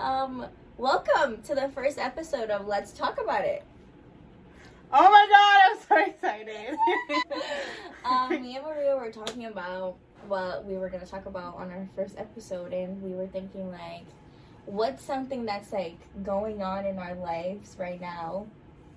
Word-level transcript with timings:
Um, 0.00 0.46
welcome 0.78 1.42
to 1.42 1.54
the 1.54 1.68
first 1.74 1.98
episode 1.98 2.48
of 2.48 2.66
Let's 2.66 2.90
Talk 2.90 3.20
About 3.20 3.44
It. 3.44 3.62
Oh 4.90 5.10
my 5.10 5.26
god, 5.28 5.60
I'm 5.70 5.78
so 5.86 6.10
excited. 6.10 6.78
um, 8.06 8.30
me 8.42 8.56
and 8.56 8.64
Maria 8.64 8.96
were 8.96 9.12
talking 9.12 9.44
about 9.44 9.96
what 10.26 10.64
we 10.64 10.78
were 10.78 10.88
gonna 10.88 11.04
talk 11.04 11.26
about 11.26 11.56
on 11.56 11.70
our 11.70 11.86
first 11.94 12.14
episode, 12.16 12.72
and 12.72 13.02
we 13.02 13.12
were 13.12 13.26
thinking 13.26 13.70
like, 13.70 14.06
what's 14.64 15.04
something 15.04 15.44
that's 15.44 15.70
like 15.70 15.98
going 16.22 16.62
on 16.62 16.86
in 16.86 16.98
our 16.98 17.14
lives 17.16 17.76
right 17.78 18.00
now 18.00 18.46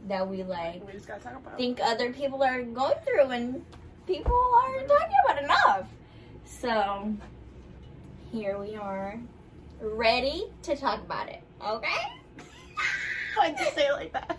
that 0.07 0.25
we 0.25 0.43
like 0.43 0.87
we 0.87 0.93
just 0.93 1.07
gotta 1.07 1.21
talk 1.21 1.35
about. 1.35 1.57
think 1.57 1.81
other 1.83 2.13
people 2.13 2.41
are 2.41 2.61
going 2.63 2.95
through 3.03 3.25
and 3.25 3.65
people 4.07 4.33
aren't 4.55 4.87
talking 4.87 5.17
about 5.25 5.43
enough. 5.43 5.87
So 6.45 7.13
here 8.31 8.57
we 8.57 8.77
are, 8.77 9.19
ready 9.83 10.45
to 10.63 10.75
talk 10.75 11.01
about 11.01 11.29
it. 11.29 11.41
Okay. 11.65 11.87
Why'd 13.37 13.59
you 13.59 13.65
say 13.71 13.87
it 13.87 13.93
like 13.93 14.13
that? 14.13 14.37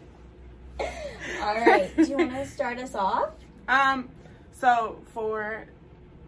All 1.43 1.55
right. 1.55 1.95
Do 1.97 2.05
you 2.05 2.17
want 2.17 2.33
to 2.33 2.47
start 2.47 2.79
us 2.79 2.95
off? 2.95 3.31
Um, 3.67 4.11
so 4.53 4.99
for 5.15 5.65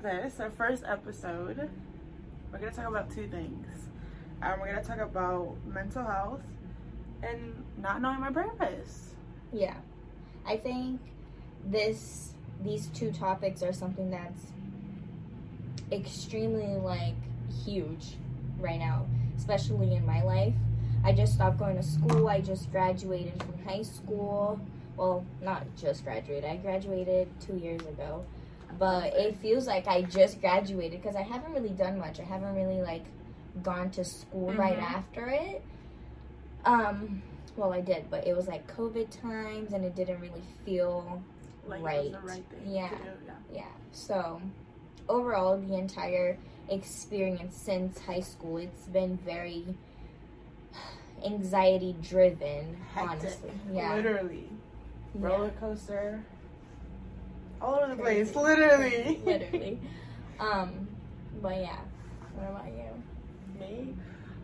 this, 0.02 0.40
our 0.40 0.48
first 0.48 0.84
episode, 0.86 1.68
we're 2.50 2.58
gonna 2.58 2.70
talk 2.72 2.88
about 2.88 3.10
two 3.10 3.28
things. 3.28 3.66
Um, 4.40 4.58
we're 4.58 4.68
gonna 4.68 4.82
talk 4.82 5.00
about 5.00 5.54
mental 5.66 6.02
health 6.02 6.40
and 7.22 7.62
not 7.76 8.00
knowing 8.00 8.20
my 8.20 8.30
purpose. 8.30 9.10
Yeah. 9.52 9.74
I 10.46 10.56
think 10.56 10.98
this 11.62 12.32
these 12.64 12.86
two 12.86 13.12
topics 13.12 13.62
are 13.62 13.74
something 13.74 14.10
that's 14.10 14.46
extremely 15.92 16.76
like 16.76 17.16
huge 17.66 18.16
right 18.58 18.78
now, 18.78 19.06
especially 19.36 19.94
in 19.94 20.04
my 20.06 20.22
life. 20.22 20.54
I 21.04 21.12
just 21.12 21.34
stopped 21.34 21.58
going 21.58 21.76
to 21.76 21.82
school. 21.82 22.28
I 22.28 22.40
just 22.40 22.70
graduated 22.72 23.40
from 23.42 23.58
high 23.64 23.82
school. 23.82 24.60
Well, 24.96 25.24
not 25.42 25.64
just 25.76 26.04
graduated. 26.04 26.44
I 26.50 26.56
graduated 26.56 27.28
2 27.40 27.56
years 27.56 27.82
ago. 27.82 28.24
But 28.78 29.14
it 29.14 29.36
feels 29.36 29.66
like 29.66 29.86
I 29.86 30.02
just 30.02 30.40
graduated 30.40 31.00
because 31.00 31.16
I 31.16 31.22
haven't 31.22 31.52
really 31.52 31.70
done 31.70 31.98
much. 31.98 32.18
I 32.20 32.24
haven't 32.24 32.54
really 32.54 32.82
like 32.82 33.04
gone 33.62 33.90
to 33.92 34.04
school 34.04 34.52
right 34.52 34.78
Mhm. 34.78 34.82
after 34.82 35.26
it. 35.28 35.62
Um 36.64 37.22
well, 37.56 37.72
I 37.72 37.80
did, 37.80 38.10
but 38.10 38.26
it 38.26 38.36
was 38.36 38.48
like 38.48 38.66
COVID 38.76 39.08
times 39.22 39.72
and 39.72 39.82
it 39.84 39.94
didn't 39.94 40.20
really 40.20 40.42
feel 40.64 41.22
Like 41.66 41.82
Right. 41.82 42.06
it 42.06 42.12
was 42.12 42.20
the 42.22 42.28
right 42.28 42.44
thing 42.50 42.70
Yeah. 42.74 42.90
Yeah. 43.26 43.32
yeah. 43.52 43.62
So, 43.92 44.40
overall, 45.08 45.56
the 45.56 45.74
entire 45.76 46.36
experience 46.68 47.56
since 47.56 47.98
high 48.00 48.20
school, 48.20 48.56
it's 48.58 48.86
been 48.86 49.16
very 49.18 49.64
anxiety 51.24 51.94
driven, 52.02 52.76
honestly. 52.96 53.50
Yeah. 53.72 53.94
Literally. 53.94 54.48
Yeah. 55.14 55.26
Roller 55.26 55.50
coaster. 55.60 56.22
All 57.60 57.76
over 57.76 57.94
the 57.94 58.02
Crazy. 58.02 58.32
place. 58.32 58.44
Literally. 58.44 59.20
Literally. 59.24 59.80
Um, 60.38 60.86
but 61.40 61.56
yeah. 61.56 61.78
What 62.34 62.50
about 62.50 62.66
you? 62.66 63.02
Me? 63.58 63.94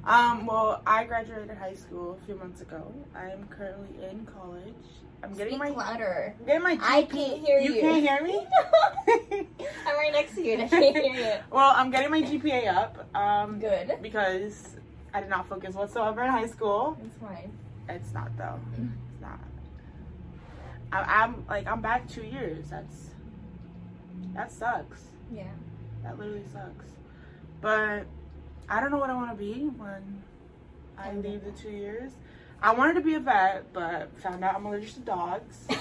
Um, 0.04 0.46
well, 0.46 0.80
I 0.86 1.04
graduated 1.04 1.54
high 1.58 1.74
school 1.74 2.18
a 2.18 2.24
few 2.24 2.34
months 2.36 2.62
ago. 2.62 2.90
I'm 3.14 3.46
currently 3.48 4.02
in 4.08 4.24
college. 4.24 4.72
I'm 5.22 5.34
getting 5.34 5.58
Speak 5.58 5.58
my 5.58 5.84
louder. 5.84 6.34
I'm 6.40 6.46
getting 6.46 6.62
my 6.62 6.78
I 6.80 7.02
can't 7.04 7.46
hear 7.46 7.60
you. 7.60 7.74
You 7.74 7.80
can't 7.80 8.02
hear 8.02 8.22
me? 8.22 8.46
I'm 9.86 9.96
right 9.96 10.12
next 10.12 10.34
to 10.34 10.44
you 10.44 10.54
and 10.54 10.62
I 10.62 10.68
can't 10.68 10.96
hear 10.96 11.14
you. 11.14 11.34
well, 11.50 11.72
I'm 11.76 11.90
getting 11.90 12.10
my 12.10 12.22
GPA 12.22 12.74
up. 12.74 13.14
Um, 13.16 13.60
Good. 13.60 13.98
because 14.02 14.76
I 15.14 15.20
did 15.20 15.30
not 15.30 15.48
focus 15.48 15.74
whatsoever 15.74 16.22
in 16.24 16.30
high 16.30 16.46
school. 16.46 16.98
It's 17.04 17.16
fine. 17.18 17.52
It's 17.88 18.12
not 18.12 18.36
though. 18.36 18.58
It's 18.72 19.20
not. 19.20 19.38
I, 20.92 21.22
I'm 21.22 21.44
like 21.48 21.66
I'm 21.68 21.80
back 21.80 22.08
two 22.08 22.24
years. 22.24 22.66
That's 22.68 23.10
that 24.34 24.50
sucks. 24.50 25.02
Yeah. 25.32 25.44
That 26.02 26.18
literally 26.18 26.44
sucks. 26.52 26.86
But 27.60 28.06
I 28.68 28.80
don't 28.80 28.90
know 28.90 28.98
what 28.98 29.10
I 29.10 29.14
want 29.14 29.30
to 29.30 29.36
be 29.36 29.68
when 29.76 30.22
I 30.98 31.10
I 31.10 31.14
leave 31.14 31.44
the 31.44 31.52
two 31.52 31.70
years. 31.70 32.12
I 32.62 32.72
wanted 32.72 32.94
to 32.94 33.00
be 33.00 33.14
a 33.14 33.20
vet, 33.20 33.72
but 33.72 34.16
found 34.20 34.44
out 34.44 34.54
I'm 34.54 34.64
allergic 34.66 34.94
to 34.94 35.00
dogs. 35.00 35.66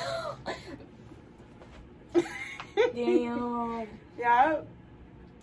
Damn. 2.96 3.88
yeah. 4.18 4.62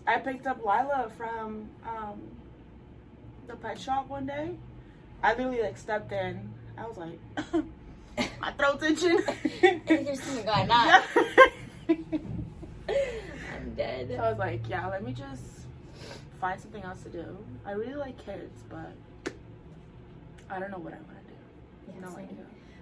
I 0.05 0.17
picked 0.17 0.47
up 0.47 0.59
Lila 0.59 1.09
from 1.15 1.69
um, 1.87 2.21
the 3.47 3.55
pet 3.55 3.79
shop 3.79 4.09
one 4.09 4.25
day. 4.25 4.55
I 5.23 5.33
literally 5.33 5.61
like 5.61 5.77
stepped 5.77 6.11
in. 6.11 6.51
I 6.77 6.87
was 6.87 6.97
like, 6.97 7.19
my 8.41 8.51
throat's 8.53 8.83
itching. 8.83 9.21
There's 9.85 10.21
something 10.21 10.45
going. 10.45 10.67
Yeah. 10.67 11.03
I'm 13.55 13.73
dead. 13.75 14.09
So 14.09 14.15
I 14.15 14.29
was 14.29 14.39
like, 14.39 14.67
yeah, 14.67 14.87
let 14.87 15.03
me 15.03 15.13
just 15.13 15.43
find 16.41 16.59
something 16.59 16.83
else 16.83 17.01
to 17.03 17.09
do. 17.09 17.37
I 17.65 17.71
really 17.71 17.95
like 17.95 18.17
kids, 18.25 18.63
but 18.69 18.93
I 20.49 20.59
don't 20.59 20.71
know 20.71 20.79
what 20.79 20.93
I 20.93 20.97
want. 20.97 21.18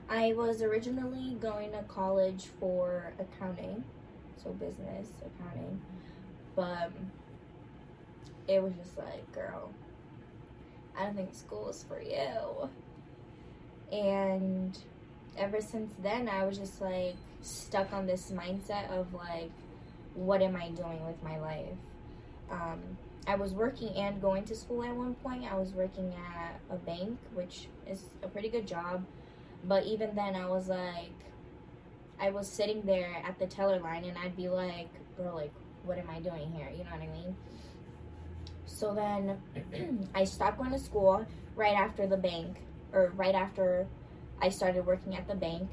I 0.10 0.34
was 0.34 0.62
originally 0.62 1.36
going 1.42 1.72
to 1.72 1.84
college 1.84 2.46
for 2.60 3.12
accounting, 3.20 3.84
so 4.42 4.52
business 4.52 5.08
accounting, 5.26 5.82
but 6.56 6.92
it 8.48 8.64
was 8.64 8.74
just 8.74 8.98
like, 8.98 9.30
girl, 9.34 9.72
I 10.98 11.04
don't 11.04 11.16
think 11.16 11.36
school 11.36 11.70
is 11.70 11.84
for 11.84 12.02
you. 12.02 12.70
And 13.92 14.78
ever 15.38 15.62
since 15.62 15.94
then, 16.02 16.30
I 16.30 16.46
was 16.46 16.58
just 16.58 16.82
like 16.82 17.16
stuck 17.42 17.94
on 17.94 18.06
this 18.08 18.32
mindset 18.32 18.90
of 18.90 19.14
like, 19.14 19.52
what 20.16 20.42
am 20.42 20.56
I 20.56 20.70
doing 20.70 21.06
with 21.06 21.22
my 21.22 21.38
life? 21.40 21.78
Um, 22.50 22.80
I 23.28 23.36
was 23.36 23.54
working 23.54 23.90
and 23.90 24.22
going 24.22 24.46
to 24.46 24.56
school 24.56 24.84
at 24.84 24.96
one 24.96 25.14
point. 25.16 25.44
I 25.52 25.56
was 25.56 25.74
working 25.74 26.14
at 26.14 26.62
a 26.70 26.78
bank, 26.78 27.20
which 27.34 27.68
is 27.86 28.06
a 28.24 28.28
pretty 28.28 28.48
good 28.48 28.66
job. 28.66 29.06
But 29.66 29.86
even 29.86 30.16
then, 30.16 30.34
I 30.36 30.46
was 30.46 30.70
like, 30.70 31.12
I 32.20 32.30
was 32.30 32.48
sitting 32.48 32.84
there 32.84 33.22
at 33.28 33.38
the 33.38 33.46
teller 33.46 33.80
line, 33.80 34.06
and 34.06 34.18
I'd 34.18 34.38
be 34.38 34.48
like, 34.48 34.88
bro, 35.18 35.36
like, 35.36 35.52
what 35.84 35.98
am 35.98 36.10
I 36.10 36.22
doing 36.22 36.52
here? 36.54 36.70
You 36.72 36.86
know 36.86 36.92
what 36.92 37.02
I 37.02 37.08
mean? 37.08 37.36
So 38.66 38.94
then 38.94 40.10
I 40.16 40.24
stopped 40.24 40.58
going 40.58 40.72
to 40.72 40.80
school 40.80 41.26
right 41.56 41.76
after 41.76 42.08
the 42.08 42.18
bank, 42.18 42.62
or 42.94 43.12
right 43.18 43.36
after 43.36 43.88
I 44.42 44.50
started 44.50 44.86
working 44.86 45.18
at 45.18 45.28
the 45.28 45.36
bank. 45.36 45.70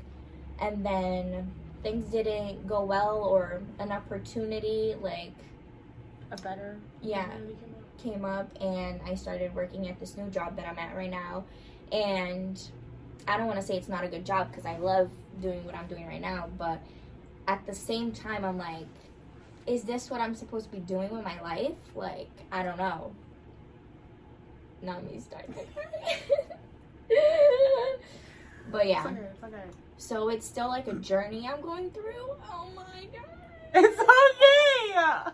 And 0.60 0.84
then 0.84 1.52
things 1.84 2.04
didn't 2.06 2.66
go 2.66 2.82
well, 2.84 3.18
or 3.18 3.62
an 3.78 3.92
opportunity, 3.92 4.96
like, 5.00 5.34
A 6.38 6.42
better. 6.42 6.76
Yeah. 7.02 7.24
came 7.24 7.42
up. 7.42 7.98
came 8.02 8.24
up 8.24 8.62
and 8.62 9.00
I 9.06 9.14
started 9.14 9.54
working 9.54 9.88
at 9.88 10.00
this 10.00 10.16
new 10.16 10.28
job 10.30 10.56
that 10.56 10.66
I'm 10.66 10.78
at 10.78 10.96
right 10.96 11.10
now. 11.10 11.44
And 11.92 12.60
I 13.28 13.36
don't 13.36 13.46
want 13.46 13.60
to 13.60 13.66
say 13.66 13.76
it's 13.76 13.88
not 13.88 14.04
a 14.04 14.08
good 14.08 14.24
job 14.24 14.50
because 14.50 14.66
I 14.66 14.76
love 14.78 15.10
doing 15.40 15.64
what 15.64 15.74
I'm 15.74 15.86
doing 15.86 16.06
right 16.06 16.20
now, 16.20 16.48
but 16.58 16.80
at 17.46 17.64
the 17.66 17.74
same 17.74 18.12
time, 18.12 18.44
I'm 18.44 18.58
like, 18.58 18.86
is 19.66 19.84
this 19.84 20.10
what 20.10 20.20
I'm 20.20 20.34
supposed 20.34 20.70
to 20.70 20.76
be 20.76 20.80
doing 20.82 21.10
with 21.10 21.24
my 21.24 21.40
life? 21.40 21.76
Like, 21.94 22.30
I 22.50 22.62
don't 22.62 22.78
know. 22.78 23.14
Not 24.82 25.04
me 25.04 25.20
starting 25.20 25.54
to 25.54 25.60
cry. 25.60 26.20
but 28.70 28.86
yeah, 28.86 28.98
It's 28.98 29.06
okay. 29.06 29.28
It's 29.32 29.44
okay. 29.44 29.62
so 29.96 30.28
it's 30.28 30.46
still 30.46 30.68
like 30.68 30.88
a 30.88 30.94
journey 30.94 31.48
I'm 31.48 31.60
going 31.62 31.90
through. 31.90 32.36
Oh 32.50 32.68
my 32.74 33.06
god. 33.12 33.24
It's 33.74 34.00
okay. 34.00 35.32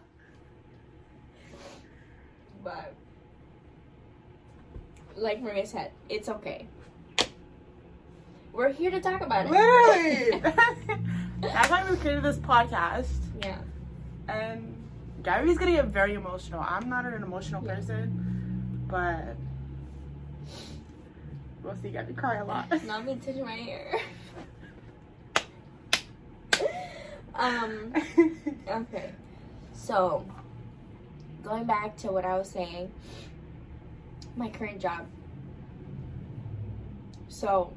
But 2.62 2.92
like 5.16 5.40
Maria 5.42 5.66
said, 5.66 5.92
it's 6.08 6.28
okay. 6.28 6.66
We're 8.52 8.72
here 8.72 8.90
to 8.90 9.00
talk 9.00 9.20
about 9.20 9.46
it. 9.46 9.50
Literally. 9.52 10.40
That's 11.40 11.70
why 11.70 11.86
we 11.90 11.96
created 11.96 12.22
this 12.22 12.38
podcast. 12.38 13.08
yeah. 13.42 13.58
And 14.28 14.76
Gabby's 15.22 15.56
gonna 15.58 15.72
get 15.72 15.86
very 15.86 16.14
emotional. 16.14 16.60
I'm 16.66 16.88
not 16.88 17.04
an 17.06 17.22
emotional 17.22 17.62
Yeah. 17.64 17.74
person, 17.76 18.84
but 18.88 19.36
we'll 21.62 21.76
see 21.76 21.90
Gabby 21.90 22.12
cry 22.14 22.36
a 22.36 22.44
lot. 22.44 22.66
Not 22.86 23.04
me 23.04 23.16
touching 23.16 23.44
my 23.44 23.52
hair. 23.52 24.00
um. 27.34 27.92
Okay. 28.68 29.10
So, 29.72 30.24
going 31.42 31.64
back 31.64 31.96
to 31.98 32.08
what 32.08 32.24
I 32.24 32.36
was 32.36 32.48
saying, 32.48 32.90
my 34.36 34.48
current 34.48 34.80
job. 34.80 35.06
So, 37.28 37.72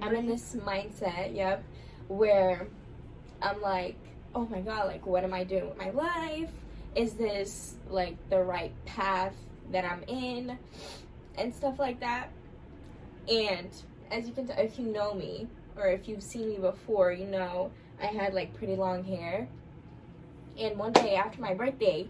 I'm 0.00 0.14
in 0.14 0.26
this 0.26 0.56
mindset, 0.56 1.34
yep, 1.34 1.64
where 2.08 2.66
I'm 3.40 3.60
like, 3.60 3.96
oh 4.34 4.46
my 4.46 4.60
god, 4.60 4.86
like, 4.86 5.06
what 5.06 5.24
am 5.24 5.32
I 5.32 5.44
doing 5.44 5.68
with 5.68 5.78
my 5.78 5.90
life? 5.90 6.50
Is 6.94 7.14
this 7.14 7.74
like 7.88 8.16
the 8.28 8.42
right 8.42 8.72
path 8.84 9.34
that 9.70 9.84
I'm 9.84 10.02
in 10.06 10.58
and 11.36 11.54
stuff 11.54 11.78
like 11.78 12.00
that. 12.00 12.30
And 13.28 13.70
as 14.10 14.26
you 14.26 14.32
can 14.32 14.46
tell, 14.46 14.58
if 14.58 14.78
you 14.78 14.86
know 14.86 15.14
me 15.14 15.48
or 15.76 15.86
if 15.86 16.08
you've 16.08 16.22
seen 16.22 16.50
me 16.50 16.58
before, 16.58 17.12
you 17.12 17.26
know 17.26 17.70
I 18.00 18.06
had 18.06 18.34
like 18.34 18.54
pretty 18.54 18.76
long 18.76 19.04
hair. 19.04 19.48
And 20.58 20.78
one 20.78 20.92
day 20.92 21.16
after 21.16 21.40
my 21.40 21.54
birthday, 21.54 22.06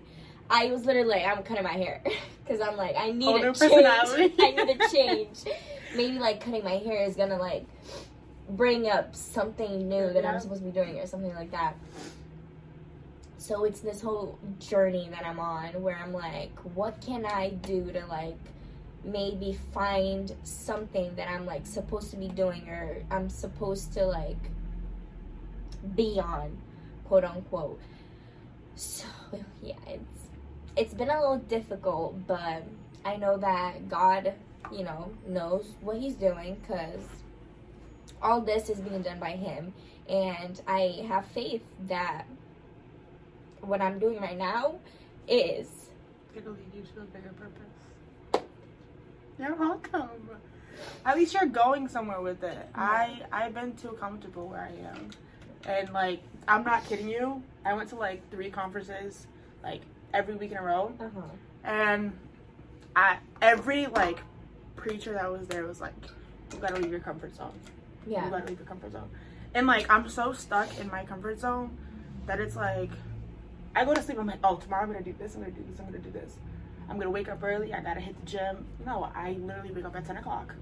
I 0.51 0.67
was 0.67 0.85
literally 0.85 1.09
like, 1.09 1.27
I'm 1.27 1.43
cutting 1.43 1.65
my 1.65 1.73
hair 1.73 2.03
because 2.45 2.61
I'm 2.61 2.77
like, 2.77 2.97
I 2.97 3.11
need 3.11 3.29
Older 3.29 3.51
a 3.51 3.55
change. 3.55 4.35
I 4.39 4.51
need 4.51 4.81
a 4.81 4.89
change. 4.89 5.39
Maybe 5.95 6.19
like 6.19 6.41
cutting 6.41 6.65
my 6.65 6.77
hair 6.77 7.05
is 7.05 7.17
gonna 7.17 7.39
like 7.39 7.65
bring 8.51 8.89
up 8.89 9.15
something 9.17 9.89
new 9.89 10.13
that 10.13 10.23
Yeah. 10.23 10.33
I'm 10.33 10.41
supposed 10.41 10.61
to 10.61 10.67
be 10.67 10.73
doing 10.73 10.99
or 10.99 11.07
something 11.07 11.35
like 11.35 11.51
that. 11.53 11.75
So 13.39 13.65
it's 13.65 13.81
this 13.81 14.01
whole 14.01 14.39
journey 14.59 15.09
that 15.11 15.27
I'm 15.27 15.39
on 15.39 15.83
where 15.83 15.97
I'm 15.97 16.13
like, 16.13 16.51
what 16.75 17.01
can 17.01 17.27
I 17.27 17.51
do 17.51 17.91
to 17.93 18.07
like 18.07 18.39
maybe 19.05 19.59
find 19.73 20.35
something 20.45 21.15
that 21.17 21.29
I'm 21.29 21.45
like 21.45 21.67
supposed 21.67 22.11
to 22.13 22.17
be 22.17 22.29
doing 22.29 22.69
or 22.69 23.03
I'm 23.11 23.29
supposed 23.29 23.93
to 23.95 24.07
like 24.07 24.39
be 25.95 26.19
on, 26.21 26.57
quote 27.05 27.25
unquote. 27.25 27.81
So 28.77 29.07
yeah, 29.63 29.75
it's 29.87 30.29
it's 30.77 30.95
been 30.95 31.11
a 31.11 31.21
little 31.21 31.39
difficult, 31.39 32.27
but 32.27 32.65
I 33.05 33.17
know 33.17 33.37
that 33.39 33.89
God, 33.89 34.35
you 34.73 34.85
know, 34.85 35.11
knows 35.27 35.67
what 35.81 35.99
He's 35.99 36.15
doing 36.15 36.57
because 36.61 37.01
all 38.21 38.41
this 38.41 38.71
is 38.71 38.81
being 38.81 39.03
done 39.03 39.21
by 39.21 39.33
Him, 39.33 39.73
and 40.09 40.61
I 40.67 41.05
have 41.09 41.27
faith 41.27 41.63
that 41.87 42.25
what 43.61 43.81
I'm 43.81 43.99
doing 43.99 44.21
right 44.21 44.37
now 44.37 44.77
is 45.29 45.69
It'll 46.37 46.53
lead 46.53 46.75
you 46.75 46.83
to 46.83 47.01
a 47.01 47.05
bigger 47.05 47.33
purpose. 47.33 48.45
You're 49.39 49.55
welcome. 49.55 50.11
At 51.07 51.17
least 51.17 51.35
you're 51.35 51.47
going 51.47 51.89
somewhere 51.89 52.21
with 52.21 52.43
it. 52.43 52.69
I 52.75 53.21
I've 53.31 53.55
been 53.55 53.77
too 53.77 53.97
comfortable 54.01 54.49
where 54.49 54.69
I 54.69 54.89
am, 54.97 55.11
and 55.67 55.93
like 55.93 56.23
I'm 56.47 56.65
not 56.65 56.85
kidding 56.87 57.09
you. 57.09 57.43
I 57.65 57.75
went 57.75 57.89
to 57.91 57.97
like 57.97 58.29
three 58.31 58.51
conferences, 58.51 59.27
like 59.63 59.83
every 60.13 60.35
week 60.35 60.53
in 60.53 60.59
a 60.59 60.63
row, 60.63 60.93
uh 61.01 61.05
huh. 61.15 61.23
and 61.65 62.13
I 62.95 63.19
every 63.41 63.87
like 63.87 64.21
preacher 64.77 65.15
that 65.15 65.31
was 65.31 65.47
there 65.49 65.67
was 65.67 65.81
like, 65.81 65.95
you 66.53 66.59
gotta 66.59 66.77
leave 66.77 66.91
your 66.91 67.01
comfort 67.01 67.35
zone. 67.35 67.55
Yeah, 68.07 68.25
you 68.25 68.31
gotta 68.31 68.47
leave 68.47 68.59
your 68.59 68.67
comfort 68.67 68.93
zone. 68.93 69.09
And 69.55 69.67
like 69.67 69.91
I'm 69.91 70.09
so 70.09 70.33
stuck 70.33 70.79
in 70.79 70.91
my 70.91 71.05
comfort 71.05 71.41
zone 71.41 71.77
that 72.27 72.41
it's 72.41 72.57
like 72.57 72.91
I 73.75 73.85
go 73.85 73.95
to 73.95 74.03
sleep, 74.03 74.19
I'm 74.19 74.27
like, 74.27 74.41
oh 74.45 74.57
tomorrow 74.57 74.83
I'm 74.83 74.93
gonna 74.93 75.05
do 75.05 75.15
this, 75.19 75.35
I'm 75.35 75.41
gonna 75.41 75.53
do 75.53 75.65
this, 75.69 75.81
I'm 75.81 75.87
gonna 75.87 75.99
do 75.99 76.11
this. 76.11 76.37
I'm 76.89 76.99
gonna 76.99 77.11
wake 77.11 77.29
up 77.29 77.43
early, 77.43 77.73
I 77.73 77.81
gotta 77.81 78.01
hit 78.01 78.19
the 78.21 78.27
gym. 78.27 78.67
No, 78.85 79.11
I 79.15 79.33
literally 79.41 79.73
wake 79.73 79.85
up 79.85 79.97
at 79.97 80.05
ten 80.05 80.19
o'clock. 80.19 80.55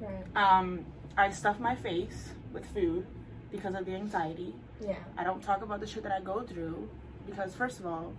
Right. 0.00 0.24
Um, 0.34 0.86
I 1.16 1.30
stuff 1.30 1.60
my 1.60 1.74
face 1.74 2.30
with 2.52 2.64
food 2.66 3.06
because 3.52 3.74
of 3.74 3.84
the 3.84 3.92
anxiety. 3.94 4.54
Yeah. 4.86 4.96
I 5.16 5.24
don't 5.24 5.42
talk 5.42 5.62
about 5.62 5.80
the 5.80 5.86
shit 5.86 6.02
that 6.04 6.12
I 6.12 6.20
go 6.20 6.40
through 6.42 6.88
because 7.26 7.54
first 7.54 7.80
of 7.80 7.86
all, 7.86 8.12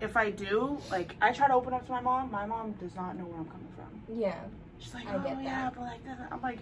if 0.00 0.16
I 0.16 0.30
do, 0.30 0.78
like 0.90 1.16
I 1.20 1.32
try 1.32 1.48
to 1.48 1.54
open 1.54 1.72
up 1.72 1.86
to 1.86 1.92
my 1.92 2.00
mom, 2.00 2.30
my 2.30 2.46
mom 2.46 2.72
does 2.72 2.94
not 2.94 3.16
know 3.16 3.24
where 3.24 3.38
I'm 3.38 3.46
coming 3.46 3.68
from. 3.74 4.14
Yeah. 4.18 4.38
She's 4.78 4.92
like, 4.94 5.06
I 5.08 5.14
oh 5.16 5.40
yeah, 5.40 5.62
that. 5.70 5.74
but 5.74 5.80
like. 5.82 6.00
I'm 6.30 6.42
like, 6.42 6.58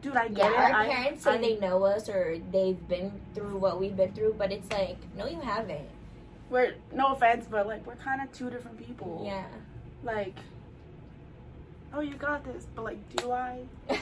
dude, 0.00 0.16
I 0.16 0.24
Yeah, 0.24 0.30
get 0.30 0.50
it. 0.52 0.56
our 0.58 0.72
I- 0.80 0.88
parents 0.88 1.24
say 1.24 1.34
I- 1.34 1.38
they 1.38 1.58
know 1.58 1.84
us 1.84 2.08
or 2.08 2.38
they've 2.50 2.88
been 2.88 3.12
through 3.34 3.58
what 3.58 3.78
we've 3.78 3.96
been 3.96 4.12
through, 4.12 4.36
but 4.38 4.50
it's 4.50 4.70
like, 4.72 4.96
no, 5.16 5.26
you 5.26 5.40
haven't. 5.40 5.88
we're 6.48 6.74
no 6.92 7.12
offense, 7.12 7.46
but 7.50 7.66
like 7.66 7.86
we're 7.86 7.96
kind 7.96 8.22
of 8.22 8.32
two 8.32 8.48
different 8.50 8.78
people. 8.78 9.22
Yeah. 9.26 9.44
Like, 10.02 10.36
oh, 11.92 12.00
you 12.00 12.14
got 12.14 12.44
this, 12.44 12.66
but 12.74 12.84
like, 12.86 13.16
do 13.16 13.30
I? 13.32 13.60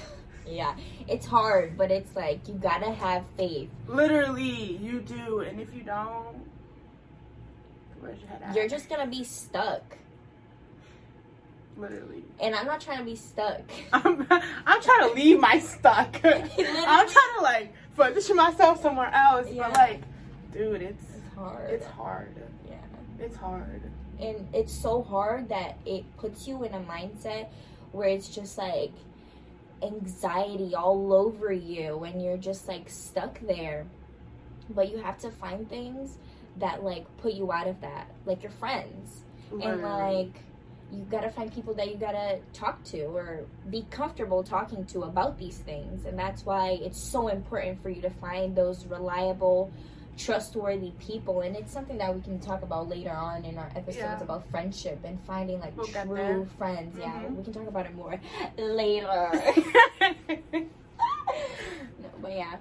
yeah. 0.48 0.74
It's 1.06 1.26
hard, 1.26 1.76
but 1.76 1.90
it's 1.90 2.14
like, 2.16 2.46
you 2.48 2.54
gotta 2.54 2.90
have 2.92 3.24
faith. 3.36 3.68
Literally, 3.86 4.76
you 4.78 5.00
do, 5.00 5.40
and 5.40 5.60
if 5.60 5.74
you 5.74 5.82
don't, 5.82 6.36
where's 8.00 8.18
your 8.20 8.28
head 8.28 8.42
at? 8.44 8.54
You're 8.56 8.68
just 8.68 8.88
gonna 8.88 9.06
be 9.06 9.24
stuck. 9.24 9.82
literally. 11.76 12.24
And 12.40 12.54
I'm 12.54 12.66
not 12.66 12.80
trying 12.80 12.98
to 12.98 13.04
be 13.04 13.16
stuck. 13.16 13.62
I'm, 13.92 14.26
I'm 14.66 14.82
trying 14.82 15.08
to 15.08 15.14
leave 15.14 15.38
my 15.40 15.58
stuck. 15.60 16.16
I'm 16.24 16.48
trying 16.48 17.34
to 17.36 17.40
like 17.42 17.72
position 17.96 18.36
myself 18.36 18.82
somewhere 18.82 19.12
else, 19.14 19.48
Yeah. 19.50 19.68
but 19.68 19.74
like, 19.78 20.00
dude, 20.52 20.82
it's 20.82 21.02
It's 21.04 21.34
hard. 21.36 21.70
it's 21.70 21.86
hard. 21.86 22.34
yeah. 22.68 22.76
It's 23.24 23.36
hard. 23.36 23.82
And 24.20 24.48
it's 24.52 24.72
so 24.72 25.02
hard 25.02 25.48
that 25.50 25.78
it 25.86 26.04
puts 26.16 26.48
you 26.48 26.64
in 26.64 26.74
a 26.74 26.80
mindset 26.80 27.48
where 27.92 28.08
it's 28.08 28.28
just 28.28 28.58
like 28.58 28.90
anxiety 29.82 30.74
all 30.74 31.12
over 31.12 31.52
you 31.52 32.04
and 32.04 32.22
you're 32.22 32.36
just 32.36 32.68
like 32.68 32.88
stuck 32.88 33.40
there. 33.40 33.86
But 34.70 34.90
you 34.90 34.98
have 34.98 35.18
to 35.18 35.30
find 35.30 35.68
things 35.68 36.18
that 36.58 36.84
like 36.84 37.04
put 37.18 37.32
you 37.34 37.52
out 37.52 37.66
of 37.68 37.80
that, 37.80 38.08
like 38.26 38.42
your 38.42 38.52
friends. 38.52 39.22
And 39.62 39.82
like 39.82 40.42
you 40.92 41.06
gotta 41.10 41.30
find 41.30 41.52
people 41.52 41.74
that 41.74 41.90
you 41.90 41.96
gotta 41.96 42.38
talk 42.52 42.82
to 42.84 43.02
or 43.04 43.44
be 43.68 43.86
comfortable 43.90 44.42
talking 44.42 44.84
to 44.86 45.02
about 45.02 45.38
these 45.38 45.58
things. 45.58 46.04
And 46.06 46.18
that's 46.18 46.44
why 46.44 46.78
it's 46.80 47.00
so 47.00 47.28
important 47.28 47.82
for 47.82 47.90
you 47.90 48.00
to 48.02 48.10
find 48.10 48.56
those 48.56 48.86
reliable, 48.86 49.70
trustworthy 50.18 50.90
people. 50.98 51.40
And 51.42 51.56
it's 51.56 51.72
something 51.72 51.96
that 51.98 52.14
we 52.14 52.20
can 52.20 52.38
talk 52.40 52.62
about 52.62 52.88
later 52.88 53.12
on 53.12 53.44
in 53.44 53.56
our 53.56 53.70
episodes 53.76 53.96
Yeah. 53.98 54.22
about 54.22 54.46
friendship 54.50 54.98
and 55.04 55.18
finding 55.22 55.60
like 55.60 55.76
We'll 55.76 55.86
true 55.86 56.44
friends. 56.58 56.96
Yeah, 56.98 57.22
Mhm. 57.22 57.36
we 57.36 57.44
can 57.44 57.52
talk 57.52 57.68
about 57.68 57.86
it 57.86 57.94
more 57.94 58.20
later. 58.58 59.30
no, 62.02 62.08
but 62.20 62.32
yeah. 62.32 62.56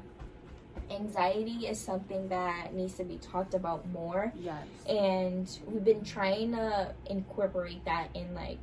Anxiety 0.89 1.67
is 1.67 1.77
something 1.77 2.29
that 2.29 2.73
needs 2.73 2.93
to 2.93 3.03
be 3.03 3.17
talked 3.17 3.53
about 3.53 3.85
more 3.89 4.31
yes. 4.37 4.65
and 4.87 5.59
we've 5.67 5.83
been 5.83 6.03
trying 6.05 6.51
to 6.53 6.93
incorporate 7.07 7.83
that 7.83 8.07
in 8.13 8.33
like 8.33 8.57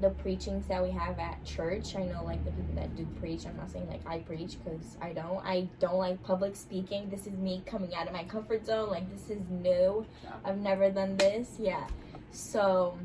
the 0.00 0.10
preachings 0.10 0.66
that 0.68 0.82
we 0.82 0.90
have 0.90 1.18
at 1.18 1.42
church. 1.44 1.96
I 1.96 2.04
know 2.04 2.22
like 2.24 2.44
the 2.44 2.50
people 2.50 2.74
that 2.74 2.94
do 2.96 3.06
preach. 3.18 3.46
I'm 3.46 3.56
not 3.56 3.70
saying 3.70 3.88
like 3.88 4.06
I 4.06 4.18
preach 4.18 4.56
because 4.62 4.96
I 5.00 5.12
don't. 5.12 5.44
I 5.44 5.68
don't 5.80 5.96
like 5.96 6.22
public 6.22 6.54
speaking. 6.56 7.08
This 7.08 7.26
is 7.26 7.32
me 7.34 7.62
coming 7.66 7.94
out 7.94 8.06
of 8.06 8.12
my 8.12 8.24
comfort 8.24 8.66
zone. 8.66 8.90
Like 8.90 9.10
this 9.10 9.30
is 9.30 9.42
new. 9.48 10.04
I've 10.44 10.58
never 10.58 10.90
done 10.90 11.16
this. 11.16 11.56
Yeah. 11.58 11.86
So 12.30 12.98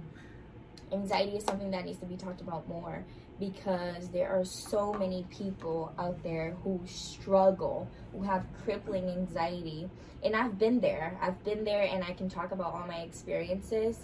anxiety 0.92 1.38
is 1.38 1.46
something 1.46 1.72
that 1.72 1.86
needs 1.86 2.00
to 2.00 2.06
be 2.06 2.18
talked 2.18 2.42
about 2.42 2.68
more 2.68 3.06
because 3.40 4.10
there 4.10 4.30
are 4.30 4.46
so 4.46 4.94
many 4.94 5.26
people 5.32 5.92
out 5.98 6.22
there 6.24 6.56
who 6.64 6.80
struggle, 6.86 7.88
who 8.12 8.22
have 8.22 8.46
crippling 8.64 9.10
anxiety. 9.10 9.90
And 10.24 10.36
I've 10.36 10.60
been 10.60 10.80
there. 10.80 11.18
I've 11.22 11.44
been 11.44 11.64
there 11.64 11.84
and 11.84 12.04
I 12.04 12.14
can 12.14 12.30
talk 12.30 12.52
about 12.52 12.74
all 12.74 12.86
my 12.86 12.98
experiences 12.98 13.98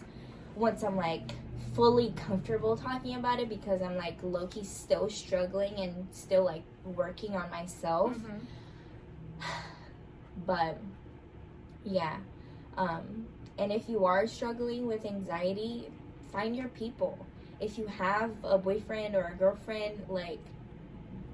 once 0.56 0.84
I'm 0.84 0.96
like 0.96 1.34
fully 1.74 2.12
comfortable 2.16 2.76
talking 2.76 3.16
about 3.16 3.40
it 3.40 3.50
because 3.50 3.82
I'm 3.82 3.98
like 3.98 4.18
low 4.24 4.48
key 4.48 4.64
still 4.64 5.10
struggling 5.10 5.76
and 5.76 6.08
still 6.12 6.44
like 6.44 6.64
working 6.84 7.36
on 7.36 7.50
myself. 7.50 8.14
Mhm. 8.16 8.40
But 10.46 10.78
yeah. 11.84 12.18
Um, 12.78 13.28
and 13.58 13.72
if 13.72 13.90
you 13.90 14.06
are 14.06 14.28
struggling 14.28 14.86
with 14.88 15.06
anxiety, 15.06 15.90
find 16.32 16.56
your 16.56 16.68
people. 16.70 17.18
If 17.60 17.78
you 17.78 17.88
have 17.88 18.32
a 18.44 18.58
boyfriend 18.58 19.16
or 19.16 19.32
a 19.34 19.36
girlfriend, 19.36 20.06
like, 20.08 20.40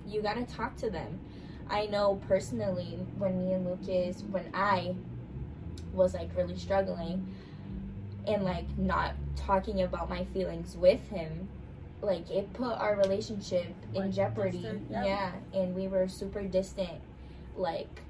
you 0.08 0.22
gotta 0.22 0.44
talk 0.46 0.78
to 0.78 0.90
them. 0.90 1.20
I 1.70 1.88
know 1.88 2.22
personally 2.28 3.00
when 3.18 3.38
me 3.40 3.54
and 3.54 3.66
Lucas, 3.66 4.24
when 4.32 4.50
I 4.54 4.96
was 5.94 6.14
like 6.14 6.30
really 6.36 6.58
struggling 6.58 7.28
and 8.28 8.44
like 8.44 8.78
not 8.78 9.14
talking 9.36 9.82
about 9.82 10.10
my 10.10 10.26
feelings 10.26 10.76
with 10.76 11.06
him, 11.10 11.48
like 12.02 12.30
it 12.30 12.52
put 12.54 12.74
our 12.74 12.96
relationship 12.96 13.74
in 13.94 14.12
jeopardy. 14.12 14.60
distant, 14.60 14.88
yeah. 14.90 15.04
yeah, 15.06 15.32
and 15.54 15.76
we 15.76 15.88
were 15.88 16.08
super 16.08 16.44
distant, 16.44 17.02
like 17.56 18.02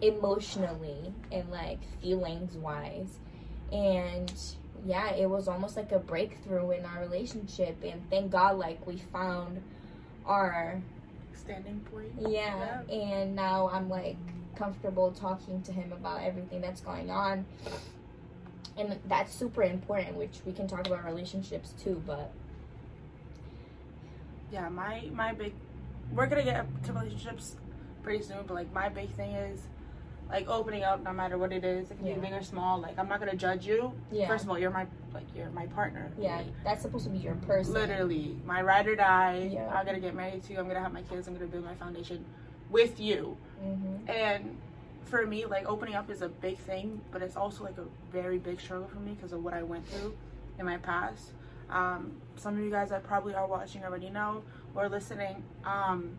emotionally 0.00 1.12
and 1.30 1.50
like 1.50 1.78
feelings 2.00 2.56
wise. 2.56 3.18
And 3.70 4.32
yeah, 4.84 5.12
it 5.14 5.28
was 5.28 5.48
almost 5.48 5.76
like 5.76 5.92
a 5.92 5.98
breakthrough 5.98 6.70
in 6.72 6.84
our 6.84 7.00
relationship. 7.00 7.82
And 7.84 8.02
thank 8.10 8.30
God, 8.30 8.58
like 8.58 8.86
we 8.86 8.96
found 8.96 9.62
our 10.26 10.82
Standing 11.34 11.80
point. 11.80 12.12
yeah, 12.28 12.82
and 12.90 13.34
now 13.34 13.70
I'm 13.72 13.88
like 13.88 14.16
comfortable 14.56 15.12
talking 15.12 15.62
to 15.62 15.72
him 15.72 15.92
about 15.92 16.22
everything 16.22 16.60
that's 16.60 16.80
going 16.80 17.10
on. 17.10 17.46
And 18.76 18.98
that's 19.06 19.34
super 19.34 19.62
important, 19.62 20.16
which 20.16 20.40
we 20.46 20.52
can 20.52 20.66
talk 20.66 20.86
about 20.86 21.04
relationships 21.04 21.74
too, 21.82 22.02
but 22.06 22.30
Yeah, 24.50 24.68
my 24.68 25.08
my 25.14 25.32
big. 25.32 25.54
We're 26.12 26.26
gonna 26.26 26.44
get 26.44 26.66
to 26.84 26.92
relationships 26.92 27.56
pretty 28.02 28.22
soon, 28.22 28.38
but 28.46 28.54
like 28.54 28.72
my 28.72 28.88
big 28.88 29.10
thing 29.10 29.32
is 29.32 29.60
like 30.28 30.48
opening 30.48 30.82
up, 30.84 31.02
no 31.02 31.12
matter 31.12 31.36
what 31.38 31.52
it 31.52 31.64
is. 31.64 31.90
It 31.90 31.98
can 31.98 32.06
Yeah. 32.06 32.14
be 32.14 32.20
big 32.20 32.32
or 32.32 32.42
small. 32.42 32.78
Like 32.80 32.98
I'm 32.98 33.08
not 33.08 33.18
gonna 33.20 33.36
judge 33.36 33.66
you. 33.66 33.92
yeah. 34.10 34.26
First 34.28 34.44
of 34.44 34.50
all, 34.50 34.58
you're 34.58 34.70
my 34.70 34.86
like 35.14 35.24
you're 35.34 35.50
my 35.50 35.66
partner. 35.68 36.10
Yeah, 36.18 36.36
Like, 36.38 36.46
that's 36.64 36.82
supposed 36.82 37.04
to 37.04 37.10
be 37.10 37.18
your 37.18 37.34
person. 37.36 37.72
literally 37.74 38.36
my 38.44 38.60
ride 38.62 38.86
or 38.86 38.96
die. 38.96 39.50
Yeah. 39.52 39.68
I'm 39.74 39.86
gonna 39.86 40.00
get 40.00 40.14
married 40.14 40.42
to 40.44 40.52
you. 40.52 40.58
I'm 40.58 40.66
gonna 40.68 40.80
have 40.80 40.92
my 40.92 41.02
kids. 41.02 41.28
I'm 41.28 41.34
gonna 41.34 41.46
build 41.46 41.64
my 41.64 41.74
foundation 41.74 42.24
with 42.70 42.98
you. 43.00 43.36
hmm 43.62 44.08
And 44.10 44.56
for 45.04 45.26
me, 45.26 45.44
like 45.46 45.68
opening 45.68 45.94
up 45.94 46.10
is 46.10 46.22
a 46.22 46.28
big 46.28 46.58
thing, 46.58 47.00
but 47.10 47.22
it's 47.22 47.36
also 47.36 47.64
like 47.64 47.78
a 47.78 47.84
very 48.10 48.38
big 48.38 48.60
struggle 48.60 48.88
for 48.88 48.98
me 48.98 49.12
because 49.12 49.32
of 49.32 49.42
what 49.42 49.54
I 49.54 49.62
went 49.62 49.86
through 49.88 50.14
in 50.58 50.66
my 50.66 50.78
past. 50.78 51.32
Um, 51.70 52.12
some 52.36 52.56
of 52.56 52.60
you 52.60 52.70
guys 52.70 52.90
that 52.90 53.02
probably 53.04 53.34
are 53.34 53.46
watching 53.46 53.84
already 53.84 54.10
know 54.10 54.42
or 54.74 54.88
listening. 54.88 55.42
Um, 55.64 56.16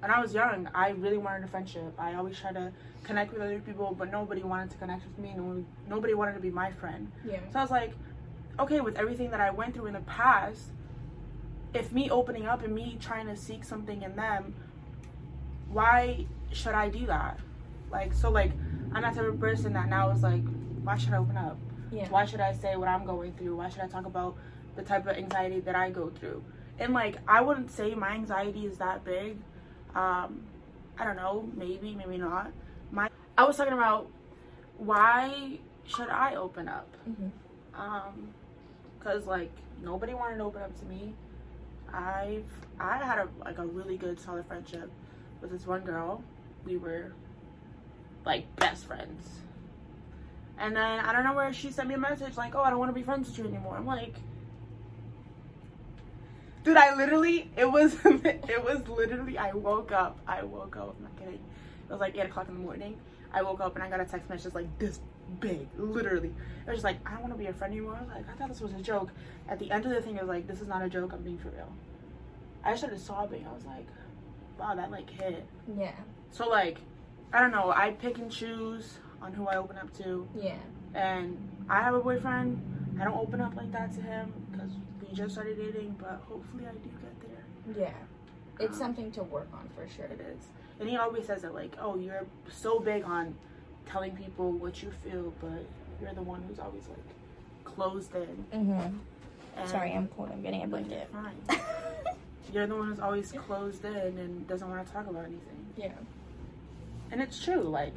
when 0.00 0.10
I 0.10 0.20
was 0.20 0.34
young, 0.34 0.68
I 0.74 0.90
really 0.90 1.16
wanted 1.16 1.44
a 1.44 1.48
friendship. 1.48 1.94
I 1.98 2.14
always 2.14 2.38
tried 2.38 2.54
to 2.54 2.72
connect 3.04 3.32
with 3.32 3.42
other 3.42 3.58
people, 3.60 3.94
but 3.98 4.10
nobody 4.10 4.42
wanted 4.42 4.70
to 4.70 4.76
connect 4.76 5.04
with 5.06 5.18
me. 5.18 5.32
No 5.36 5.64
nobody 5.88 6.14
wanted 6.14 6.34
to 6.34 6.40
be 6.40 6.50
my 6.50 6.70
friend. 6.72 7.10
Yeah. 7.26 7.38
So 7.52 7.58
I 7.58 7.62
was 7.62 7.70
like, 7.70 7.92
okay, 8.58 8.80
with 8.80 8.96
everything 8.96 9.30
that 9.30 9.40
I 9.40 9.50
went 9.50 9.74
through 9.74 9.86
in 9.86 9.94
the 9.94 10.00
past, 10.00 10.70
if 11.72 11.92
me 11.92 12.10
opening 12.10 12.46
up 12.46 12.62
and 12.62 12.74
me 12.74 12.98
trying 13.00 13.26
to 13.26 13.36
seek 13.36 13.64
something 13.64 14.02
in 14.02 14.14
them, 14.14 14.54
why 15.70 16.26
should 16.52 16.74
I 16.74 16.88
do 16.88 17.06
that? 17.06 17.38
Like, 17.94 18.12
so 18.12 18.30
like, 18.30 18.52
I'm 18.92 19.02
that 19.02 19.14
type 19.14 19.24
of 19.24 19.38
person 19.40 19.72
that 19.74 19.88
now 19.88 20.10
is 20.10 20.22
like, 20.22 20.42
why 20.82 20.96
should 20.98 21.14
I 21.14 21.18
open 21.18 21.36
up? 21.36 21.56
Yeah. 21.92 22.08
Why 22.08 22.24
should 22.24 22.40
I 22.40 22.52
say 22.52 22.76
what 22.76 22.88
I'm 22.88 23.04
going 23.04 23.32
through? 23.34 23.56
Why 23.56 23.68
should 23.68 23.82
I 23.82 23.86
talk 23.86 24.04
about 24.04 24.36
the 24.76 24.82
type 24.82 25.06
of 25.06 25.16
anxiety 25.16 25.60
that 25.60 25.76
I 25.76 25.90
go 25.90 26.10
through? 26.10 26.42
And 26.78 26.92
like, 26.92 27.18
I 27.28 27.40
wouldn't 27.40 27.70
say 27.70 27.94
my 27.94 28.10
anxiety 28.10 28.66
is 28.66 28.78
that 28.78 29.04
big. 29.04 29.36
Um, 29.94 30.42
I 30.98 31.04
don't 31.04 31.16
know, 31.16 31.48
maybe, 31.54 31.94
maybe 31.94 32.18
not. 32.18 32.50
My, 32.90 33.08
I 33.38 33.44
was 33.44 33.56
talking 33.56 33.72
about 33.72 34.10
why 34.76 35.58
should 35.86 36.08
I 36.08 36.34
open 36.34 36.68
up? 36.68 36.88
hmm 37.06 37.28
um 37.76 38.28
because 38.98 39.26
like 39.26 39.50
nobody 39.82 40.14
wanted 40.14 40.36
to 40.36 40.44
open 40.44 40.62
up 40.62 40.78
to 40.78 40.84
me 40.86 41.12
i've 41.92 42.46
i 42.78 42.96
had 42.98 43.18
a 43.18 43.28
like 43.44 43.58
a 43.58 43.66
really 43.66 43.96
good 43.96 44.18
solid 44.20 44.46
friendship 44.46 44.88
with 45.40 45.50
this 45.50 45.66
one 45.66 45.80
girl 45.82 46.22
we 46.64 46.76
were 46.76 47.12
like 48.24 48.54
best 48.56 48.86
friends. 48.86 49.28
And 50.58 50.74
then 50.76 51.00
i 51.00 51.12
don't 51.12 51.24
know 51.24 51.34
where 51.34 51.52
she 51.52 51.70
sent 51.70 51.88
me 51.88 51.94
a 51.94 51.98
message 51.98 52.36
like 52.36 52.54
oh 52.54 52.60
i 52.60 52.70
don't 52.70 52.78
want 52.78 52.88
to 52.88 52.94
be 52.94 53.02
friends 53.02 53.28
with 53.28 53.38
you 53.38 53.44
anymore. 53.46 53.76
I'm 53.76 53.86
like 53.86 54.14
dude 56.62 56.76
i 56.76 56.94
literally 56.94 57.50
it 57.56 57.70
was 57.70 57.96
it 58.04 58.64
was 58.64 58.86
literally 58.88 59.36
i 59.36 59.52
woke 59.52 59.92
up 59.92 60.18
i 60.26 60.42
woke 60.42 60.76
up 60.76 60.94
i'm 60.96 61.04
not 61.04 61.18
kidding. 61.18 61.34
It 61.34 61.90
was 61.90 62.00
like 62.00 62.16
8 62.16 62.26
o'clock 62.26 62.48
in 62.48 62.54
the 62.54 62.60
morning. 62.60 62.96
I 63.32 63.42
woke 63.42 63.60
up 63.60 63.74
and 63.74 63.84
i 63.84 63.90
got 63.90 64.00
a 64.00 64.04
text 64.04 64.30
message 64.30 64.54
like 64.54 64.78
this 64.78 65.00
big 65.40 65.66
literally. 65.76 66.28
It 66.28 66.70
was 66.70 66.76
just 66.76 66.84
like 66.84 66.98
i 67.06 67.12
don't 67.12 67.22
want 67.22 67.32
to 67.34 67.38
be 67.38 67.44
your 67.44 67.54
friend 67.54 67.72
anymore. 67.74 67.96
I 67.96 68.00
was 68.00 68.10
like 68.10 68.28
i 68.30 68.32
thought 68.38 68.48
this 68.48 68.60
was 68.60 68.72
a 68.72 68.80
joke. 68.80 69.10
At 69.48 69.58
the 69.58 69.70
end 69.70 69.84
of 69.84 69.90
the 69.90 70.00
thing 70.00 70.16
it 70.16 70.22
was 70.22 70.28
like 70.28 70.46
this 70.46 70.60
is 70.60 70.68
not 70.68 70.82
a 70.82 70.88
joke 70.88 71.12
i'm 71.12 71.22
being 71.22 71.38
for 71.38 71.48
real. 71.48 71.72
I 72.64 72.76
started 72.76 73.00
sobbing. 73.00 73.44
I 73.46 73.52
was 73.52 73.64
like 73.64 73.86
wow 74.58 74.74
that 74.76 74.90
like 74.90 75.10
hit. 75.10 75.44
Yeah. 75.76 75.90
so 76.30 76.48
like 76.48 76.78
i 77.34 77.40
don't 77.40 77.50
know 77.50 77.70
i 77.72 77.90
pick 77.90 78.18
and 78.18 78.30
choose 78.30 78.98
on 79.20 79.32
who 79.32 79.46
i 79.48 79.56
open 79.56 79.76
up 79.76 79.92
to 79.98 80.26
Yeah. 80.34 80.56
and 80.94 81.36
i 81.68 81.82
have 81.82 81.94
a 81.94 82.00
boyfriend 82.00 82.60
i 83.00 83.04
don't 83.04 83.16
open 83.18 83.40
up 83.40 83.54
like 83.56 83.70
that 83.72 83.92
to 83.94 84.00
him 84.00 84.32
because 84.52 84.70
we 85.00 85.14
just 85.14 85.34
started 85.34 85.56
dating 85.58 85.96
but 86.00 86.22
hopefully 86.28 86.64
i 86.66 86.72
do 86.72 86.88
get 87.02 87.20
there 87.76 87.84
Yeah. 87.86 87.92
It's 88.60 88.76
Um, 88.76 88.82
something 88.84 89.10
to 89.12 89.22
work 89.24 89.48
on 89.52 89.68
for 89.74 89.86
sure. 89.94 90.04
it 90.06 90.20
is 90.20 90.42
and 90.80 90.88
he 90.88 90.96
always 90.96 91.26
says 91.26 91.42
that 91.42 91.54
like 91.54 91.76
oh 91.80 91.96
you're 91.98 92.24
so 92.50 92.78
big 92.80 93.04
on 93.04 93.34
telling 93.86 94.16
people 94.16 94.52
what 94.52 94.82
you 94.82 94.90
feel 95.02 95.32
but 95.40 95.64
you're 96.00 96.14
the 96.14 96.22
one 96.22 96.42
who's 96.48 96.58
always 96.58 96.86
like 96.88 97.08
closed 97.64 98.14
in 98.14 98.44
Mm-hmm. 98.52 98.96
Sorry, 99.68 99.92
I'm 99.92 100.08
cold. 100.16 100.30
I'm 100.32 100.42
getting 100.42 100.64
a 100.64 100.66
blanket. 100.66 101.08
fine 101.12 101.60
you're 102.52 102.66
the 102.66 102.74
one 102.74 102.88
who's 102.88 102.98
always 103.00 103.30
closed 103.32 103.84
in 103.84 103.94
and 104.18 104.46
doesn't 104.48 104.68
want 104.68 104.84
to 104.86 104.92
talk 104.92 105.06
about 105.08 105.24
anything 105.24 105.60
yeah. 105.76 105.92
And 107.12 107.20
it's 107.20 107.42
true 107.42 107.62
like 107.62 107.94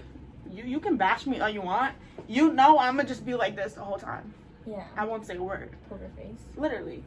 you 0.50 0.64
you 0.64 0.80
can 0.80 0.98
bash 0.98 1.26
me 1.26 1.40
all 1.40 1.50
you 1.50 1.62
want 1.62 1.94
you 2.28 2.52
know 2.54 2.78
i'm 2.80 2.96
gonna 2.98 3.08
just 3.08 3.26
be 3.26 3.34
like 3.34 3.56
this 3.56 3.74
the 3.74 3.82
whole 3.82 3.98
time 3.98 4.34
Yeah. 4.66 4.84
i 4.96 5.04
won't 5.06 5.26
say 5.26 5.36
a 5.36 5.44
word 5.44 5.72
Poker 5.90 6.10
face. 6.16 6.42
literally 6.56 7.04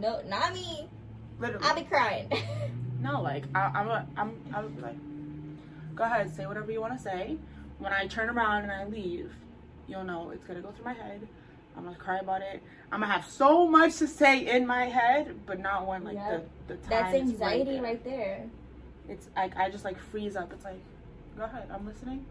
No, 0.00 0.20
not 0.26 0.52
me. 0.52 0.88
literally 1.38 1.64
I'll 1.64 1.74
be 1.76 1.82
crying. 1.84 2.30
No, 2.98 3.20
like 3.20 3.44
I, 3.54 3.60
I'm 3.74 3.88
a, 3.88 4.06
I'm, 4.16 4.32
I 4.54 4.62
would 4.62 4.74
be 4.74 4.82
like, 4.82 4.96
go 5.94 6.04
ahead, 6.04 6.34
say 6.34 6.46
whatever 6.46 6.72
you 6.72 6.80
want 6.80 6.96
to 6.96 6.98
say. 6.98 7.36
When 7.78 7.92
I 7.92 8.06
turn 8.06 8.30
around 8.30 8.62
and 8.62 8.72
I 8.72 8.84
leave, 8.86 9.30
you'll 9.86 10.02
know 10.02 10.30
it's 10.30 10.42
gonna 10.44 10.62
go 10.62 10.70
through 10.72 10.86
my 10.86 10.94
head. 10.94 11.20
I'm 11.76 11.84
gonna 11.84 11.96
cry 11.96 12.18
about 12.18 12.40
it. 12.40 12.62
I'm 12.90 13.00
gonna 13.02 13.12
have 13.12 13.26
so 13.26 13.68
much 13.68 13.96
to 13.98 14.08
say 14.08 14.46
in 14.48 14.66
my 14.66 14.86
head, 14.86 15.38
but 15.44 15.60
not 15.60 15.86
when 15.86 16.04
like 16.04 16.14
Yep. 16.16 16.48
the 16.68 16.74
the 16.74 16.80
time. 16.80 16.88
That's 16.90 17.14
anxiety 17.14 17.72
there. 17.74 17.82
right 17.82 18.02
there. 18.02 18.44
It's 19.10 19.28
like 19.36 19.54
I 19.56 19.68
just 19.70 19.84
like 19.84 19.98
freeze 19.98 20.34
up. 20.34 20.50
It's 20.52 20.64
like, 20.64 20.80
go 21.36 21.44
ahead, 21.44 21.68
I'm 21.72 21.86
listening. 21.86 22.24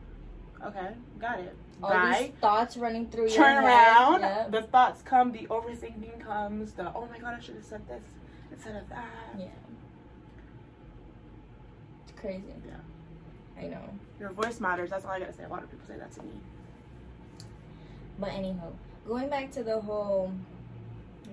Okay, 0.66 0.90
got 1.20 1.40
it. 1.40 1.56
All 1.84 1.90
Bye. 1.90 2.18
these 2.32 2.40
thoughts 2.40 2.78
running 2.78 3.08
through 3.10 3.28
your 3.28 3.36
Turn 3.36 3.56
head. 3.56 3.66
around. 3.66 4.22
Yep. 4.22 4.52
The 4.52 4.62
thoughts 4.64 5.02
come. 5.02 5.32
The 5.32 5.48
overthinking 5.48 6.22
comes. 6.22 6.74
The 6.74 6.94
oh 6.96 7.08
my 7.12 7.20
god, 7.20 7.36
I 7.38 7.40
should 7.40 7.56
have 7.56 7.66
said 7.66 7.88
this 7.88 8.04
instead 8.52 8.76
of 8.76 8.88
that. 8.90 9.06
Yeah. 9.38 9.46
It's 12.08 12.20
crazy. 12.20 12.44
Yeah. 12.66 13.62
I 13.62 13.68
know. 13.68 13.84
Your 14.20 14.32
voice 14.32 14.60
matters. 14.60 14.90
That's 14.90 15.06
all 15.06 15.12
I 15.12 15.20
gotta 15.20 15.34
say. 15.34 15.44
A 15.44 15.50
lot 15.50 15.64
of 15.64 15.70
people 15.70 15.86
say 15.88 15.98
that 15.98 16.12
to 16.14 16.24
me. 16.24 16.32
But 18.18 18.30
anyhow, 18.30 18.72
going 19.08 19.30
back 19.30 19.52
to 19.52 19.64
the 19.64 19.82
whole 19.82 20.32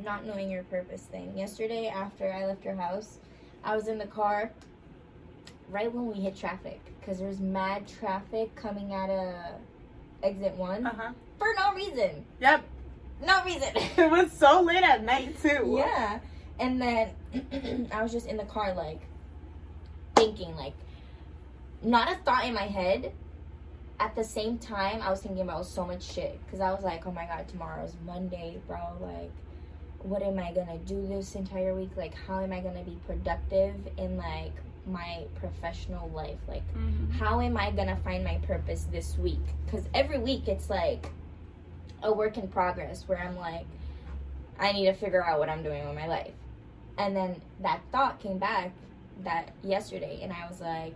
not 0.03 0.27
knowing 0.27 0.51
your 0.51 0.65
purpose 0.65 1.03
thing. 1.03 1.37
Yesterday, 1.37 1.87
after 1.89 2.33
I 2.33 2.47
left 2.47 2.65
your 2.65 2.75
house, 2.75 3.19
I 3.63 3.77
was 3.77 3.89
in 3.89 3.99
the 3.99 4.07
car 4.07 4.51
right 5.73 5.93
when 5.93 6.07
we 6.07 6.15
hit 6.21 6.37
traffic 6.37 6.81
because 7.01 7.19
there's 7.19 7.41
mad 7.41 7.89
traffic 7.89 8.55
coming 8.55 8.93
out 8.93 9.11
of 9.11 9.35
exit 10.23 10.55
one 10.57 10.87
Uh 10.87 10.95
huh. 10.97 11.13
for 11.39 11.49
no 11.59 11.75
reason. 11.75 12.25
Yep. 12.41 12.63
No 13.27 13.45
reason. 13.45 13.69
It 13.97 14.11
was 14.11 14.31
so 14.33 14.61
late 14.63 14.83
at 14.85 15.03
night 15.03 15.41
too. 15.43 15.75
yeah. 15.79 16.21
And 16.61 16.81
then 16.81 17.11
I 17.93 18.03
was 18.03 18.13
just 18.13 18.27
in 18.27 18.37
the 18.37 18.45
car, 18.45 18.75
like, 18.75 19.01
thinking, 20.15 20.55
like, 20.55 20.75
not 21.83 22.13
a 22.13 22.17
thought 22.17 22.45
in 22.45 22.55
my 22.55 22.67
head. 22.67 23.13
At 23.99 24.15
the 24.15 24.23
same 24.25 24.59
time, 24.59 25.01
I 25.01 25.11
was 25.11 25.21
thinking 25.21 25.43
about 25.43 25.67
so 25.67 25.85
much 25.85 26.03
shit. 26.03 26.39
Because 26.45 26.61
I 26.61 26.73
was 26.73 26.85
like, 26.85 27.07
oh 27.07 27.13
my 27.13 27.25
god, 27.27 27.49
tomorrow's 27.49 27.95
Monday, 28.05 28.59
bro. 28.67 28.79
Like, 29.01 29.31
what 30.01 30.23
am 30.23 30.39
I 30.39 30.53
gonna 30.53 30.79
do 30.79 31.07
this 31.07 31.35
entire 31.35 31.75
week? 31.75 31.91
Like, 31.97 32.15
how 32.15 32.41
am 32.41 32.53
I 32.53 32.61
gonna 32.61 32.83
be 32.85 32.99
productive 33.07 33.75
in, 33.97 34.17
like, 34.17 34.53
my 34.87 35.25
professional 35.37 36.09
life? 36.11 36.39
Like, 36.49 36.63
Mhm. 36.75 37.13
how 37.13 37.41
am 37.41 37.57
I 37.57 37.71
gonna 37.71 37.97
find 37.97 38.25
my 38.25 38.39
purpose 38.39 38.85
this 38.91 39.17
week? 39.19 39.41
Because 39.65 39.89
every 39.95 40.19
week 40.19 40.49
it's 40.49 40.69
like 40.71 41.11
a 42.03 42.13
work 42.13 42.37
in 42.37 42.49
progress 42.49 43.07
where 43.09 43.19
I'm 43.19 43.37
like, 43.37 43.67
I 44.59 44.73
need 44.73 44.87
to 44.87 44.93
figure 44.93 45.25
out 45.25 45.39
what 45.39 45.49
I'm 45.49 45.63
doing 45.63 45.87
with 45.87 45.95
my 45.95 46.07
life. 46.07 46.35
And 46.99 47.17
then 47.17 47.41
that 47.61 47.81
thought 47.91 48.21
came 48.21 48.39
back 48.39 48.73
that 49.25 49.53
yesterday, 49.63 50.21
and 50.23 50.33
I 50.33 50.49
was 50.49 50.61
like, 50.61 50.95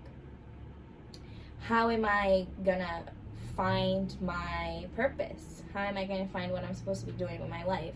how 1.60 1.90
am 1.90 2.04
I 2.04 2.46
gonna 2.64 3.04
find 3.56 4.14
my 4.20 4.86
purpose? 4.94 5.62
How 5.72 5.80
am 5.80 5.96
I 5.96 6.04
gonna 6.04 6.28
find 6.28 6.52
what 6.52 6.64
I'm 6.64 6.74
supposed 6.74 7.06
to 7.06 7.12
be 7.12 7.18
doing 7.18 7.40
with 7.40 7.50
my 7.50 7.64
life? 7.64 7.94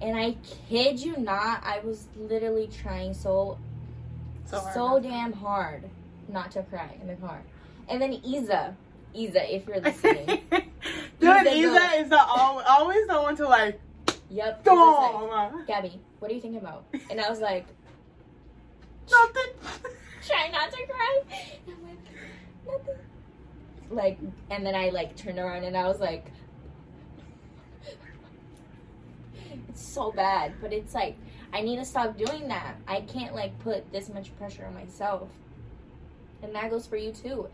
And 0.00 0.16
I 0.16 0.32
kid 0.68 1.00
you 1.00 1.16
not, 1.16 1.62
I 1.64 1.80
was 1.80 2.06
literally 2.16 2.68
trying 2.68 3.14
so 3.14 3.58
So, 4.46 4.60
hard 4.60 4.74
so 4.74 5.00
damn 5.00 5.32
hard 5.32 5.90
not 6.28 6.50
to 6.52 6.62
cry 6.62 6.96
in 7.00 7.08
the 7.08 7.14
car. 7.16 7.42
And 7.88 8.00
then 8.00 8.12
Isa, 8.24 8.76
Isa, 9.14 9.54
if 9.54 9.66
you're 9.66 9.80
listening, 9.80 10.26
Dude, 11.20 11.46
Isa 11.46 11.50
Isa 11.50 11.90
is 12.00 12.08
the 12.08 12.18
al- 12.18 12.64
always 12.68 13.06
the 13.06 13.20
one 13.20 13.36
to 13.36 13.48
like, 13.48 13.80
yep. 14.30 14.64
Like, 14.66 15.66
Gabby, 15.66 16.00
what 16.18 16.30
are 16.30 16.34
you 16.34 16.40
thinking 16.40 16.60
about? 16.60 16.84
And 17.10 17.20
I 17.20 17.28
was 17.28 17.40
like, 17.40 17.66
nothing. 19.10 19.52
try 20.26 20.48
not 20.50 20.70
to 20.70 20.86
cry. 20.86 21.22
And 21.66 21.76
I'm 21.76 21.88
like, 21.88 21.98
nothing. 22.66 23.02
Like, 23.90 24.18
and 24.50 24.66
then 24.66 24.74
I 24.74 24.90
like 24.90 25.16
turned 25.16 25.38
around 25.38 25.64
and 25.64 25.76
I 25.76 25.86
was 25.86 26.00
like, 26.00 26.26
it's 29.68 29.86
so 29.86 30.10
bad, 30.12 30.54
but 30.60 30.72
it's 30.72 30.94
like 30.94 31.16
I 31.52 31.60
need 31.62 31.76
to 31.76 31.84
stop 31.84 32.16
doing 32.16 32.48
that. 32.48 32.76
I 32.86 33.00
can't 33.02 33.34
like 33.34 33.58
put 33.60 33.90
this 33.92 34.08
much 34.08 34.36
pressure 34.38 34.64
on 34.66 34.74
myself, 34.74 35.28
and 36.42 36.54
that 36.54 36.70
goes 36.70 36.86
for 36.86 36.96
you 36.96 37.12
too. 37.12 37.48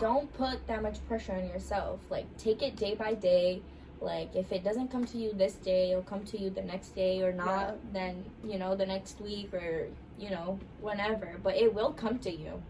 Don't 0.00 0.32
put 0.34 0.66
that 0.66 0.82
much 0.82 0.98
pressure 1.06 1.32
on 1.32 1.46
yourself. 1.48 2.00
Like, 2.10 2.26
take 2.38 2.60
it 2.62 2.76
day 2.76 2.94
by 2.94 3.14
day. 3.14 3.62
Like, 4.00 4.34
if 4.34 4.52
it 4.52 4.62
doesn't 4.64 4.88
come 4.90 5.06
to 5.06 5.16
you 5.18 5.32
this 5.32 5.54
day, 5.54 5.92
it'll 5.92 6.02
come 6.02 6.24
to 6.24 6.38
you 6.38 6.50
the 6.50 6.62
next 6.62 6.88
day, 6.94 7.22
or 7.22 7.32
not, 7.32 7.68
Yeah. 7.68 7.74
then 7.92 8.24
you 8.44 8.58
know 8.58 8.74
the 8.74 8.84
next 8.86 9.20
week, 9.20 9.54
or 9.54 9.86
you 10.18 10.30
know 10.30 10.58
whenever. 10.80 11.38
But 11.42 11.56
it 11.56 11.72
will 11.72 11.92
come 11.92 12.18
to 12.20 12.30
you. 12.30 12.60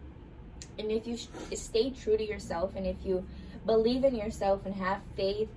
And 0.79 0.93
if 0.93 1.07
you 1.07 1.17
sh- 1.17 1.29
stay 1.55 1.91
true 1.91 2.17
to 2.17 2.25
yourself, 2.25 2.77
and 2.77 2.87
if 2.87 2.97
you 3.05 3.25
believe 3.65 4.05
in 4.05 4.15
yourself 4.15 4.67
and 4.67 4.75
have 4.77 5.01
faith, 5.17 5.49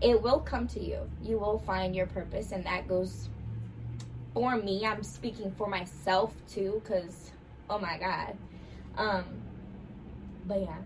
it 0.00 0.22
will 0.22 0.40
come 0.40 0.66
to 0.68 0.80
you. 0.80 1.10
You 1.22 1.38
will 1.38 1.58
find 1.58 1.94
your 1.94 2.06
purpose, 2.06 2.52
and 2.52 2.64
that 2.64 2.88
goes 2.88 3.28
for 4.34 4.56
me. 4.56 4.84
I'm 4.84 5.02
speaking 5.02 5.52
for 5.56 5.68
myself 5.68 6.32
too, 6.48 6.82
because 6.84 7.30
oh 7.70 7.78
my 7.78 7.98
god. 7.98 8.36
Um, 8.98 9.24
but 10.46 10.60
yeah, 10.60 10.76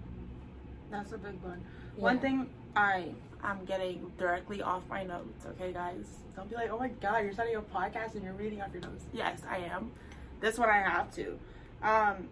That's 0.91 1.13
a 1.13 1.19
big 1.19 1.43
one. 1.43 1.61
yeah. 1.97 2.03
One 2.03 2.19
thing 2.21 2.49
I 2.77 3.09
I'm 3.43 3.65
getting 3.65 4.13
directly 4.19 4.63
off 4.63 4.83
my 4.89 5.05
notes, 5.05 5.47
okay 5.47 5.73
guys? 5.73 6.07
Don't 6.37 6.49
be 6.49 6.57
like, 6.57 6.71
oh 6.71 6.79
my 6.79 6.89
god, 6.89 7.25
you're 7.25 7.33
starting 7.33 7.57
a 7.57 7.63
podcast 7.63 8.15
and 8.15 8.23
you're 8.23 8.33
reading 8.35 8.61
off 8.63 8.73
your 8.73 8.83
notes. 8.83 9.05
Yes, 9.13 9.41
I 9.49 9.59
am. 9.59 9.91
This 10.41 10.59
one 10.59 10.69
I 10.69 10.79
have 10.79 11.13
to. 11.17 11.39
Um, 11.83 12.29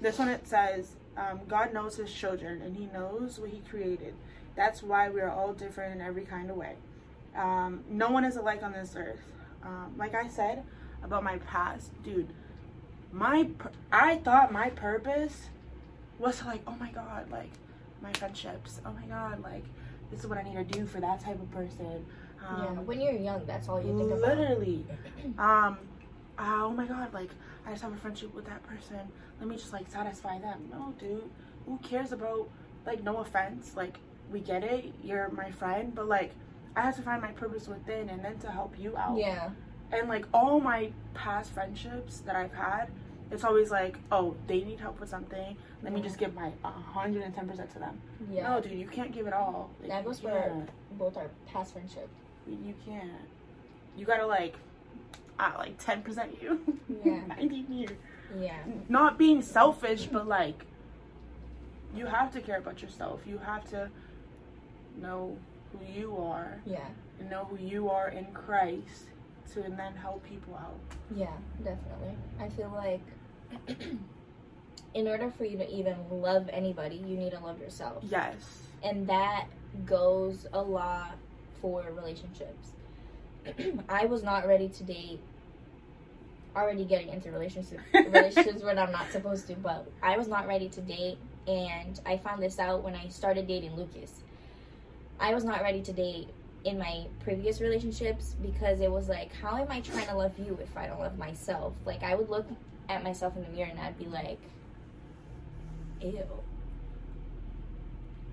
this 0.00 0.18
one 0.18 0.28
it 0.28 0.46
says, 0.46 0.90
um, 1.16 1.40
God 1.48 1.72
knows 1.72 1.96
his 1.96 2.12
children 2.12 2.60
and 2.62 2.76
he 2.76 2.86
knows 2.86 3.38
what 3.38 3.50
he 3.50 3.60
created. 3.70 4.14
That's 4.56 4.82
why 4.82 5.08
we 5.08 5.20
are 5.20 5.30
all 5.30 5.52
different 5.54 5.94
in 5.94 6.00
every 6.06 6.24
kind 6.24 6.50
of 6.50 6.56
way. 6.56 6.74
Um, 7.34 7.84
no 7.88 8.10
one 8.10 8.24
is 8.24 8.36
alike 8.36 8.62
on 8.62 8.72
this 8.72 8.94
earth. 8.96 9.20
Um, 9.66 9.94
like 9.98 10.14
I 10.14 10.28
said 10.28 10.62
about 11.02 11.24
my 11.24 11.38
past, 11.38 11.90
dude, 12.04 12.28
my 13.12 13.48
I 13.90 14.16
thought 14.18 14.52
my 14.52 14.70
purpose 14.70 15.48
was 16.18 16.38
to 16.38 16.46
like, 16.46 16.62
oh 16.66 16.76
my 16.78 16.90
god, 16.92 17.30
like 17.30 17.50
my 18.00 18.12
friendships. 18.12 18.80
Oh 18.86 18.92
my 18.92 19.06
god, 19.06 19.42
like 19.42 19.64
this 20.10 20.20
is 20.20 20.26
what 20.26 20.38
I 20.38 20.42
need 20.42 20.54
to 20.54 20.64
do 20.64 20.86
for 20.86 21.00
that 21.00 21.20
type 21.20 21.40
of 21.40 21.50
person. 21.50 22.06
Um, 22.46 22.62
yeah. 22.62 22.80
When 22.82 23.00
you're 23.00 23.12
young, 23.12 23.44
that's 23.44 23.68
all 23.68 23.82
you 23.82 23.96
think 23.98 24.12
about. 24.12 24.38
literally. 24.38 24.86
Um, 25.38 25.78
uh, 26.38 26.62
oh 26.62 26.70
my 26.70 26.86
god, 26.86 27.12
like 27.12 27.30
I 27.66 27.70
just 27.70 27.82
have 27.82 27.92
a 27.92 27.96
friendship 27.96 28.34
with 28.34 28.46
that 28.46 28.62
person. 28.62 29.00
Let 29.40 29.48
me 29.48 29.56
just 29.56 29.72
like 29.72 29.90
satisfy 29.90 30.38
them. 30.38 30.68
No, 30.70 30.94
dude. 30.98 31.28
Who 31.66 31.78
cares 31.78 32.12
about 32.12 32.48
like 32.84 33.02
no 33.02 33.16
offense, 33.18 33.72
like 33.74 33.98
we 34.30 34.40
get 34.40 34.62
it, 34.62 34.92
you're 35.02 35.28
my 35.30 35.50
friend, 35.50 35.94
but 35.94 36.06
like 36.06 36.32
I 36.76 36.82
have 36.82 36.94
to 36.96 37.02
find 37.02 37.22
my 37.22 37.32
purpose 37.32 37.66
within 37.68 38.10
and 38.10 38.22
then 38.24 38.38
to 38.40 38.50
help 38.50 38.78
you 38.78 38.96
out. 38.96 39.16
Yeah, 39.18 39.50
And 39.92 40.08
like 40.08 40.26
all 40.34 40.60
my 40.60 40.92
past 41.14 41.52
friendships 41.52 42.18
that 42.20 42.36
I've 42.36 42.52
had, 42.52 42.88
it's 43.30 43.42
always 43.44 43.70
like, 43.70 43.96
oh, 44.12 44.36
they 44.46 44.62
need 44.62 44.78
help 44.78 45.00
with 45.00 45.08
something. 45.08 45.56
Let 45.82 45.92
me 45.92 46.00
just 46.00 46.18
give 46.18 46.34
my 46.34 46.52
110% 46.94 47.72
to 47.72 47.78
them. 47.78 48.00
yeah. 48.30 48.42
No, 48.48 48.60
dude, 48.60 48.72
you 48.72 48.86
can't 48.86 49.10
give 49.12 49.26
it 49.26 49.32
all. 49.32 49.70
Like, 49.80 49.88
That 49.90 49.98
you 50.02 50.04
goes 50.06 50.20
for- 50.20 50.66
Both 50.92 51.16
our 51.16 51.28
past 51.52 51.72
friendship. 51.72 52.08
You 52.46 52.74
can't. 52.86 53.10
You 53.96 54.04
gotta 54.06 54.26
like, 54.26 54.54
uh, 55.38 55.52
like 55.58 55.82
10% 55.82 56.40
you. 56.42 56.60
Yeah. 57.04 57.20
90 57.26 57.62
me. 57.68 57.88
Yeah, 58.38 58.58
Not 58.88 59.16
being 59.18 59.40
selfish, 59.40 60.06
but 60.06 60.26
like, 60.28 60.64
you 61.94 62.06
have 62.06 62.32
to 62.34 62.40
care 62.40 62.58
about 62.58 62.82
yourself. 62.82 63.20
You 63.26 63.38
have 63.38 63.64
to 63.70 63.88
know 65.00 65.36
who 65.72 65.78
you 66.00 66.16
are 66.18 66.60
yeah, 66.66 66.86
and 67.20 67.30
know 67.30 67.44
who 67.44 67.56
you 67.56 67.88
are 67.90 68.08
in 68.08 68.26
Christ 68.32 69.04
to 69.54 69.62
then 69.62 69.94
help 69.94 70.24
people 70.24 70.54
out. 70.56 70.78
yeah. 71.14 71.36
Definitely. 71.58 72.16
I 72.40 72.48
feel 72.50 72.70
like 72.74 73.78
in 74.94 75.08
order 75.08 75.30
for 75.30 75.44
you 75.44 75.56
to 75.58 75.68
even 75.70 75.96
love 76.10 76.48
anybody, 76.52 76.96
you 76.96 77.16
need 77.16 77.32
to 77.32 77.40
love 77.40 77.60
yourself. 77.60 78.02
Yes. 78.08 78.34
and 78.82 79.06
that 79.08 79.46
goes 79.84 80.46
a 80.52 80.60
lot 80.60 81.16
for 81.60 81.84
relationships. 81.94 82.70
I 83.88 84.06
was 84.06 84.22
not 84.22 84.46
ready 84.46 84.68
to 84.68 84.84
date. 84.84 85.20
Already 86.54 86.84
getting 86.84 87.08
into 87.10 87.30
relationships 87.36 87.82
relationships 87.92 88.62
when 88.62 88.78
I'm 88.78 88.90
not 88.92 89.12
supposed 89.12 89.46
to, 89.48 89.54
but 89.54 89.86
I 90.02 90.16
was 90.16 90.26
not 90.28 90.46
ready 90.46 90.68
to 90.70 90.80
date, 90.80 91.18
and 91.46 92.00
I 92.06 92.16
found 92.16 92.42
this 92.42 92.58
out 92.58 92.82
when 92.82 92.94
I 92.94 93.08
started 93.08 93.46
dating 93.46 93.76
Lucas. 93.76 94.12
I 95.18 95.34
was 95.34 95.44
not 95.44 95.62
ready 95.62 95.82
to 95.82 95.92
date 95.92 96.28
in 96.64 96.78
my 96.78 97.06
previous 97.20 97.60
relationships 97.60 98.34
because 98.42 98.80
it 98.80 98.90
was 98.90 99.08
like, 99.08 99.32
how 99.34 99.56
am 99.56 99.70
I 99.70 99.80
trying 99.80 100.06
to 100.08 100.14
love 100.16 100.32
you 100.38 100.58
if 100.62 100.76
I 100.76 100.86
don't 100.86 100.98
love 101.00 101.16
myself? 101.18 101.74
Like 101.84 102.02
I 102.02 102.14
would 102.14 102.28
look 102.28 102.46
at 102.88 103.02
myself 103.04 103.36
in 103.36 103.42
the 103.42 103.48
mirror 103.50 103.68
and 103.70 103.78
I'd 103.80 103.98
be 103.98 104.06
like, 104.06 104.38
ew. 106.00 106.22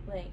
Like, 0.07 0.31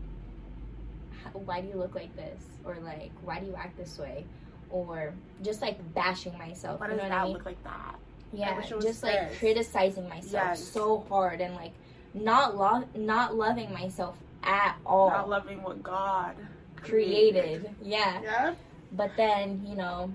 h- 1.27 1.35
why 1.35 1.61
do 1.61 1.68
you 1.68 1.75
look 1.77 1.94
like 1.94 2.14
this? 2.16 2.42
Or 2.64 2.77
like, 2.83 3.12
why 3.22 3.38
do 3.40 3.46
you 3.46 3.55
act 3.55 3.77
this 3.77 3.98
way? 3.98 4.25
Or 4.70 5.14
just 5.42 5.61
like 5.62 5.79
bashing 5.94 6.37
myself. 6.38 6.81
Why 6.81 6.87
you 6.88 6.94
does 6.94 7.03
know 7.03 7.09
that 7.09 7.18
I 7.20 7.25
mean? 7.25 7.33
look 7.35 7.46
like 7.46 7.62
that? 7.64 7.96
Yeah, 8.33 8.61
just 8.81 9.03
like 9.03 9.29
this. 9.31 9.38
criticizing 9.38 10.09
myself 10.09 10.33
Yes. 10.33 10.64
so 10.64 11.05
hard 11.09 11.40
and 11.40 11.55
like 11.55 11.72
not 12.14 12.57
lo- 12.57 12.85
not 12.94 13.35
loving 13.37 13.72
myself 13.72 14.16
at 14.42 14.76
all. 14.87 15.11
Not 15.11 15.29
loving 15.29 15.62
what 15.62 15.83
God 15.83 16.35
created. 16.76 17.70
Yeah. 17.83 18.20
Yeah. 18.22 18.55
But 18.92 19.12
then, 19.16 19.64
you 19.66 19.76
know, 19.76 20.12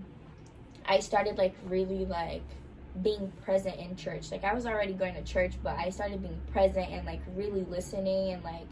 I 0.85 0.99
started 0.99 1.37
like 1.37 1.55
really 1.65 2.05
like 2.05 2.43
being 3.01 3.31
present 3.43 3.77
in 3.77 3.95
church. 3.95 4.31
Like 4.31 4.43
I 4.43 4.53
was 4.53 4.65
already 4.65 4.93
going 4.93 5.15
to 5.15 5.23
church, 5.23 5.53
but 5.63 5.77
I 5.77 5.89
started 5.89 6.21
being 6.21 6.39
present 6.51 6.89
and 6.91 7.05
like 7.05 7.21
really 7.35 7.63
listening 7.63 8.33
and 8.33 8.43
like, 8.43 8.67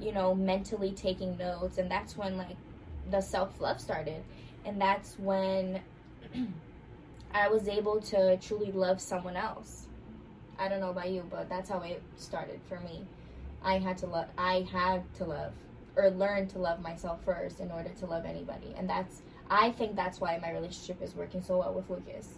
you 0.00 0.12
know, 0.12 0.34
mentally 0.34 0.92
taking 0.92 1.36
notes 1.36 1.78
and 1.78 1.90
that's 1.90 2.16
when 2.16 2.36
like 2.36 2.56
the 3.10 3.20
self-love 3.20 3.80
started. 3.80 4.22
And 4.64 4.80
that's 4.80 5.18
when 5.18 5.80
I 7.34 7.48
was 7.48 7.68
able 7.68 8.00
to 8.02 8.36
truly 8.38 8.72
love 8.72 9.00
someone 9.00 9.36
else. 9.36 9.86
I 10.58 10.68
don't 10.68 10.80
know 10.80 10.90
about 10.90 11.10
you, 11.10 11.24
but 11.30 11.48
that's 11.48 11.70
how 11.70 11.80
it 11.80 12.02
started 12.16 12.60
for 12.68 12.78
me. 12.80 13.04
I 13.64 13.78
had 13.78 13.98
to 13.98 14.06
love 14.06 14.26
I 14.38 14.66
had 14.72 15.02
to 15.14 15.24
love 15.24 15.52
or 15.96 16.10
learn 16.10 16.48
to 16.48 16.58
love 16.58 16.80
myself 16.80 17.20
first 17.24 17.60
in 17.60 17.70
order 17.70 17.90
to 18.00 18.06
love 18.06 18.24
anybody. 18.24 18.74
And 18.76 18.88
that's 18.88 19.22
I 19.50 19.70
think 19.72 19.96
that's 19.96 20.20
why 20.20 20.38
my 20.40 20.50
relationship 20.52 21.02
is 21.02 21.14
working 21.14 21.42
so 21.42 21.58
well 21.58 21.74
with 21.74 21.90
Lucas 21.90 22.28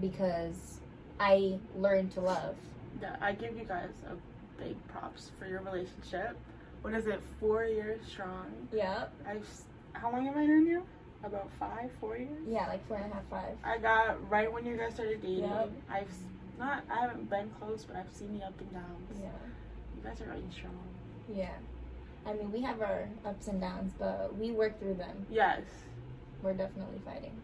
because 0.00 0.80
I 1.18 1.58
learned 1.76 2.12
to 2.12 2.20
love. 2.20 2.56
Yeah, 3.00 3.16
I 3.20 3.32
give 3.32 3.56
you 3.56 3.64
guys 3.64 3.90
a 4.08 4.62
big 4.62 4.76
props 4.88 5.30
for 5.38 5.46
your 5.46 5.60
relationship. 5.62 6.36
What 6.82 6.94
is 6.94 7.06
it? 7.06 7.20
Four 7.40 7.64
years 7.64 8.00
strong. 8.06 8.68
Yeah. 8.72 9.06
I've. 9.26 9.48
How 9.92 10.12
long 10.12 10.26
have 10.26 10.36
I 10.36 10.44
known 10.44 10.66
you? 10.66 10.82
About 11.22 11.48
five, 11.58 11.90
four 12.00 12.18
years. 12.18 12.46
Yeah, 12.46 12.66
like 12.66 12.86
four 12.86 12.98
and 12.98 13.10
a 13.10 13.14
half, 13.14 13.24
five. 13.30 13.56
I 13.64 13.78
got 13.78 14.28
right 14.28 14.52
when 14.52 14.66
you 14.66 14.76
guys 14.76 14.94
started 14.94 15.22
dating. 15.22 15.44
Yep. 15.44 15.72
I've 15.90 16.14
not. 16.58 16.84
I 16.90 17.00
haven't 17.00 17.30
been 17.30 17.50
close, 17.58 17.84
but 17.84 17.96
I've 17.96 18.10
seen 18.12 18.38
the 18.38 18.44
up 18.44 18.60
and 18.60 18.72
downs. 18.72 19.18
Yeah. 19.22 19.28
Are 20.06 20.14
really 20.26 20.42
strong. 20.52 20.78
Yeah. 21.34 21.50
I 22.26 22.34
mean, 22.34 22.52
we 22.52 22.60
have 22.62 22.80
our 22.80 23.08
ups 23.24 23.48
and 23.48 23.60
downs, 23.60 23.92
but 23.98 24.36
we 24.36 24.50
work 24.50 24.78
through 24.78 24.94
them. 24.94 25.26
Yes. 25.30 25.62
We're 26.42 26.52
definitely 26.54 27.00
fighting 27.04 27.40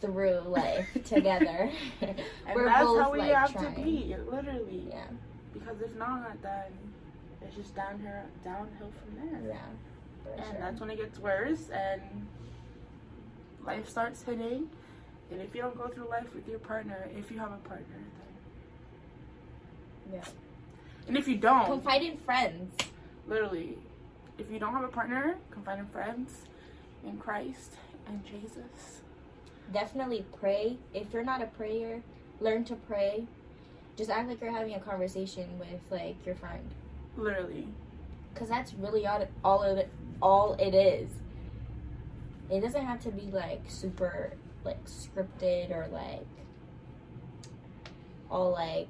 through 0.00 0.40
life 0.46 0.86
together. 1.04 1.70
And 2.00 2.16
We're 2.54 2.66
that's 2.66 2.84
both 2.84 3.02
how 3.02 3.12
we 3.12 3.18
like 3.18 3.34
have 3.34 3.52
trying. 3.52 3.74
to 3.74 3.82
be, 3.82 4.16
literally. 4.30 4.84
Yeah. 4.88 5.06
Because 5.52 5.80
if 5.80 5.94
not, 5.96 6.40
then 6.42 6.72
it's 7.42 7.56
just 7.56 7.74
down 7.74 8.00
here, 8.00 8.24
downhill 8.44 8.92
from 9.02 9.16
there. 9.28 9.40
Yeah. 9.48 10.32
And 10.36 10.44
sure. 10.44 10.56
that's 10.60 10.80
when 10.80 10.90
it 10.90 10.96
gets 10.96 11.18
worse 11.18 11.68
and 11.70 12.00
life 13.64 13.88
starts 13.88 14.22
hitting. 14.22 14.68
And 15.30 15.40
if 15.40 15.54
you 15.54 15.62
don't 15.62 15.76
go 15.76 15.88
through 15.88 16.08
life 16.08 16.34
with 16.34 16.48
your 16.48 16.58
partner, 16.58 17.08
if 17.16 17.30
you 17.30 17.38
have 17.38 17.52
a 17.52 17.68
partner, 17.68 17.86
then. 20.08 20.14
Yeah. 20.14 20.24
And 21.08 21.16
if 21.16 21.28
you 21.28 21.36
don't, 21.36 21.66
Confide 21.66 22.02
in 22.02 22.16
friends. 22.18 22.74
literally, 23.26 23.76
if 24.38 24.50
you 24.50 24.58
don't 24.58 24.72
have 24.72 24.84
a 24.84 24.88
partner, 24.88 25.36
confide 25.50 25.78
in 25.78 25.86
friends, 25.86 26.42
in 27.06 27.18
Christ, 27.18 27.72
and 28.08 28.24
Jesus. 28.24 29.02
definitely 29.72 30.24
pray. 30.40 30.78
If 30.94 31.12
you're 31.12 31.24
not 31.24 31.42
a 31.42 31.46
prayer, 31.46 32.02
learn 32.40 32.64
to 32.64 32.74
pray. 32.74 33.26
Just 33.96 34.10
act 34.10 34.28
like 34.28 34.40
you're 34.40 34.50
having 34.50 34.74
a 34.74 34.80
conversation 34.80 35.58
with 35.58 35.80
like 35.90 36.16
your 36.26 36.34
friend, 36.34 36.68
Literally. 37.16 37.68
because 38.32 38.48
that's 38.48 38.74
really 38.74 39.06
all 39.06 39.24
all 39.44 39.62
of 39.62 39.78
it. 39.78 39.88
All 40.20 40.54
it 40.54 40.74
is. 40.74 41.10
It 42.50 42.60
doesn't 42.60 42.84
have 42.84 43.00
to 43.04 43.10
be 43.10 43.30
like 43.30 43.62
super 43.68 44.32
like 44.64 44.82
scripted 44.86 45.70
or 45.70 45.86
like 45.92 46.26
all 48.30 48.50
like 48.52 48.88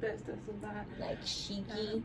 This, 0.00 0.20
and 0.28 0.62
that. 0.62 0.86
like 1.00 1.18
cheeky. 1.24 2.02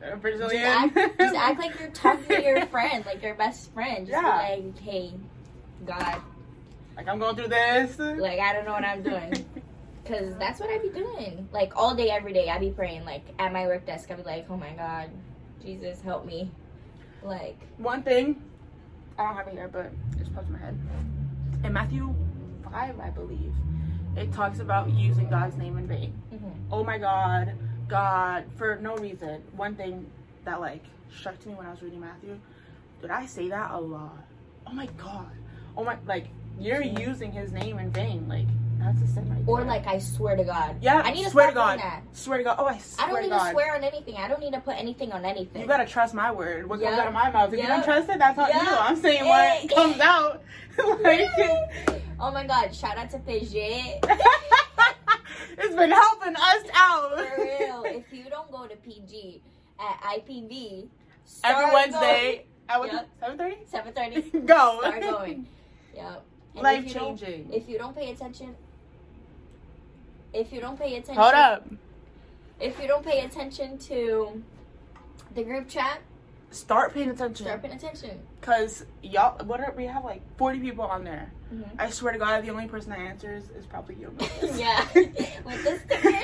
Uh, 0.00 0.10
Just 0.10 0.22
Brazilian. 0.22 0.64
act, 0.64 1.18
just 1.18 1.34
act 1.34 1.58
like 1.58 1.78
you're 1.80 1.90
talking 1.90 2.24
to 2.26 2.42
your 2.42 2.66
friend, 2.70 3.04
like 3.04 3.20
your 3.22 3.34
best 3.34 3.72
friend. 3.74 4.06
Just 4.06 4.22
Yeah. 4.22 4.56
be 4.56 4.62
like, 4.66 4.78
hey, 4.78 5.12
God, 5.84 6.22
like 6.96 7.08
I'm 7.08 7.18
going 7.18 7.34
through 7.34 7.48
this. 7.48 7.98
like 7.98 8.38
I 8.38 8.52
don't 8.52 8.64
know 8.64 8.72
what 8.72 8.84
I'm 8.84 9.02
doing. 9.02 9.44
Cause 10.04 10.34
that's 10.38 10.58
what 10.60 10.70
I 10.70 10.78
be 10.78 10.88
doing. 10.88 11.48
Like 11.52 11.76
all 11.76 11.94
day, 11.94 12.08
every 12.10 12.32
day, 12.32 12.48
I 12.48 12.58
be 12.58 12.70
praying. 12.70 13.04
Like 13.04 13.24
at 13.38 13.52
my 13.52 13.66
work 13.66 13.84
desk, 13.84 14.10
I 14.10 14.14
be 14.14 14.22
like, 14.22 14.46
"Oh 14.48 14.56
my 14.56 14.70
God, 14.70 15.10
Jesus, 15.60 16.00
help 16.00 16.24
me!" 16.24 16.50
Like, 17.22 17.58
One 17.78 18.02
thing, 18.04 18.40
I 19.18 19.24
don't 19.24 19.34
have 19.36 19.48
it 19.48 19.52
here, 19.54 19.68
but 19.68 19.90
it's 20.12 20.20
just 20.20 20.34
popped 20.34 20.46
in 20.46 20.52
my 20.54 20.60
head. 20.60 20.78
In 21.64 21.72
Matthew 21.72 22.14
5, 22.70 23.00
I 23.00 23.10
believe, 23.10 23.52
it 24.18 24.32
talks 24.32 24.58
about 24.60 24.90
using 24.90 25.28
God's 25.28 25.56
name 25.56 25.78
in 25.78 25.86
vain. 25.86 26.12
mhm. 26.32 26.52
Oh 26.70 26.84
my 26.84 26.98
God, 26.98 27.52
God, 27.88 28.44
for 28.56 28.76
no 28.76 28.96
reason. 28.96 29.42
One 29.56 29.74
thing 29.74 30.06
that 30.44 30.60
like 30.60 30.84
struck 31.16 31.38
to 31.40 31.48
me 31.48 31.54
when 31.54 31.66
I 31.66 31.70
was 31.70 31.82
reading 31.82 32.00
Matthew 32.00 32.38
Did 33.00 33.10
I 33.10 33.26
say 33.26 33.48
that 33.48 33.70
a 33.70 33.78
lot? 33.80 34.18
Oh 34.66 34.72
my 34.72 34.86
god. 34.98 35.30
Oh 35.76 35.84
my 35.84 35.96
like 36.06 36.26
you're 36.58 36.82
using 36.82 37.30
his 37.32 37.52
name 37.52 37.78
in 37.78 37.90
vain. 37.90 38.26
Like 38.28 38.46
that's 38.78 39.00
a 39.02 39.06
sin 39.06 39.28
right 39.30 39.42
Or 39.46 39.58
there. 39.58 39.66
like 39.66 39.86
I 39.86 39.98
swear 39.98 40.36
to 40.36 40.44
God. 40.44 40.76
yeah, 40.80 41.00
I 41.04 41.12
need 41.12 41.24
to 41.24 41.30
swear 41.30 41.48
to 41.48 41.54
God. 41.54 41.78
that. 41.78 42.02
Swear 42.12 42.38
to 42.38 42.44
God. 42.44 42.56
Oh, 42.58 42.66
I 42.66 42.78
swear 42.78 43.06
I 43.06 43.10
don't 43.10 43.16
to 43.16 43.22
need 43.22 43.30
God. 43.30 43.44
to 43.46 43.50
swear 43.52 43.74
on 43.76 43.84
anything. 43.84 44.16
I 44.16 44.28
don't 44.28 44.40
need 44.40 44.52
to 44.52 44.60
put 44.60 44.76
anything 44.76 45.12
on 45.12 45.24
anything. 45.24 45.62
You 45.62 45.68
gotta 45.68 45.86
trust 45.86 46.14
my 46.14 46.30
word. 46.32 46.68
What 46.68 46.80
comes 46.80 46.98
out 46.98 47.06
of 47.08 47.12
my 47.14 47.30
mouth. 47.30 47.52
If 47.52 47.60
you 47.60 47.66
don't 47.66 47.84
trust 47.84 48.08
it, 48.08 48.18
that's 48.18 48.38
on 48.38 48.48
Yeah. 48.50 48.62
you. 48.62 48.76
I'm 48.76 48.96
saying 48.96 49.26
what 49.26 49.68
comes 49.74 50.00
out. 50.00 50.42
like, 51.02 51.28
oh 52.20 52.30
my 52.32 52.46
God! 52.46 52.74
Shout 52.74 52.96
out 52.98 53.10
to 53.10 53.18
Fidget. 53.18 54.04
it's 55.58 55.74
been 55.74 55.90
helping 55.90 56.36
us 56.36 56.64
out. 56.74 57.18
For 57.18 57.42
real, 57.42 57.84
if 57.86 58.12
you 58.12 58.24
don't 58.30 58.50
go 58.50 58.66
to 58.66 58.76
PG 58.76 59.42
at 59.80 60.00
IPV 60.02 60.88
Every 61.44 61.72
Wednesday 61.72 62.44
at 62.68 62.78
what 62.80 62.92
Yep. 62.92 63.08
seven 63.20 63.38
thirty? 63.38 63.56
seven 63.66 63.92
thirty, 63.92 64.20
Go. 64.46 64.78
start 64.80 65.00
going. 65.00 65.46
Yep. 65.94 66.22
And 66.54 66.62
Life 66.62 66.86
if 66.86 66.92
changing. 66.92 67.52
If 67.52 67.68
you 67.68 67.78
don't 67.78 67.94
pay 67.96 68.10
attention, 68.10 68.56
if 70.32 70.52
you 70.52 70.60
don't 70.60 70.78
pay 70.78 70.96
attention, 70.96 71.14
Hold 71.22 71.34
up. 71.34 71.66
If 72.60 72.80
you 72.80 72.88
don't 72.88 73.04
pay 73.04 73.20
attention 73.24 73.78
to 73.78 74.42
the 75.34 75.44
group 75.44 75.68
chat, 75.68 76.00
Start 76.50 76.94
paying 76.94 77.10
attention. 77.10 77.44
start 77.46 77.62
paying 77.62 77.74
attention. 77.74 78.18
Cause 78.40 78.84
y'all, 79.02 79.44
what 79.46 79.60
are, 79.60 79.72
we 79.76 79.84
have 79.84 80.04
like 80.04 80.22
forty 80.36 80.58
people 80.58 80.84
on 80.84 81.04
there. 81.04 81.30
Mhm. 81.52 81.64
I 81.78 81.90
swear 81.90 82.12
to 82.12 82.18
God, 82.18 82.44
the 82.44 82.50
only 82.50 82.66
person 82.66 82.90
that 82.90 82.98
answers 82.98 83.44
is 83.50 83.64
probably 83.66 83.94
you. 83.96 84.12
yeah, 84.54 84.86
with 84.94 85.62
this 85.64 85.80
sticker. 85.86 86.18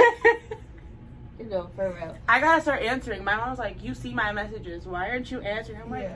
No, 1.40 1.68
for 1.76 1.90
real. 1.90 2.16
I 2.28 2.40
gotta 2.40 2.60
start 2.62 2.82
answering. 2.82 3.24
My 3.24 3.36
mom's 3.36 3.58
like, 3.58 3.82
"You 3.82 3.94
see 3.94 4.14
my 4.14 4.32
messages. 4.32 4.86
Why 4.86 5.08
aren't 5.10 5.30
you 5.30 5.40
answering?" 5.40 5.80
I'm 5.82 5.90
like, 5.90 6.10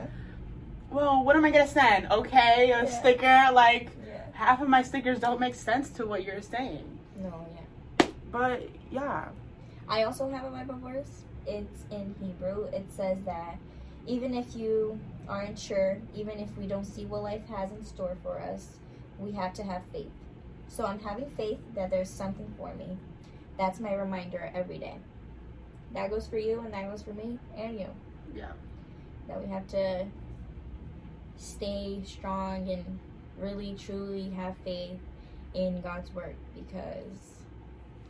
"Well, 0.89 1.23
what 1.23 1.35
am 1.35 1.45
I 1.45 1.51
gonna 1.51 1.67
send? 1.67 2.11
Okay, 2.11 2.71
a 2.71 2.83
Yeah. 2.83 2.85
sticker. 2.85 3.49
Like, 3.53 3.89
yeah. 4.07 4.21
half 4.33 4.61
of 4.61 4.69
my 4.69 4.81
stickers 4.81 5.19
don't 5.19 5.39
make 5.39 5.55
sense 5.55 5.89
to 5.91 6.05
what 6.05 6.23
you're 6.23 6.41
saying." 6.41 6.85
No, 7.17 7.45
yeah. 7.55 8.07
But 8.31 8.69
yeah, 8.91 9.25
I 9.87 10.03
also 10.03 10.29
have 10.29 10.45
a 10.45 10.49
Bible 10.51 10.77
verse. 10.83 11.23
It's 11.45 11.83
in 11.91 12.15
Hebrew. 12.21 12.65
It 12.73 12.85
says 12.95 13.17
that 13.25 13.57
even 14.07 14.33
if 14.33 14.55
you 14.55 14.99
aren't 15.27 15.59
sure, 15.59 15.97
even 16.15 16.39
if 16.39 16.55
we 16.57 16.65
don't 16.65 16.85
see 16.85 17.05
what 17.05 17.23
life 17.23 17.45
has 17.49 17.71
in 17.71 17.83
store 17.85 18.15
for 18.23 18.39
us, 18.39 18.77
we 19.19 19.31
have 19.33 19.53
to 19.55 19.63
have 19.63 19.81
faith. 19.91 20.11
So 20.67 20.85
I'm 20.85 20.99
having 20.99 21.29
faith 21.29 21.59
that 21.75 21.89
there's 21.89 22.09
something 22.09 22.53
for 22.57 22.73
me. 22.75 22.97
That's 23.57 23.79
my 23.79 23.93
reminder 23.93 24.51
every 24.53 24.77
day. 24.77 24.97
That 25.93 26.09
goes 26.09 26.27
for 26.27 26.37
you, 26.37 26.59
and 26.61 26.73
that 26.73 26.89
goes 26.89 27.01
for 27.01 27.13
me 27.13 27.39
and 27.57 27.79
you. 27.79 27.87
yeah, 28.35 28.51
That 29.27 29.41
we 29.41 29.49
have 29.49 29.67
to 29.69 30.05
stay 31.37 32.01
strong 32.05 32.69
and 32.69 32.99
really, 33.39 33.75
truly 33.77 34.29
have 34.31 34.55
faith 34.63 34.99
in 35.53 35.81
God's 35.81 36.13
work 36.13 36.35
because 36.53 37.39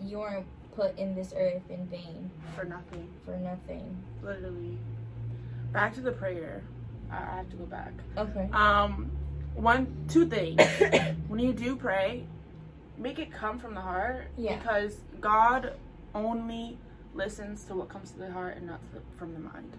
you 0.01 0.19
aren't 0.21 0.45
put 0.75 0.97
in 0.97 1.15
this 1.15 1.33
earth 1.37 1.61
in 1.69 1.85
vain 1.87 2.31
for 2.55 2.63
nothing, 2.65 3.07
for 3.25 3.37
nothing. 3.37 3.97
literally. 4.21 4.77
Back 5.71 5.93
to 5.95 6.01
the 6.01 6.11
prayer. 6.11 6.63
I 7.11 7.17
I 7.17 7.35
have 7.37 7.49
to 7.51 7.55
go 7.55 7.65
back. 7.65 7.93
Okay. 8.17 8.49
Um, 8.51 9.11
one, 9.55 9.87
two 10.07 10.25
things. 10.27 10.61
when 11.27 11.39
you 11.39 11.53
do 11.53 11.75
pray, 11.75 12.23
make 12.97 13.19
it 13.19 13.31
come 13.31 13.59
from 13.59 13.73
the 13.73 13.81
heart. 13.81 14.27
Yeah. 14.37 14.57
Because 14.57 14.97
God 15.19 15.73
only 16.13 16.77
listens 17.13 17.63
to 17.65 17.75
what 17.75 17.89
comes 17.89 18.11
to 18.11 18.19
the 18.19 18.31
heart 18.31 18.57
and 18.57 18.67
not 18.67 18.79
to 18.89 18.95
the, 18.95 19.01
from 19.17 19.33
the 19.33 19.39
mind. 19.39 19.73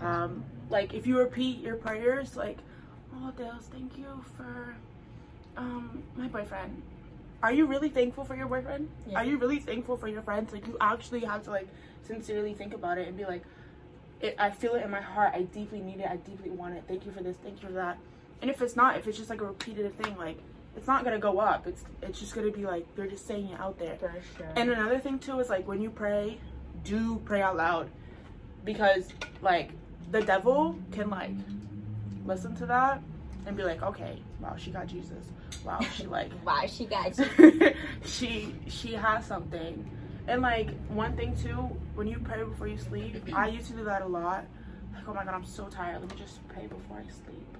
Um, 0.00 0.44
like 0.70 0.94
if 0.94 1.06
you 1.06 1.18
repeat 1.18 1.60
your 1.60 1.76
prayers, 1.76 2.36
like, 2.36 2.58
"Oh, 3.14 3.32
Deus, 3.36 3.68
thank 3.72 3.96
you 3.96 4.24
for 4.36 4.76
um 5.56 6.02
my 6.16 6.28
boyfriend." 6.28 6.82
Are 7.42 7.52
you 7.52 7.66
really 7.66 7.88
thankful 7.88 8.24
for 8.24 8.34
your 8.34 8.46
boyfriend? 8.46 8.88
Yeah. 9.08 9.18
Are 9.18 9.24
you 9.24 9.36
really 9.38 9.58
thankful 9.58 9.96
for 9.96 10.08
your 10.08 10.22
friends? 10.22 10.52
Like 10.52 10.66
you 10.66 10.76
actually 10.80 11.20
have 11.20 11.44
to 11.44 11.50
like 11.50 11.68
sincerely 12.02 12.54
think 12.54 12.74
about 12.74 12.98
it 12.98 13.08
and 13.08 13.16
be 13.16 13.24
like, 13.24 13.42
it, 14.20 14.34
I 14.38 14.50
feel 14.50 14.74
it 14.74 14.82
in 14.82 14.90
my 14.90 15.00
heart. 15.00 15.32
I 15.34 15.42
deeply 15.42 15.80
need 15.80 16.00
it. 16.00 16.08
I 16.10 16.16
deeply 16.16 16.50
want 16.50 16.74
it. 16.74 16.84
Thank 16.88 17.04
you 17.04 17.12
for 17.12 17.22
this. 17.22 17.36
Thank 17.42 17.62
you 17.62 17.68
for 17.68 17.74
that. 17.74 17.98
And 18.42 18.50
if 18.50 18.60
it's 18.62 18.76
not, 18.76 18.96
if 18.98 19.06
it's 19.06 19.16
just 19.16 19.30
like 19.30 19.40
a 19.40 19.46
repetitive 19.46 19.94
thing, 19.94 20.16
like 20.16 20.38
it's 20.76 20.86
not 20.86 21.04
gonna 21.04 21.18
go 21.18 21.38
up. 21.38 21.66
It's 21.66 21.84
it's 22.02 22.20
just 22.20 22.34
gonna 22.34 22.50
be 22.50 22.64
like 22.64 22.86
they're 22.94 23.06
just 23.06 23.26
saying 23.26 23.48
it 23.48 23.60
out 23.60 23.78
there. 23.78 23.96
For 23.96 24.12
sure. 24.36 24.52
And 24.56 24.70
another 24.70 24.98
thing 24.98 25.18
too 25.18 25.40
is 25.40 25.48
like 25.48 25.66
when 25.66 25.80
you 25.80 25.90
pray, 25.90 26.38
do 26.84 27.20
pray 27.24 27.40
out 27.42 27.56
loud, 27.56 27.90
because 28.64 29.08
like 29.40 29.70
the 30.10 30.20
devil 30.20 30.78
can 30.92 31.10
like 31.10 31.32
listen 32.24 32.54
to 32.56 32.66
that 32.66 33.00
and 33.46 33.56
be 33.56 33.62
like, 33.62 33.82
okay, 33.82 34.20
wow, 34.40 34.54
she 34.56 34.70
got 34.70 34.86
Jesus. 34.86 35.24
Wow, 35.64 35.80
she 35.80 36.06
like 36.06 36.30
wow, 36.44 36.66
she 36.66 36.84
got 36.84 37.18
she 38.04 38.54
she 38.68 38.92
has 38.92 39.24
something. 39.26 39.88
And 40.28 40.42
like 40.42 40.70
one 40.88 41.16
thing 41.16 41.36
too, 41.36 41.70
when 41.94 42.06
you 42.06 42.18
pray 42.18 42.42
before 42.42 42.66
you 42.66 42.78
sleep, 42.78 43.16
I 43.32 43.48
used 43.48 43.68
to 43.68 43.74
do 43.74 43.84
that 43.84 44.02
a 44.02 44.06
lot. 44.06 44.44
Like, 44.92 45.04
oh 45.08 45.14
my 45.14 45.24
god, 45.24 45.34
I'm 45.34 45.44
so 45.44 45.66
tired. 45.66 46.00
Let 46.00 46.10
me 46.10 46.16
just 46.18 46.46
pray 46.48 46.66
before 46.66 46.98
I 46.98 47.04
sleep. 47.04 47.56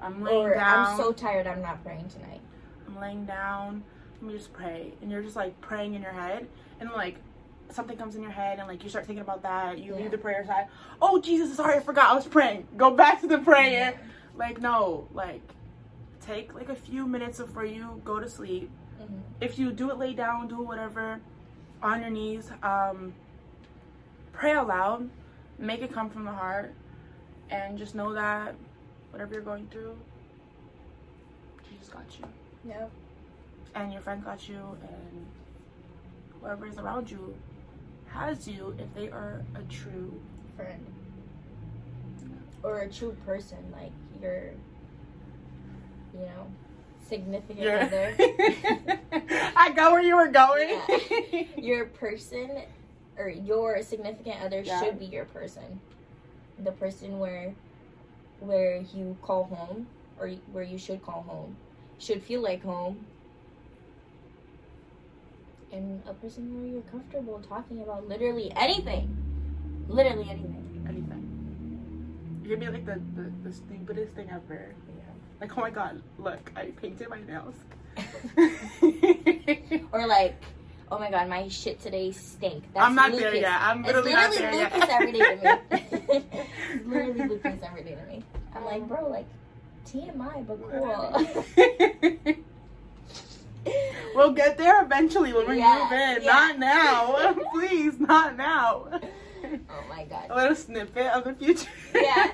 I'm 0.00 0.22
laying 0.22 0.36
Or 0.46 0.54
down. 0.54 0.86
I'm 0.86 0.96
so 0.96 1.12
tired. 1.12 1.46
I'm 1.46 1.62
not 1.62 1.82
praying 1.84 2.08
tonight. 2.08 2.40
I'm 2.86 2.98
laying 3.00 3.24
down. 3.24 3.82
Let 4.20 4.30
me 4.32 4.36
just 4.38 4.52
pray. 4.52 4.92
And 5.02 5.10
you're 5.10 5.22
just 5.22 5.36
like 5.36 5.60
praying 5.60 5.94
in 5.94 6.02
your 6.02 6.12
head, 6.12 6.46
and 6.80 6.90
like 6.90 7.16
something 7.70 7.96
comes 7.96 8.16
in 8.16 8.22
your 8.22 8.30
head, 8.30 8.58
and 8.58 8.68
like 8.68 8.82
you 8.82 8.90
start 8.90 9.06
thinking 9.06 9.22
about 9.22 9.42
that. 9.42 9.78
You 9.78 9.94
Yeah. 9.94 10.02
leave 10.02 10.10
the 10.10 10.18
prayer 10.18 10.44
side. 10.46 10.68
Oh 11.02 11.20
Jesus, 11.20 11.56
sorry, 11.56 11.76
I 11.76 11.80
forgot. 11.80 12.10
I 12.10 12.14
was 12.14 12.26
praying. 12.26 12.66
Go 12.76 12.90
back 12.92 13.20
to 13.22 13.26
the 13.26 13.38
prayer. 13.38 13.98
Like 14.36 14.60
no, 14.60 15.08
like 15.12 15.42
take 16.20 16.54
like 16.54 16.68
a 16.68 16.74
few 16.74 17.06
minutes 17.06 17.38
before 17.38 17.64
you 17.64 18.00
go 18.04 18.20
to 18.20 18.28
sleep. 18.28 18.70
Mhm. 19.00 19.20
If 19.40 19.58
you 19.58 19.72
do 19.72 19.90
it 19.90 19.98
lay 19.98 20.12
down, 20.14 20.48
do 20.48 20.60
whatever 20.62 21.20
on 21.82 22.00
your 22.00 22.10
knees. 22.10 22.50
Um, 22.62 23.14
pray 24.32 24.52
aloud. 24.54 25.08
Make 25.58 25.82
it 25.82 25.92
come 25.92 26.08
from 26.08 26.24
the 26.24 26.32
heart, 26.32 26.72
and 27.50 27.76
just 27.78 27.94
know 27.96 28.12
that 28.14 28.54
whatever 29.10 29.34
you're 29.34 29.42
going 29.42 29.66
through, 29.70 29.96
Jesus 31.68 31.88
got 31.88 32.04
you 32.18 32.24
Yeah. 32.68 32.86
and 33.74 33.92
your 33.92 34.02
friend 34.02 34.24
got 34.24 34.48
you 34.48 34.56
and 34.82 35.26
whoever 36.40 36.66
is 36.66 36.78
around 36.78 37.10
you 37.10 37.34
has 38.06 38.48
you 38.48 38.74
if 38.78 38.92
they 38.94 39.08
are 39.10 39.44
a 39.54 39.62
true 39.72 40.12
Friend. 40.56 40.84
Or 42.64 42.80
a 42.80 42.88
true 42.88 43.16
person, 43.24 43.58
like 43.72 43.92
your, 44.20 44.50
you 46.12 46.20
know, 46.26 46.46
significant 47.06 47.60
your 47.60 47.78
other. 47.78 48.16
I 49.56 49.72
got 49.76 49.92
where 49.92 50.02
you 50.02 50.16
were 50.16 50.26
going. 50.26 50.80
your 51.56 51.84
person 51.86 52.62
or 53.16 53.28
your 53.28 53.80
significant 53.82 54.42
other 54.42 54.62
Yeah. 54.62 54.80
should 54.80 54.98
be 54.98 55.06
your 55.06 55.26
person 55.26 55.80
the 56.64 56.72
person 56.72 57.20
where 57.20 57.54
where 58.40 58.82
you 58.94 59.16
call 59.22 59.44
home 59.44 59.86
or 60.20 60.28
where 60.52 60.64
you 60.64 60.78
should 60.78 61.02
call 61.02 61.22
home 61.22 61.56
should 61.98 62.22
feel 62.22 62.40
like 62.40 62.62
home 62.62 63.06
and 65.72 66.02
a 66.08 66.14
person 66.14 66.58
where 66.58 66.66
you're 66.66 66.82
comfortable 66.82 67.40
talking 67.48 67.82
about 67.82 68.08
literally 68.08 68.52
anything 68.56 69.14
literally 69.88 70.28
anything 70.30 70.54
Anything. 70.88 72.40
You're 72.44 72.56
be 72.56 72.68
like 72.68 72.86
the, 72.86 73.00
the, 73.14 73.30
the 73.42 73.52
stupidest 73.52 74.12
thing 74.14 74.30
ever. 74.30 74.74
Yeah. 74.88 75.02
Like, 75.40 75.56
oh 75.56 75.60
my 75.60 75.70
god, 75.70 76.00
look, 76.18 76.50
I 76.56 76.66
painted 76.80 77.08
my 77.10 77.20
nails. 77.20 77.54
or 79.92 80.06
like 80.06 80.42
oh 80.90 80.98
my 80.98 81.10
god 81.10 81.28
my 81.28 81.46
shit 81.48 81.80
today 81.80 82.10
stink 82.12 82.64
That's 82.74 82.84
I'm 82.86 82.94
not 82.94 83.12
Lucas. 83.12 83.24
there 83.32 83.34
yet. 83.36 83.60
I'm 83.60 83.84
It's 83.84 83.94
literally, 83.94 84.12
not 84.12 84.32
there 84.34 84.52
Lucas 84.52 84.78
yet. 84.78 84.90
every 84.90 85.12
day 85.12 85.18
to 85.18 85.36
me. 85.36 85.42
it's 86.72 86.86
literally 86.86 87.28
Lucas 87.28 87.60
every 87.62 87.82
day 87.82 87.94
to 87.96 88.06
me. 88.12 88.22
I'm 88.54 88.64
like, 88.64 88.88
bro, 88.88 89.08
like 89.08 89.26
TMI, 89.86 90.46
but 90.46 90.58
cool. 90.70 92.34
we'll 94.14 94.32
get 94.32 94.56
there 94.58 94.82
eventually 94.82 95.32
when 95.32 95.48
we 95.48 95.58
Yeah, 95.58 95.80
move 95.82 95.92
in. 95.92 96.22
yeah. 96.24 96.32
Not 96.32 96.58
now. 96.58 97.32
Please, 97.52 97.98
not 98.00 98.36
now. 98.36 98.88
oh 98.90 99.84
my 99.88 100.04
god. 100.04 100.26
A 100.30 100.36
little 100.36 100.56
snippet 100.56 101.06
of 101.12 101.24
the 101.24 101.34
future. 101.34 101.68
Yeah. 101.94 102.30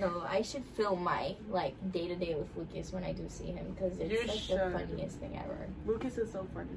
No, 0.00 0.22
I 0.28 0.42
should 0.42 0.64
film 0.76 1.02
my 1.04 1.34
like 1.50 1.74
day 1.92 2.06
to 2.08 2.16
day 2.16 2.34
with 2.34 2.48
Lucas 2.56 2.92
when 2.92 3.02
I 3.04 3.12
do 3.12 3.24
see 3.28 3.46
him 3.46 3.74
because 3.74 3.98
it's 3.98 4.12
You 4.12 4.20
like 4.28 4.38
should. 4.38 4.58
the 4.60 4.70
funniest 4.78 5.18
thing 5.18 5.38
ever. 5.42 5.56
Lucas 5.86 6.18
is 6.18 6.30
so 6.32 6.46
funny. 6.54 6.68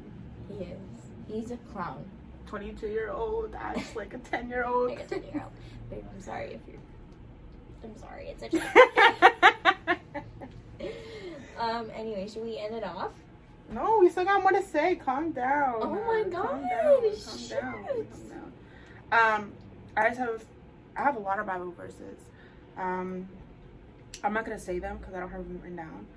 He 0.50 0.64
is. 0.66 0.80
He's 1.28 1.52
a 1.52 1.58
clown. 1.72 2.06
22 2.48 2.88
year 2.88 3.12
old, 3.12 3.54
Ash 3.54 3.96
like 3.96 4.14
a 4.14 4.18
10 4.32 4.50
year 4.50 4.66
old. 4.66 4.90
Like 4.90 5.02
a 5.02 5.06
10 5.06 5.24
year 5.24 5.44
old. 5.44 5.52
Babe, 5.90 6.04
I'm 6.14 6.22
sorry 6.22 6.54
if 6.56 6.62
you're. 6.68 6.80
I'm 7.84 7.98
sorry. 7.98 8.28
It's 8.28 8.44
a 8.44 8.50
joke. 8.50 8.64
um. 11.60 11.90
Anyway, 11.96 12.28
should 12.28 12.44
we 12.44 12.58
end 12.58 12.76
it 12.76 12.84
off? 12.84 13.12
no, 13.72 14.00
we 14.00 14.10
still 14.10 14.26
got 14.26 14.42
more 14.42 14.52
to 14.52 14.64
say. 14.64 14.96
Calm 14.96 15.32
down. 15.32 15.76
Oh 15.82 15.90
my 15.92 16.24
Calm 16.24 16.32
God, 16.32 16.70
down. 16.70 17.02
Calm 17.02 17.48
down. 17.50 17.86
Calm 17.86 18.30
down. 18.30 18.52
Um, 19.12 19.52
I 19.96 20.08
just 20.10 20.20
have, 20.20 20.44
I 20.96 21.04
have 21.04 21.16
a 21.16 21.20
lot 21.20 21.40
of 21.40 21.46
Bible 21.46 21.72
verses. 21.72 22.18
Um, 22.78 23.28
I'm 24.24 24.34
not 24.34 24.46
gonna 24.46 24.60
say 24.60 24.80
them 24.80 24.98
because 24.98 25.14
I 25.14 25.20
don't 25.20 25.30
have 25.30 25.44
them 25.44 25.60
written 25.62 25.78
down, 25.78 26.08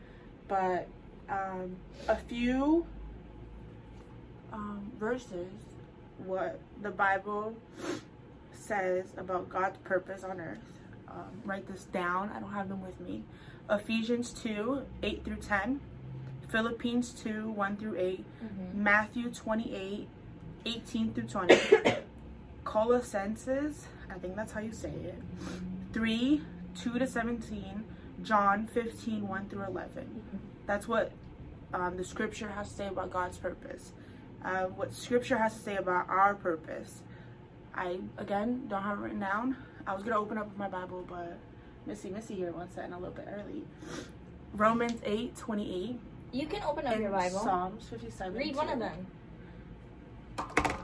but 0.49 0.89
um, 1.29 1.77
a 2.09 2.17
few 2.17 2.87
um, 4.53 4.93
verses 4.99 5.49
what 6.19 6.61
the 6.83 6.91
Bible 6.91 7.57
says 8.53 9.07
about 9.17 9.49
God's 9.49 9.79
purpose 9.79 10.25
on 10.25 10.41
earth. 10.41 10.59
Um, 11.09 11.43
write 11.45 11.67
this 11.67 11.85
down. 11.85 12.31
I 12.35 12.41
don't 12.41 12.53
have 12.53 12.69
them 12.69 12.83
with 12.83 12.99
me. 13.01 13.25
Ephesians 13.71 14.31
2 14.31 14.83
8 15.03 15.25
through 15.25 15.37
10, 15.37 15.81
Philippians 16.49 17.13
2 17.13 17.51
1 17.51 17.77
through 17.77 17.97
8, 17.99 18.25
Mm-hmm. 18.45 18.83
Matthew 18.83 19.31
28 19.31 20.09
18 20.65 21.13
through 21.15 21.25
20, 21.25 21.55
Colossenses, 22.65 23.87
I 24.11 24.19
think 24.19 24.37
that's 24.37 24.53
how 24.53 24.61
you 24.61 24.73
say 24.73 24.91
it, 24.91 25.19
3 25.93 26.41
2 26.81 26.99
to 26.99 27.07
17, 27.07 27.85
John 28.23 28.67
15 28.67 29.27
1 29.29 29.49
through 29.49 29.65
11. 29.65 30.23
That's 30.67 30.87
what 30.89 31.13
um, 31.75 31.97
the 31.97 32.05
scripture 32.05 32.49
has 32.49 32.69
to 32.69 32.75
say 32.75 32.87
about 32.89 33.11
God's 33.11 33.39
purpose. 33.39 33.93
Uh, 34.45 34.65
what 34.65 34.93
scripture 34.93 35.39
has 35.39 35.55
to 35.55 35.61
say 35.61 35.77
about 35.77 36.09
our 36.09 36.35
purpose. 36.35 37.03
I, 37.75 37.99
again, 38.19 38.67
don't 38.69 38.83
have 38.83 38.99
it 38.99 39.03
written 39.03 39.21
down. 39.21 39.57
I 39.87 39.95
was 39.95 40.03
going 40.03 40.15
to 40.15 40.21
open 40.21 40.37
up 40.39 40.57
my 40.57 40.69
Bible, 40.69 41.05
but 41.09 41.39
Missy, 41.87 42.11
Missy 42.11 42.35
here 42.35 42.53
wants 42.53 42.75
that 42.75 42.87
in 42.87 42.93
a 42.93 42.99
little 42.99 43.15
bit 43.15 43.29
early. 43.33 43.63
Romans 44.55 45.01
8 45.05 45.37
28. 45.37 45.99
You 46.33 46.47
can 46.47 46.63
open 46.63 46.87
up 46.87 46.99
your 46.99 47.11
Bible. 47.11 47.41
Psalms 47.41 47.89
57. 47.89 48.35
Read 48.35 48.57
one 48.57 48.69
of 48.69 48.79
them. 48.79 49.07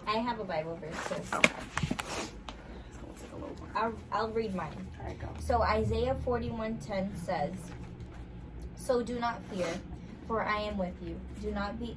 I 0.07 0.19
have 0.19 0.41
a 0.41 0.45
Bible 0.45 0.79
verse. 0.81 0.95
Okay. 1.13 1.23
So 1.33 3.01
we'll 3.05 3.15
take 3.17 3.33
a 3.33 3.37
little 3.37 3.57
more. 3.59 3.69
I'll, 3.75 3.95
I'll 4.11 4.31
read 4.31 4.55
mine. 4.55 4.87
All 5.01 5.07
right, 5.07 5.19
go. 5.19 5.29
So 5.41 5.63
Isaiah 5.63 6.17
41:10 6.27 7.15
says, 7.25 7.55
"So 8.77 9.03
do 9.03 9.19
not 9.19 9.43
fear, 9.45 9.69
for 10.27 10.43
I 10.43 10.61
am 10.61 10.79
with 10.79 10.95
you. 11.03 11.21
Do 11.43 11.51
not 11.51 11.79
be 11.79 11.97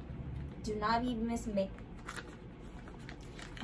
do 0.62 0.74
not 0.76 1.02
be 1.02 1.14
mismade. 1.14 1.68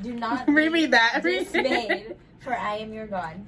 Do 0.02 0.12
not 0.14 0.46
be 0.46 0.52
Reread 0.52 0.92
that. 0.92 1.20
dismayed, 1.22 2.16
for 2.40 2.56
I 2.56 2.76
am 2.76 2.92
your 2.92 3.06
God. 3.06 3.44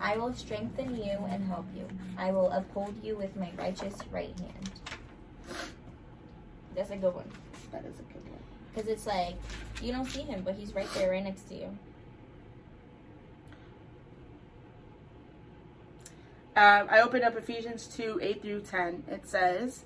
I 0.00 0.16
will 0.18 0.34
strengthen 0.34 0.94
you 0.94 1.18
and 1.28 1.44
help 1.46 1.66
you. 1.74 1.86
I 2.18 2.30
will 2.30 2.50
uphold 2.52 2.94
you 3.02 3.16
with 3.16 3.34
my 3.36 3.50
righteous 3.58 3.94
right 4.10 4.38
hand." 4.38 4.70
That's 6.74 6.90
a 6.90 6.96
good 6.96 7.14
one. 7.14 7.30
That 7.72 7.84
is 7.86 7.98
a 7.98 8.02
good 8.12 8.22
one. 8.28 8.38
Because 8.72 8.90
it's 8.90 9.06
like, 9.06 9.36
you 9.82 9.92
don't 9.92 10.04
see 10.04 10.20
him, 10.20 10.42
but 10.44 10.54
he's 10.54 10.74
right 10.74 10.88
there, 10.94 11.10
right 11.10 11.24
next 11.24 11.48
to 11.48 11.54
you. 11.54 11.78
Um, 16.54 16.86
I 16.90 17.00
opened 17.00 17.24
up 17.24 17.36
Ephesians 17.36 17.86
2 17.86 18.18
8 18.22 18.42
through 18.42 18.60
10. 18.60 19.04
It 19.08 19.28
says, 19.28 19.84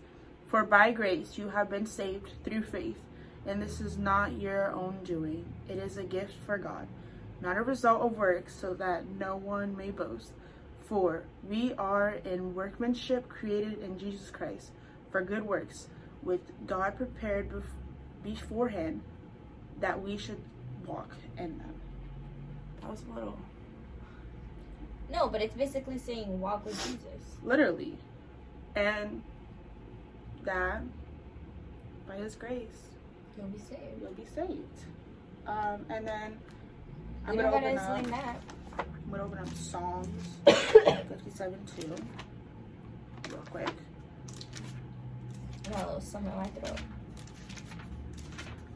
For 0.51 0.65
by 0.65 0.91
grace 0.91 1.39
you 1.39 1.51
have 1.51 1.71
been 1.71 1.87
saved 1.87 2.33
through 2.43 2.65
faith, 2.65 2.99
and 3.47 3.63
this 3.63 3.81
is 3.81 3.97
not 3.97 4.33
your 4.33 4.73
own 4.73 4.99
doing. 5.05 5.45
It 5.69 5.79
is 5.79 5.97
a 5.97 6.03
gift 6.03 6.35
for 6.45 6.59
God, 6.59 6.89
not 7.41 7.57
a 7.57 7.63
result 7.63 8.03
of 8.03 8.19
works, 8.19 8.53
so 8.57 8.75
that 8.75 9.07
no 9.07 9.37
one 9.37 9.77
may 9.77 9.93
boast. 9.93 10.33
For 10.89 11.23
we 11.49 11.73
are 11.75 12.15
in 12.25 12.53
workmanship 12.53 13.29
created 13.29 13.81
in 13.81 13.97
Jesus 13.97 14.29
Christ 14.31 14.73
for 15.13 15.23
good 15.23 15.47
works, 15.47 15.87
with 16.21 16.41
God 16.67 16.97
prepared 16.97 17.51
bef- 17.53 18.25
beforehand 18.25 19.03
that 19.79 20.03
we 20.03 20.17
should 20.17 20.41
walk 20.85 21.15
in 21.39 21.59
them. 21.59 21.75
That 22.81 22.91
was 22.91 23.05
a 23.09 23.15
little. 23.15 23.39
No, 25.13 25.29
but 25.29 25.43
it's 25.43 25.55
basically 25.55 25.99
saying 25.99 26.41
walk 26.41 26.65
with 26.65 26.75
Jesus. 26.85 27.39
literally 27.45 27.97
and 28.75 29.23
that 30.45 30.83
by 32.09 32.17
his 32.17 32.35
grace 32.35 32.89
You'll 33.37 33.47
be 33.49 33.59
saved. 33.59 34.01
you'll 34.03 34.13
be 34.13 34.27
saved 34.35 34.85
um 35.47 35.85
and 35.89 36.07
then 36.07 36.39
i'm 37.27 37.37
gonna 37.37 37.49
open 37.53 37.79
up 37.79 38.07
that. 38.07 38.37
i'm 38.79 39.11
gonna 39.11 39.25
open 39.25 39.39
up 39.39 39.49
psalms 39.55 40.37
57 40.47 41.59
2 41.81 41.95
real 43.31 43.39
quick 43.51 43.69
I 45.67 45.71
got 45.73 45.83
a 45.83 45.87
little 45.87 46.01
something 46.01 46.33
in 46.33 46.39
my 46.39 46.47
throat. 46.49 46.81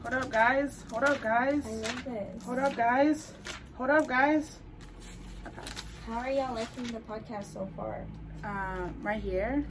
hold 0.01 0.13
up 0.23 0.29
guys 0.31 0.83
hold 0.91 1.03
up 1.03 1.21
guys 1.21 1.65
I 1.65 1.69
love 1.71 2.03
this. 2.05 2.43
hold 2.43 2.59
up 2.59 2.75
guys 2.75 3.33
hold 3.77 3.89
up 3.89 4.07
guys 4.07 4.59
How 6.07 6.19
are 6.19 6.29
y'all 6.31 6.53
liking 6.55 6.83
the 6.85 6.99
podcast 6.99 7.51
so 7.53 7.67
far? 7.75 8.05
um 8.43 8.93
right 9.01 9.21
here 9.21 9.65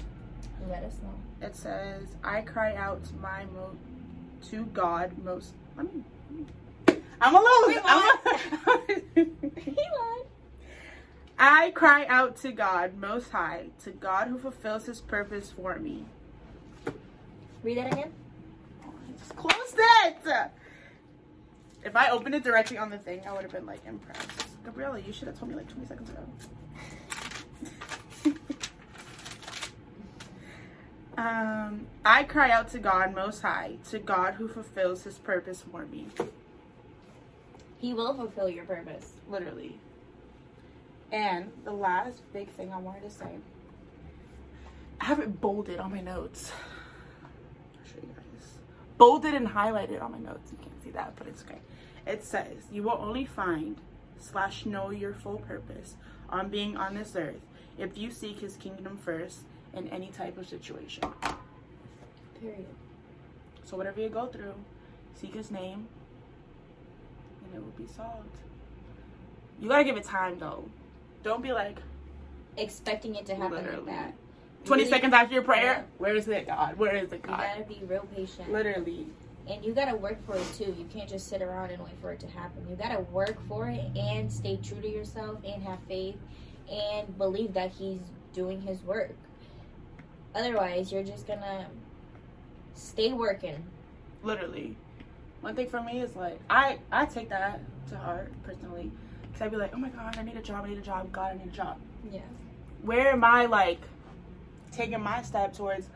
Let 0.69 0.83
us 0.85 0.95
know. 1.03 1.47
it 1.47 1.55
says 1.57 2.07
i 2.23 2.41
cry 2.41 2.75
out 2.75 3.05
to 3.05 3.15
my 3.17 3.45
mo 3.47 3.77
to 4.49 4.65
god 4.67 5.13
most 5.23 5.55
let 5.77 5.95
me 5.95 6.03
i'm 7.21 7.35
a 7.35 7.39
little 7.39 7.69
Wait, 7.69 7.81
I'm 7.85 8.19
a, 9.17 9.61
He 9.61 9.71
lied. 9.73 10.27
I 11.39 11.71
cry 11.73 12.07
out 12.07 12.37
to 12.43 12.53
God 12.53 12.97
Most 12.97 13.31
High, 13.31 13.67
to 13.83 13.91
God 13.91 14.29
who 14.29 14.39
fulfills 14.39 14.87
His 14.87 15.01
purpose 15.01 15.51
for 15.51 15.79
me. 15.79 16.05
Read 17.63 17.79
that 17.79 17.93
again. 17.93 18.13
Just 19.19 19.35
close 19.37 19.75
it! 19.77 20.17
If 21.85 21.97
I 21.97 22.11
opened 22.11 22.35
it 22.37 22.45
directly 22.45 22.79
on 22.79 22.89
the 22.91 22.99
thing, 22.99 23.23
I 23.27 23.33
would 23.33 23.43
have 23.43 23.53
been 23.53 23.67
like 23.67 23.85
impressed. 23.87 24.47
Gabriella, 24.65 25.01
you 25.01 25.13
should 25.13 25.27
have 25.29 25.39
told 25.39 25.51
me 25.51 25.57
like 25.57 25.69
20 25.69 25.87
seconds 25.87 26.09
ago. 26.11 26.25
Um, 31.17 31.87
I 32.05 32.25
cry 32.25 32.51
out 32.51 32.69
to 32.73 32.79
God 32.79 33.15
Most 33.15 33.43
High, 33.43 33.77
to 33.91 33.99
God 33.99 34.35
who 34.35 34.49
fulfills 34.49 35.05
His 35.05 35.19
purpose 35.19 35.63
for 35.71 35.87
me. 35.87 36.09
He 37.79 37.93
will 37.93 38.15
fulfill 38.15 38.49
your 38.49 38.65
purpose. 38.65 39.13
literally. 39.29 39.79
And 41.13 41.53
the 41.65 41.73
last 41.73 42.23
big 42.33 42.51
thing 42.51 42.73
I 42.73 42.79
wanted 42.79 43.03
to 43.05 43.11
say, 43.11 43.29
I 45.01 45.05
have 45.05 45.21
it 45.21 45.41
bolded 45.41 45.79
on 45.79 45.93
my 45.93 46.01
notes. 46.01 46.51
I'll 47.23 47.87
show 47.87 48.01
you 48.03 48.09
guys. 48.09 48.49
Bolded 48.99 49.35
and 49.35 49.47
highlighted 49.47 50.03
on 50.03 50.13
my 50.13 50.19
notes. 50.19 50.51
You 50.51 50.59
can't 50.63 50.83
see 50.83 50.91
that, 50.91 51.15
but 51.17 51.29
it's 51.29 51.45
okay. 51.45 51.59
It 52.07 52.25
says, 52.25 52.65
You 52.73 52.83
will 52.85 52.99
only 52.99 53.25
find 53.25 53.77
slash 54.19 54.67
know 54.67 54.91
your 54.91 55.13
full 55.13 55.39
purpose 55.39 55.97
on 56.29 56.49
being 56.49 56.77
on 56.77 56.95
this 56.95 57.15
earth 57.15 57.43
if 57.79 57.99
you 57.99 58.11
seek 58.11 58.41
his 58.41 58.57
kingdom 58.57 58.97
first 58.97 59.41
in 59.77 59.89
any 59.89 60.09
type 60.09 60.39
of 60.39 60.49
situation. 60.49 61.03
Period. 62.41 62.67
So 63.65 63.77
whatever 63.77 64.01
you 64.01 64.09
go 64.09 64.27
through, 64.27 64.55
seek 65.15 65.35
his 65.35 65.51
name 65.51 65.87
and 67.45 67.55
it 67.55 67.59
will 67.63 67.73
be 67.77 67.87
solved. 67.93 68.29
You 69.61 69.69
gotta 69.69 69.85
give 69.85 69.97
it 69.97 70.05
time 70.05 70.39
though. 70.39 70.65
Don't 71.23 71.43
be 71.43 71.53
like 71.53 71.79
Expecting 72.57 73.17
it 73.17 73.27
to 73.27 73.35
happen 73.35 73.57
Literally. 73.57 73.77
like 73.79 73.87
that. 73.87 74.15
20 74.65 74.83
Really- 74.83 74.91
seconds 74.93 75.13
after 75.13 75.35
your 75.35 75.43
prayer. 75.43 75.63
Yeah. 75.65 75.83
Where 75.99 76.15
is 76.15 76.29
it, 76.29 76.47
God? 76.47 76.79
Where 76.79 76.95
is 76.95 77.13
it, 77.13 77.23
God? 77.23 77.41
You 77.41 77.65
gotta 77.65 77.81
be 77.81 77.85
real 77.87 78.07
patient. 78.15 78.53
Literally. 78.53 79.09
And 79.49 79.65
you 79.65 79.73
gotta 79.75 79.97
work 79.97 80.25
for 80.25 80.37
it 80.37 80.47
too. 80.55 80.75
You 80.79 80.85
can't 80.93 81.09
just 81.09 81.27
sit 81.29 81.43
around 81.43 81.71
and 81.73 81.83
wait 81.83 81.99
for 82.01 82.13
it 82.13 82.21
to 82.21 82.29
happen. 82.29 82.65
You 82.71 82.77
gotta 82.77 83.01
work 83.13 83.37
for 83.49 83.69
it 83.69 83.85
and 83.97 84.33
stay 84.33 84.57
true 84.63 84.81
to 84.81 84.89
yourself 84.89 85.39
and 85.45 85.63
have 85.65 85.81
faith 85.89 86.17
and 86.71 87.19
believe 87.19 87.53
that 87.55 87.73
he's 87.73 88.01
doing 88.33 88.61
his 88.61 88.83
work. 88.85 89.15
Otherwise, 90.35 90.91
you're 90.93 91.05
just 91.05 91.27
gonna 91.27 91.67
stay 92.75 93.13
working. 93.13 93.65
Literally. 94.23 94.77
One 95.41 95.55
thing 95.55 95.69
for 95.69 95.83
me 95.83 96.01
is 96.01 96.17
like 96.17 96.41
I 96.49 96.79
I 96.91 97.07
take 97.07 97.29
that 97.31 97.61
to 97.91 97.97
heart 97.97 98.33
personally 98.45 98.91
because 99.23 99.43
I'd 99.43 99.51
be 99.51 99.57
like, 99.57 99.73
oh 99.75 99.79
my 99.79 99.89
God, 99.91 100.17
I 100.17 100.23
need 100.23 100.37
a 100.37 100.43
job. 100.43 100.65
I 100.65 100.69
need 100.69 100.79
a 100.79 100.83
job. 100.83 101.11
God, 101.13 101.35
I 101.35 101.39
need 101.39 101.53
a 101.53 101.57
job. 101.57 101.79
Yeah. 102.11 102.21
Where 102.83 103.09
am 103.13 103.25
I 103.25 103.47
like 103.47 103.81
taking 104.73 105.01
my 105.01 105.23
step 105.23 105.55
towards 105.55 105.89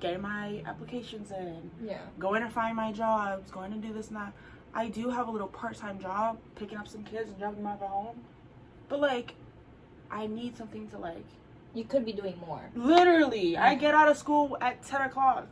getting 0.00 0.20
my 0.22 0.62
applications 0.66 1.30
in? 1.30 1.70
Yeah. 1.82 1.98
going 2.18 2.42
to 2.42 2.50
find 2.50 2.76
my 2.76 2.92
jobs, 2.92 3.50
going 3.50 3.72
to 3.72 3.78
do 3.78 3.92
this 3.92 4.08
and 4.08 4.16
that. 4.16 4.32
I 4.74 4.88
do 4.88 5.08
have 5.08 5.28
a 5.28 5.30
little 5.30 5.46
part 5.46 5.76
time 5.76 6.00
job, 6.00 6.38
picking 6.56 6.78
up 6.78 6.88
some 6.88 7.04
kids 7.04 7.30
and 7.30 7.38
dropping 7.38 7.58
them 7.62 7.68
off 7.68 7.82
at 7.82 7.88
home. 7.88 8.20
But 8.88 9.00
like, 9.00 9.34
I 10.10 10.26
need 10.26 10.56
something 10.56 10.88
to 10.88 10.98
like. 10.98 11.26
You 11.74 11.84
could 11.84 12.04
be 12.04 12.12
doing 12.12 12.38
more. 12.46 12.60
Literally, 12.76 13.56
I 13.56 13.74
get 13.74 13.94
out 13.94 14.08
of 14.08 14.16
school 14.16 14.56
at 14.60 14.82
ten 14.82 15.00
o'clock. 15.02 15.48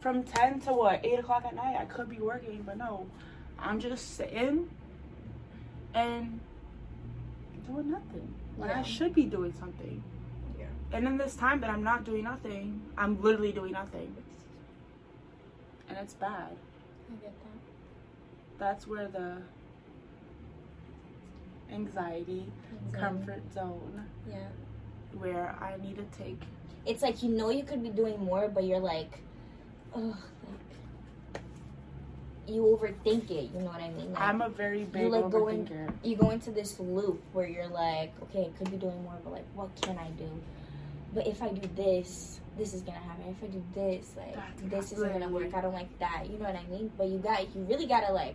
From 0.00 0.22
ten 0.22 0.60
to 0.60 0.72
what 0.72 1.04
eight 1.04 1.18
o'clock 1.18 1.44
at 1.46 1.54
night, 1.54 1.76
I 1.80 1.84
could 1.86 2.08
be 2.10 2.18
working, 2.18 2.62
but 2.66 2.76
no, 2.76 3.06
I'm 3.58 3.80
just 3.80 4.16
sitting 4.16 4.68
and 5.94 6.40
doing 7.66 7.90
nothing 7.90 8.34
when 8.56 8.70
I 8.70 8.82
should 8.82 9.14
be 9.14 9.24
doing 9.24 9.52
something. 9.58 10.02
Yeah. 10.58 10.66
And 10.92 11.06
in 11.06 11.16
this 11.16 11.36
time 11.36 11.60
that 11.60 11.70
I'm 11.70 11.82
not 11.84 12.04
doing 12.04 12.24
nothing, 12.24 12.82
I'm 12.98 13.20
literally 13.22 13.52
doing 13.52 13.72
nothing, 13.72 14.14
and 15.88 15.96
it's 15.98 16.14
bad. 16.14 16.50
I 17.10 17.14
get 17.22 17.32
that. 17.44 18.58
that's 18.58 18.86
where 18.86 19.08
the 19.08 19.36
anxiety, 21.72 22.46
Anxiety. 22.86 22.98
comfort 22.98 23.42
zone 23.54 24.04
Yeah. 24.28 24.48
Where 25.18 25.56
I 25.60 25.76
need 25.82 25.96
to 25.96 26.04
take. 26.18 26.40
It's 26.84 27.02
like 27.02 27.22
you 27.22 27.28
know 27.30 27.50
you 27.50 27.62
could 27.64 27.82
be 27.82 27.90
doing 27.90 28.18
more, 28.22 28.48
but 28.48 28.64
you're 28.64 28.80
like, 28.80 29.18
like 29.94 30.14
you 32.48 32.62
overthink 32.62 33.30
it. 33.30 33.50
You 33.54 33.60
know 33.60 33.66
what 33.66 33.80
I 33.80 33.90
mean? 33.90 34.12
Like, 34.12 34.22
I'm 34.22 34.42
a 34.42 34.48
very 34.48 34.84
big 34.84 35.06
like 35.10 35.30
go 35.30 35.48
in- 35.48 35.66
overthinker. 35.66 35.92
you 36.02 36.16
go 36.16 36.30
into 36.30 36.50
this 36.50 36.78
loop 36.80 37.22
where 37.32 37.46
you're 37.46 37.68
like, 37.68 38.12
okay, 38.24 38.50
I 38.52 38.58
could 38.58 38.70
be 38.70 38.76
doing 38.76 39.02
more, 39.04 39.18
but 39.22 39.32
like, 39.32 39.46
what 39.54 39.68
can 39.80 39.98
I 39.98 40.10
do? 40.10 40.30
But 41.14 41.26
if 41.26 41.42
I 41.42 41.50
do 41.50 41.68
this, 41.76 42.40
this 42.56 42.74
is 42.74 42.82
gonna 42.82 42.98
happen. 42.98 43.24
If 43.28 43.44
I 43.44 43.52
do 43.52 43.62
this, 43.74 44.12
like, 44.16 44.34
That's 44.70 44.90
this 44.90 44.98
isn't 44.98 45.12
gonna 45.12 45.28
work. 45.28 45.54
I 45.54 45.60
don't 45.60 45.74
like 45.74 45.98
that. 45.98 46.24
You 46.30 46.38
know 46.38 46.46
what 46.46 46.56
I 46.56 46.64
mean? 46.70 46.90
But 46.96 47.08
you 47.08 47.18
got, 47.18 47.54
you 47.54 47.62
really 47.62 47.86
gotta 47.86 48.12
like 48.12 48.34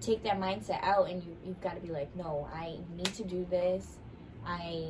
take 0.00 0.22
that 0.24 0.38
mindset 0.38 0.82
out, 0.82 1.08
and 1.08 1.22
you 1.22 1.36
you've 1.44 1.60
got 1.60 1.74
to 1.74 1.80
be 1.80 1.92
like, 1.92 2.14
no, 2.16 2.48
I 2.52 2.76
need 2.96 3.12
to 3.14 3.24
do 3.24 3.46
this. 3.50 3.86
I 4.46 4.88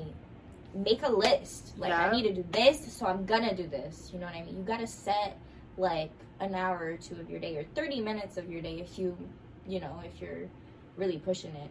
make 0.74 1.02
a 1.02 1.10
list. 1.10 1.78
Like, 1.78 1.90
Yeah. 1.90 2.06
I 2.08 2.12
need 2.12 2.22
to 2.24 2.32
do 2.32 2.44
this, 2.50 2.92
so 2.92 3.06
I'm 3.06 3.24
gonna 3.26 3.54
do 3.54 3.66
this. 3.66 4.10
You 4.12 4.18
know 4.18 4.26
what 4.26 4.34
I 4.34 4.42
mean? 4.42 4.56
You 4.56 4.62
gotta 4.62 4.86
set 4.86 5.36
like 5.76 6.10
an 6.40 6.54
hour 6.54 6.78
or 6.78 6.96
two 6.96 7.18
of 7.20 7.30
your 7.30 7.40
day, 7.40 7.56
or 7.56 7.64
thirty 7.74 8.00
minutes 8.00 8.36
of 8.36 8.50
your 8.50 8.60
day, 8.62 8.80
if 8.80 8.98
you, 8.98 9.16
you 9.66 9.80
know, 9.80 10.00
if 10.04 10.20
you're 10.20 10.48
really 10.96 11.18
pushing 11.18 11.54
it 11.56 11.70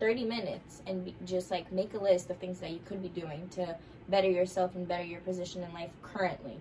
30 0.00 0.24
minutes 0.24 0.82
and 0.86 1.04
be, 1.04 1.14
just 1.24 1.50
like 1.50 1.70
make 1.72 1.94
a 1.94 1.98
list 1.98 2.30
of 2.30 2.36
things 2.38 2.60
that 2.60 2.70
you 2.70 2.80
could 2.84 3.02
be 3.02 3.08
doing 3.08 3.48
to 3.50 3.76
better 4.08 4.28
yourself 4.28 4.74
and 4.74 4.86
better 4.86 5.04
your 5.04 5.20
position 5.20 5.62
in 5.62 5.72
life 5.72 5.90
currently 6.02 6.58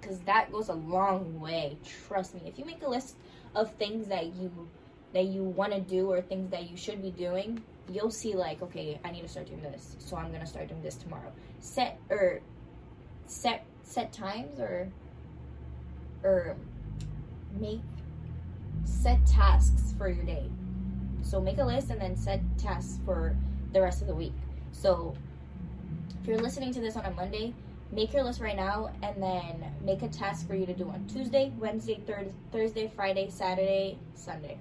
because 0.00 0.18
that 0.20 0.50
goes 0.52 0.68
a 0.68 0.74
long 0.74 1.40
way 1.40 1.76
trust 2.06 2.34
me 2.34 2.42
if 2.46 2.58
you 2.58 2.64
make 2.64 2.82
a 2.82 2.88
list 2.88 3.16
of 3.54 3.72
things 3.74 4.08
that 4.08 4.26
you 4.34 4.50
that 5.14 5.24
you 5.24 5.42
want 5.42 5.72
to 5.72 5.80
do 5.80 6.10
or 6.10 6.20
things 6.20 6.50
that 6.50 6.70
you 6.70 6.76
should 6.76 7.00
be 7.02 7.10
doing 7.10 7.62
you'll 7.90 8.10
see 8.10 8.34
like 8.34 8.60
okay 8.62 9.00
i 9.04 9.10
need 9.10 9.22
to 9.22 9.28
start 9.28 9.46
doing 9.46 9.62
this 9.62 9.96
so 9.98 10.16
i'm 10.16 10.30
gonna 10.32 10.46
start 10.46 10.68
doing 10.68 10.82
this 10.82 10.96
tomorrow 10.96 11.32
set 11.60 11.98
or 12.10 12.40
set 13.26 13.64
set 13.82 14.12
times 14.12 14.58
or 14.58 14.88
or 16.22 16.56
make 17.58 17.80
set 18.84 19.24
tasks 19.26 19.94
for 19.96 20.08
your 20.08 20.24
day 20.24 20.48
so 21.28 21.40
make 21.40 21.58
a 21.58 21.64
list 21.64 21.90
and 21.90 22.00
then 22.00 22.16
set 22.16 22.40
tasks 22.56 22.98
for 23.04 23.36
the 23.72 23.82
rest 23.82 24.00
of 24.00 24.08
the 24.08 24.14
week. 24.14 24.32
So 24.72 25.14
if 26.20 26.26
you're 26.26 26.38
listening 26.38 26.72
to 26.72 26.80
this 26.80 26.96
on 26.96 27.04
a 27.04 27.10
Monday, 27.10 27.52
make 27.92 28.12
your 28.12 28.22
list 28.22 28.40
right 28.40 28.56
now 28.56 28.90
and 29.02 29.22
then 29.22 29.64
make 29.82 30.02
a 30.02 30.08
task 30.08 30.46
for 30.46 30.54
you 30.54 30.64
to 30.64 30.74
do 30.74 30.88
on 30.88 31.06
Tuesday, 31.06 31.52
Wednesday, 31.58 32.00
thir- 32.06 32.32
Thursday, 32.50 32.90
Friday, 32.94 33.28
Saturday, 33.30 33.98
Sunday. 34.14 34.58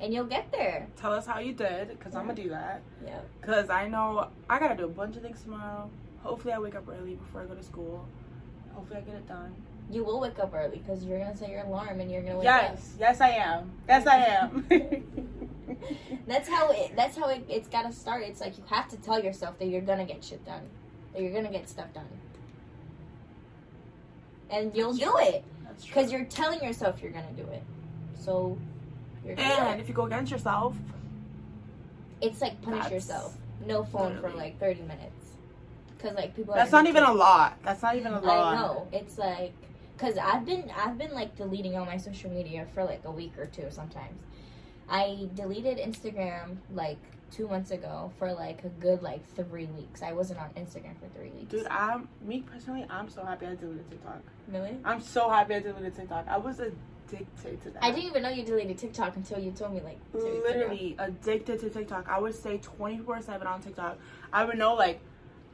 And 0.00 0.14
you'll 0.14 0.24
get 0.24 0.50
there. 0.52 0.86
Tell 0.96 1.12
us 1.12 1.26
how 1.26 1.40
you 1.40 1.52
did, 1.52 1.88
because 1.88 2.14
I'm 2.14 2.26
gonna 2.26 2.40
do 2.40 2.48
that. 2.50 2.82
Yeah. 3.04 3.20
Because 3.40 3.68
I 3.68 3.88
know 3.88 4.28
I 4.48 4.58
gotta 4.58 4.76
do 4.76 4.84
a 4.84 4.88
bunch 4.88 5.16
of 5.16 5.22
things 5.22 5.42
tomorrow. 5.42 5.90
Hopefully, 6.22 6.52
I 6.52 6.58
wake 6.58 6.74
up 6.74 6.88
early 6.88 7.14
before 7.14 7.42
I 7.42 7.46
go 7.46 7.54
to 7.54 7.62
school. 7.62 8.06
Hopefully, 8.72 9.00
I 9.00 9.02
get 9.02 9.14
it 9.16 9.28
done. 9.28 9.54
You 9.90 10.04
will 10.04 10.20
wake 10.20 10.38
up 10.38 10.52
early 10.54 10.78
because 10.78 11.02
you're 11.04 11.18
going 11.18 11.32
to 11.32 11.36
set 11.36 11.48
your 11.48 11.62
alarm 11.62 11.98
and 12.00 12.10
you're 12.10 12.20
going 12.20 12.34
to 12.34 12.38
wake 12.40 12.48
up. 12.48 12.62
Yes, 12.74 12.94
yes, 12.98 13.20
I 13.22 13.30
am. 13.30 13.72
Yes, 13.88 14.06
I 14.06 14.16
am. 14.16 14.66
That's 16.26 16.46
how 16.48 16.70
it 16.70 16.94
that's 16.94 17.16
how 17.16 17.28
it, 17.28 17.44
it's 17.48 17.68
got 17.68 17.82
to 17.82 17.92
start. 17.92 18.22
It's 18.22 18.40
like 18.40 18.58
you 18.58 18.64
have 18.68 18.88
to 18.88 18.96
tell 18.98 19.22
yourself 19.22 19.58
that 19.58 19.66
you're 19.66 19.80
going 19.80 19.98
to 19.98 20.04
get 20.04 20.22
shit 20.22 20.44
done. 20.44 20.62
That 21.12 21.22
you're 21.22 21.32
going 21.32 21.44
to 21.44 21.50
get 21.50 21.68
stuff 21.68 21.92
done. 21.94 22.04
And 24.50 24.74
you'll 24.74 24.94
do 24.94 25.12
it. 25.18 25.44
That's 25.64 25.84
true. 25.84 25.94
Because 25.94 26.12
you're 26.12 26.24
telling 26.24 26.62
yourself 26.62 27.02
you're 27.02 27.12
gonna 27.12 27.32
do 27.36 27.42
it. 27.42 27.62
So 28.14 28.32
gonna 28.32 28.58
And 29.36 29.80
if 29.80 29.88
you 29.88 29.94
go 29.94 30.04
against 30.04 30.30
yourself, 30.32 30.76
It's 32.20 32.40
like 32.40 32.60
punish 32.62 32.90
yourself. 32.90 33.36
No 33.66 33.84
phone 33.84 34.20
for 34.20 34.30
like 34.30 34.58
30 34.58 34.82
minutes. 34.82 35.12
Because 35.96 36.16
like 36.16 36.34
people. 36.36 36.54
that's 36.54 36.72
not 36.72 36.86
even 36.86 37.02
a 37.02 37.12
lot. 37.12 37.58
That's 37.64 37.82
not 37.82 37.96
even 37.96 38.12
a 38.12 38.20
lot. 38.20 38.54
I 38.54 38.56
know. 38.56 38.88
It's 38.92 39.18
like 39.18 39.52
because 39.96 40.16
I've 40.16 40.44
been 40.44 40.70
I've 40.76 40.96
been 40.96 41.12
like 41.12 41.36
deleting 41.36 41.76
all 41.76 41.84
my 41.84 41.96
social 41.96 42.30
media 42.30 42.66
for 42.72 42.84
like 42.84 43.02
a 43.04 43.10
week 43.10 43.32
or 43.38 43.46
two 43.46 43.66
sometimes. 43.70 44.20
I 44.88 45.28
deleted 45.34 45.78
Instagram 45.78 46.58
like 46.72 46.98
two 47.30 47.46
months 47.48 47.70
ago 47.72 48.10
for 48.18 48.32
like 48.32 48.64
a 48.64 48.68
good 48.68 49.02
like 49.02 49.26
three 49.34 49.66
weeks. 49.66 50.02
I 50.02 50.12
wasn't 50.12 50.40
on 50.40 50.50
Instagram 50.50 50.98
for 50.98 51.08
three 51.14 51.30
weeks. 51.30 51.50
Dude, 51.50 51.66
I'm 51.66 52.08
me 52.22 52.40
personally. 52.40 52.86
I'm 52.88 53.10
so 53.10 53.24
happy 53.24 53.46
I 53.46 53.54
deleted 53.54 53.90
TikTok. 53.90 54.22
really? 54.48 54.78
I'm 54.84 55.00
so 55.00 55.28
happy 55.28 55.56
I 55.56 55.60
deleted 55.60 55.94
TikTok. 55.96 56.26
I 56.28 56.38
was 56.38 56.60
addicted 57.12 57.60
to 57.62 57.70
that. 57.70 57.84
I 57.84 57.90
didn't 57.90 58.10
even 58.10 58.22
know 58.22 58.28
you 58.28 58.44
deleted 58.44 58.78
TikTok 58.78 59.16
until 59.16 59.38
you 59.38 59.50
told 59.52 59.74
me 59.74 59.80
like 59.80 59.98
two 60.12 60.18
weeks 60.18 60.26
ago. 60.36 60.42
literally 60.58 60.96
addicted 60.98 61.60
to 61.60 61.70
TikTok. 61.70 62.08
I 62.08 62.18
would 62.18 62.34
say 62.34 62.58
24 62.58 63.22
7 63.22 63.46
on 63.46 63.60
TikTok. 63.60 63.98
I 64.32 64.44
would 64.44 64.58
know, 64.58 64.74
like, 64.74 65.00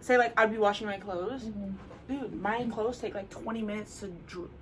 say, 0.00 0.16
like, 0.18 0.32
I'd 0.38 0.50
be 0.50 0.58
washing 0.58 0.86
my 0.86 0.98
clothes. 0.98 1.44
Mhm. 1.44 1.74
Dude, 2.08 2.40
my 2.40 2.64
clothes 2.64 2.98
take 2.98 3.14
like 3.14 3.30
20 3.30 3.62
minutes 3.62 4.00
to 4.00 4.12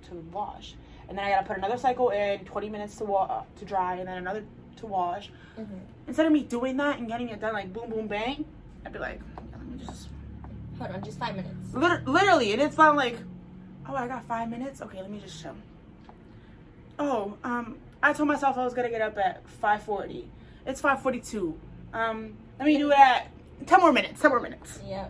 to 0.09 0.15
wash. 0.31 0.75
And 1.09 1.17
then 1.17 1.25
I 1.25 1.31
gotta 1.31 1.45
put 1.47 1.57
another 1.57 1.77
cycle 1.77 2.09
in, 2.11 2.45
20 2.45 2.69
minutes 2.69 2.95
to, 2.97 3.03
wa- 3.03 3.43
to 3.57 3.65
dry, 3.65 3.95
and 3.95 4.07
then 4.07 4.17
another 4.17 4.43
to 4.77 4.85
wash. 4.87 5.29
Mhm. 5.59 5.65
Instead 6.07 6.25
of 6.25 6.31
me 6.31 6.43
doing 6.43 6.77
that 6.77 6.99
and 6.99 7.07
getting 7.07 7.29
it 7.29 7.39
done, 7.41 7.53
like, 7.53 7.73
boom, 7.73 7.89
boom, 7.89 8.07
bang, 8.07 8.45
I'd 8.85 8.93
be 8.93 8.99
like, 8.99 9.19
yeah, 9.37 9.57
let 9.57 9.67
me 9.67 9.85
just. 9.85 10.07
Hold 10.79 10.91
on, 10.91 11.03
just 11.03 11.19
five 11.19 11.35
minutes. 11.35 11.73
Liter- 11.73 12.03
literally, 12.05 12.53
and 12.53 12.61
it's 12.61 12.77
not 12.77 12.95
like, 12.95 13.17
oh, 13.87 13.93
I 13.95 14.07
got 14.07 14.23
five 14.25 14.49
minutes? 14.49 14.81
Okay, 14.81 15.01
let 15.01 15.11
me 15.11 15.19
just 15.19 15.41
chill. 15.41 15.55
Oh, 16.99 17.37
um, 17.43 17.77
I 18.01 18.13
told 18.13 18.27
myself 18.27 18.57
I 18.57 18.63
was 18.63 18.73
gonna 18.73 18.89
get 18.89 19.01
up 19.01 19.17
at 19.17 19.43
5:40. 19.61 20.25
It's 20.65 20.81
5:42. 20.81 21.57
Um, 21.93 22.35
let 22.59 22.65
me 22.65 22.77
do 22.77 22.91
it 22.91 22.97
at 22.99 23.27
10 23.65 23.79
more 23.81 23.91
minutes. 23.91 24.21
10 24.21 24.29
more 24.31 24.39
minutes. 24.39 24.79
Yeah. 24.85 25.07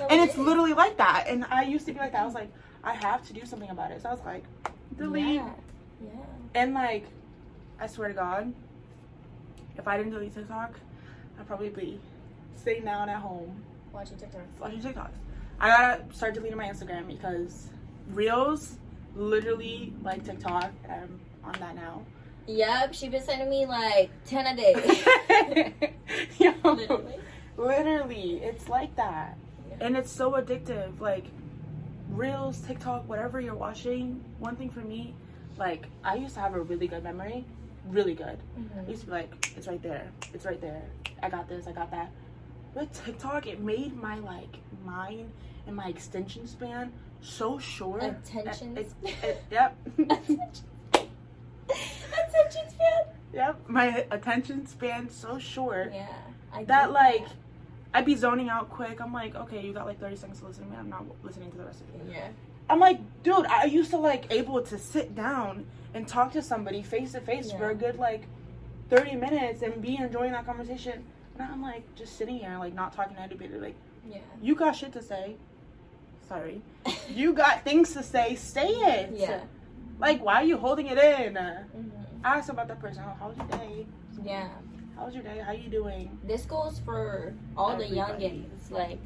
All 0.00 0.06
And 0.10 0.20
it's 0.20 0.36
literally 0.36 0.72
like 0.72 0.96
that. 0.96 1.26
And 1.28 1.44
I 1.50 1.62
used 1.64 1.86
to 1.86 1.92
be 1.92 1.98
like 1.98 2.12
that. 2.12 2.22
I 2.22 2.24
was 2.24 2.34
like, 2.34 2.50
I 2.82 2.94
have 2.94 3.26
to 3.28 3.32
do 3.32 3.44
something 3.44 3.70
about 3.70 3.90
it. 3.90 4.02
So 4.02 4.08
I 4.08 4.12
was 4.12 4.22
like, 4.24 4.44
delete. 4.96 5.36
Yeah. 5.36 5.50
Yeah. 6.02 6.10
And 6.54 6.74
like, 6.74 7.04
I 7.80 7.86
swear 7.86 8.08
to 8.08 8.14
God, 8.14 8.52
if 9.76 9.86
I 9.88 9.96
didn't 9.96 10.12
delete 10.12 10.34
TikTok, 10.34 10.74
I'd 11.38 11.46
probably 11.46 11.68
be 11.70 12.00
sitting 12.56 12.84
down 12.84 13.08
at 13.08 13.18
home 13.20 13.62
Watching 13.92 14.16
TikTok. 14.16 14.42
watching 14.60 14.80
TikToks. 14.80 15.10
I 15.60 15.68
gotta 15.68 16.04
start 16.14 16.34
deleting 16.34 16.56
my 16.58 16.68
Instagram 16.68 17.06
because 17.06 17.68
Reels 18.10 18.76
literally 19.16 19.92
like 20.02 20.24
TikTok. 20.24 20.70
and 20.88 21.18
I'm 21.44 21.54
on 21.54 21.60
that 21.60 21.74
now. 21.74 22.02
Yep, 22.46 22.94
she 22.94 23.08
been 23.08 23.22
sending 23.22 23.48
me 23.48 23.66
like 23.66 24.10
ten 24.26 24.46
a 24.46 24.56
day. 24.56 25.74
Yo, 26.38 26.52
Literally. 26.62 27.14
literally, 27.56 28.32
it's 28.42 28.68
like 28.68 28.94
that. 28.96 29.36
Yeah. 29.70 29.86
And 29.86 29.96
it's 29.96 30.10
so 30.12 30.32
addictive. 30.32 31.00
Like 31.00 31.24
Reels, 32.10 32.58
TikTok, 32.60 33.08
whatever 33.08 33.40
you're 33.40 33.54
watching. 33.54 34.22
One 34.40 34.56
thing 34.56 34.68
for 34.70 34.80
me, 34.80 35.14
like 35.56 35.86
I 36.04 36.16
used 36.16 36.34
to 36.34 36.40
have 36.40 36.54
a 36.54 36.60
really 36.60 36.86
good 36.86 37.02
memory, 37.02 37.44
really 37.88 38.14
good. 38.14 38.38
I 38.56 38.60
Mhm. 38.80 38.88
used 38.88 39.00
to 39.02 39.06
be 39.06 39.12
like, 39.12 39.52
it's 39.56 39.66
right 39.66 39.82
there, 39.82 40.10
it's 40.34 40.44
right 40.44 40.60
there. 40.60 40.82
I 41.22 41.30
got 41.30 41.48
this, 41.48 41.66
I 41.66 41.72
got 41.72 41.90
that. 41.92 42.10
With 42.74 42.92
TikTok, 43.04 43.46
it 43.46 43.60
made 43.60 43.96
my 43.96 44.18
like 44.18 44.58
mind 44.84 45.30
and 45.66 45.74
my 45.74 45.86
extension 45.88 46.46
span 46.46 46.92
so 47.24 47.58
short. 47.58 48.02
Attention 48.02 48.76
It- 48.76 48.92
it- 49.02 49.12
span. 49.12 49.36
yep. 49.50 49.76
Attention 50.92 52.68
span. 52.70 53.02
yep. 53.32 53.58
My 53.68 54.06
attention 54.10 54.66
span 54.66 55.08
so 55.10 55.38
short 55.38 55.92
Yeah. 55.92 56.06
I 56.52 56.64
that 56.64 56.92
like 56.92 57.26
I'd 57.92 58.04
be 58.04 58.16
zoning 58.16 58.48
out 58.48 58.70
quick. 58.70 59.00
I'm 59.00 59.12
like, 59.12 59.36
okay, 59.36 59.64
you 59.64 59.72
got 59.72 59.86
like 59.86 60.00
30 60.00 60.16
seconds 60.16 60.40
to 60.40 60.46
listen 60.46 60.64
to 60.64 60.70
me. 60.70 60.76
I'm 60.76 60.90
not 60.90 61.04
listening 61.22 61.50
to 61.52 61.56
the 61.56 61.64
rest 61.64 61.80
of 61.80 61.88
it. 61.94 62.00
Yeah. 62.12 62.28
I'm 62.68 62.80
like, 62.80 62.98
dude, 63.22 63.46
I 63.46 63.64
used 63.66 63.90
to 63.90 63.98
like 63.98 64.26
able 64.32 64.60
to 64.62 64.78
sit 64.78 65.14
down 65.14 65.66
and 65.94 66.06
talk 66.08 66.32
to 66.32 66.42
somebody 66.42 66.82
face 66.82 67.12
to 67.12 67.20
face 67.20 67.52
for 67.52 67.70
a 67.70 67.74
good 67.74 67.96
like 67.98 68.26
30 68.90 69.14
minutes 69.16 69.62
and 69.62 69.80
be 69.80 69.96
enjoying 69.96 70.32
that 70.32 70.44
conversation. 70.44 71.04
Now 71.38 71.50
I'm 71.52 71.62
like 71.62 71.82
just 71.94 72.16
sitting 72.16 72.38
here, 72.38 72.56
like 72.58 72.74
not 72.74 72.92
talking 72.92 73.14
to 73.16 73.22
anybody. 73.22 73.48
Like, 73.58 73.76
Yeah. 74.08 74.18
you 74.42 74.54
got 74.56 74.74
shit 74.76 74.92
to 74.94 75.02
say. 75.02 75.36
Sorry. 76.28 76.62
You 77.10 77.32
got 77.32 77.64
things 77.64 77.92
to 77.94 78.02
say. 78.02 78.34
Say 78.34 78.68
it. 78.68 79.10
Yeah. 79.14 79.40
Like, 79.98 80.22
why 80.24 80.34
are 80.36 80.44
you 80.44 80.56
holding 80.56 80.86
it 80.86 80.98
in? 80.98 81.34
Mhm. 81.34 81.90
Ask 82.24 82.50
about 82.50 82.68
that 82.68 82.80
person. 82.80 83.02
Oh, 83.06 83.14
how 83.20 83.28
was 83.28 83.36
your 83.36 83.46
day? 83.58 83.86
Yeah. 84.22 84.48
How 84.96 85.06
was 85.06 85.14
your 85.14 85.22
day? 85.22 85.38
How 85.38 85.52
you 85.52 85.68
doing? 85.68 86.18
This 86.24 86.44
goes 86.46 86.78
for 86.80 87.34
all 87.56 87.76
the 87.76 87.84
Everybody. 87.84 88.24
youngins. 88.24 88.70
Like 88.70 88.98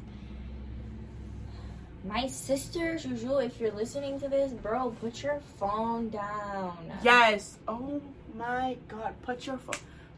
my 2.05 2.27
sister, 2.27 2.97
Juju, 2.97 3.39
if 3.39 3.59
you're 3.59 3.71
listening 3.71 4.19
to 4.21 4.29
this, 4.29 4.53
bro, 4.53 4.91
put 5.01 5.21
your 5.21 5.39
phone 5.59 6.09
down. 6.09 6.77
Yes. 7.03 7.59
Oh 7.67 8.01
my 8.35 8.77
God. 8.87 9.13
Put 9.21 9.45
your 9.45 9.57
phone. 9.57 9.75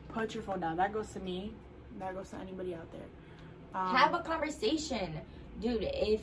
Put 0.10 0.34
your 0.36 0.43
phone 0.43 0.60
down. 0.60 0.78
That 0.78 0.93
goes 0.93 1.12
to 1.14 1.20
me. 1.20 1.54
That 1.99 2.14
goes 2.14 2.30
to 2.30 2.38
anybody 2.38 2.76
out 2.76 2.91
there. 2.91 3.02
Um, 3.74 3.95
Have 3.95 4.14
a 4.14 4.20
conversation. 4.20 5.20
Dude, 5.62 5.84
if 5.84 6.22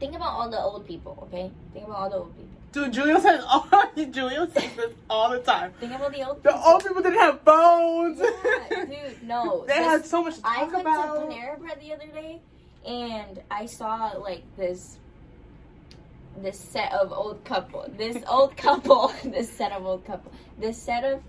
Think 0.00 0.16
about 0.16 0.32
all 0.32 0.50
the 0.50 0.58
old 0.58 0.86
people, 0.86 1.18
okay? 1.24 1.50
Think 1.74 1.86
about 1.86 1.98
all 1.98 2.10
the 2.10 2.16
old 2.16 2.36
people. 2.36 2.50
Dude, 2.72 2.94
Julio 2.94 3.18
says 3.18 3.44
all 3.46 3.68
Julio 3.96 4.46
says 4.48 4.70
this 4.76 4.94
all 5.10 5.30
the 5.30 5.40
time. 5.40 5.72
Think 5.78 5.92
about 5.92 6.12
the 6.12 6.26
old 6.26 6.42
people. 6.42 6.58
The 6.58 6.66
old 6.66 6.82
people 6.82 7.02
didn't 7.02 7.18
have 7.18 7.40
phones. 7.42 8.18
Yeah, 8.20 8.84
dude, 8.84 9.22
no. 9.24 9.64
they 9.68 9.74
had 9.74 10.06
so 10.06 10.22
much 10.22 10.36
to 10.36 10.42
talk 10.42 10.58
I 10.58 10.64
went 10.64 10.80
about. 10.80 11.14
to 11.16 11.20
Panera 11.26 11.58
Bread 11.58 11.80
the 11.80 11.92
other 11.92 12.06
day, 12.06 12.40
and 12.86 13.42
I 13.50 13.66
saw 13.66 14.12
like 14.18 14.42
this 14.56 14.98
this 16.38 16.58
set 16.58 16.92
of 16.92 17.12
old 17.12 17.44
couple, 17.44 17.84
this 17.96 18.22
old 18.28 18.56
couple, 18.56 19.12
this 19.24 19.50
set 19.52 19.72
of 19.72 19.84
old 19.84 20.04
couple, 20.06 20.32
this 20.58 20.80
set 20.80 21.04
of 21.04 21.22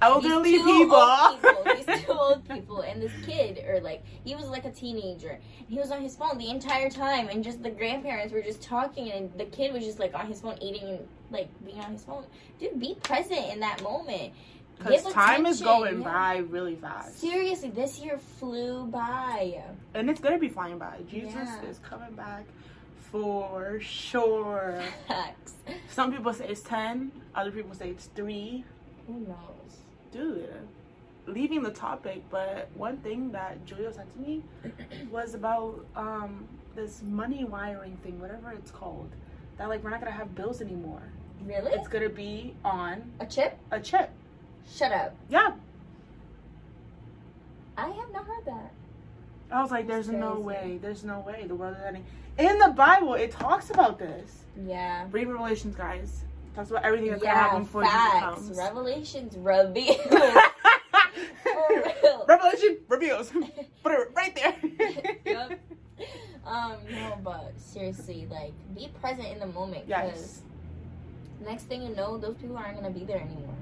Elderly 0.00 0.52
these 0.52 0.62
people. 0.62 0.96
old 0.96 1.42
people, 1.42 1.64
these 1.74 2.04
two 2.04 2.12
old 2.12 2.48
people, 2.48 2.80
and 2.82 3.02
this 3.02 3.12
kid, 3.24 3.64
or 3.68 3.80
like 3.80 4.04
he 4.24 4.34
was 4.34 4.46
like 4.46 4.64
a 4.64 4.70
teenager. 4.70 5.38
He 5.68 5.78
was 5.78 5.90
on 5.90 6.02
his 6.02 6.16
phone 6.16 6.38
the 6.38 6.50
entire 6.50 6.88
time, 6.90 7.28
and 7.28 7.42
just 7.42 7.62
the 7.62 7.70
grandparents 7.70 8.32
were 8.32 8.42
just 8.42 8.62
talking, 8.62 9.10
and 9.10 9.32
the 9.38 9.46
kid 9.46 9.72
was 9.72 9.84
just 9.84 9.98
like 9.98 10.14
on 10.14 10.26
his 10.26 10.40
phone, 10.40 10.56
eating 10.60 10.88
and 10.88 11.08
like 11.30 11.48
being 11.64 11.80
on 11.80 11.92
his 11.92 12.04
phone. 12.04 12.24
Dude, 12.60 12.78
be 12.78 12.94
present 13.02 13.52
in 13.52 13.60
that 13.60 13.82
moment. 13.82 14.32
Because 14.78 15.12
time 15.12 15.44
is 15.46 15.60
going 15.60 16.02
yeah. 16.02 16.04
by 16.04 16.36
really 16.36 16.76
fast. 16.76 17.18
Seriously, 17.18 17.70
this 17.70 17.98
year 17.98 18.18
flew 18.38 18.86
by. 18.86 19.60
And 19.94 20.08
it's 20.08 20.20
gonna 20.20 20.38
be 20.38 20.48
flying 20.48 20.78
by. 20.78 20.98
Jesus 21.10 21.34
Yeah. 21.34 21.62
is 21.62 21.80
coming 21.80 22.12
back 22.12 22.44
for 23.10 23.80
sure. 23.80 24.80
Facts. 25.08 25.54
Some 25.90 26.12
people 26.12 26.32
say 26.32 26.46
it's 26.48 26.60
ten, 26.62 27.10
other 27.34 27.50
people 27.50 27.74
say 27.74 27.90
it's 27.90 28.06
three. 28.14 28.64
Who 29.08 29.20
knows? 29.20 29.78
Dude, 30.18 30.48
leaving 31.26 31.62
the 31.62 31.70
topic, 31.70 32.24
but 32.28 32.68
one 32.74 32.96
thing 32.96 33.30
that 33.30 33.58
Julio 33.68 33.92
said 33.92 34.12
to 34.12 34.18
me 34.18 34.42
was 35.12 35.34
about 35.34 35.86
um 35.94 36.48
this 36.74 37.02
money 37.04 37.44
wiring 37.44 37.96
thing, 38.02 38.20
whatever 38.20 38.50
it's 38.50 38.72
called. 38.72 39.10
That 39.58 39.68
like 39.68 39.84
we're 39.84 39.90
not 39.90 40.00
gonna 40.00 40.10
have 40.10 40.34
bills 40.34 40.60
anymore. 40.60 41.02
Really? 41.46 41.70
It's 41.70 41.86
gonna 41.86 42.08
be 42.08 42.56
on 42.64 43.12
a 43.20 43.26
chip? 43.26 43.56
a 43.70 43.78
chip. 43.78 44.10
Shut 44.68 44.90
up. 44.90 45.14
Yeah. 45.28 45.52
I 47.76 47.86
have 47.86 48.12
not 48.12 48.26
heard 48.26 48.44
that. 48.46 48.72
I 49.52 49.62
was 49.62 49.70
like, 49.70 49.86
there's 49.86 50.08
no 50.08 50.40
way, 50.40 50.80
there's 50.82 51.04
no 51.04 51.20
way 51.20 51.44
the 51.46 51.54
world 51.54 51.76
is 51.76 51.82
ending. 51.86 52.04
In 52.38 52.58
the 52.58 52.70
Bible, 52.70 53.14
it 53.14 53.30
talks 53.30 53.70
about 53.70 54.00
this. 54.00 54.42
Yeah. 54.66 55.06
Read 55.12 55.28
Revelations, 55.28 55.76
guys. 55.76 56.24
Talks 56.54 56.70
about 56.70 56.84
everything 56.84 57.10
that's 57.10 57.22
yeah, 57.22 57.34
gonna 57.34 57.42
happen 57.48 57.62
before 57.64 57.84
facts. 57.84 58.40
Jesus 58.40 58.56
comes. 58.56 58.58
Revelations 58.58 59.36
reveal. 59.36 59.94
For 61.42 61.68
real. 62.02 62.24
Revelation 62.28 62.78
reveals. 62.88 63.30
Put 63.82 63.92
it 63.92 64.08
right 64.14 64.34
there. 64.34 64.56
Yup. 65.24 65.52
Um, 66.44 66.76
no, 66.90 67.18
but 67.22 67.52
seriously, 67.58 68.26
like, 68.30 68.52
be 68.74 68.88
present 69.00 69.28
in 69.28 69.38
the 69.38 69.46
moment. 69.46 69.86
Because 69.86 70.10
Yes. 70.10 70.42
next 71.46 71.64
thing 71.64 71.82
you 71.82 71.94
know, 71.94 72.18
those 72.18 72.36
people 72.36 72.56
aren't 72.56 72.76
gonna 72.76 72.90
be 72.90 73.04
there 73.04 73.20
anymore. 73.20 73.54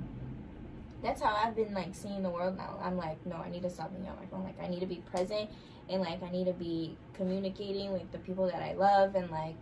That's 1.02 1.20
how 1.20 1.34
I've 1.36 1.54
been 1.54 1.74
like 1.74 1.94
seeing 1.94 2.22
the 2.22 2.30
world 2.30 2.56
now. 2.56 2.78
I'm 2.82 2.96
like, 2.96 3.24
no, 3.26 3.36
I 3.36 3.50
need 3.50 3.62
to 3.62 3.70
stop 3.70 3.92
being 3.94 4.08
on 4.08 4.16
my 4.16 4.26
phone. 4.26 4.44
Like, 4.44 4.60
I 4.62 4.68
need 4.68 4.80
to 4.80 4.86
be 4.86 5.02
present, 5.10 5.50
and 5.88 6.00
like, 6.00 6.22
I 6.22 6.30
need 6.30 6.46
to 6.46 6.52
be 6.54 6.96
communicating 7.14 7.92
with 7.92 8.10
the 8.12 8.18
people 8.18 8.46
that 8.46 8.62
I 8.62 8.72
love, 8.74 9.14
and 9.14 9.30
like, 9.30 9.56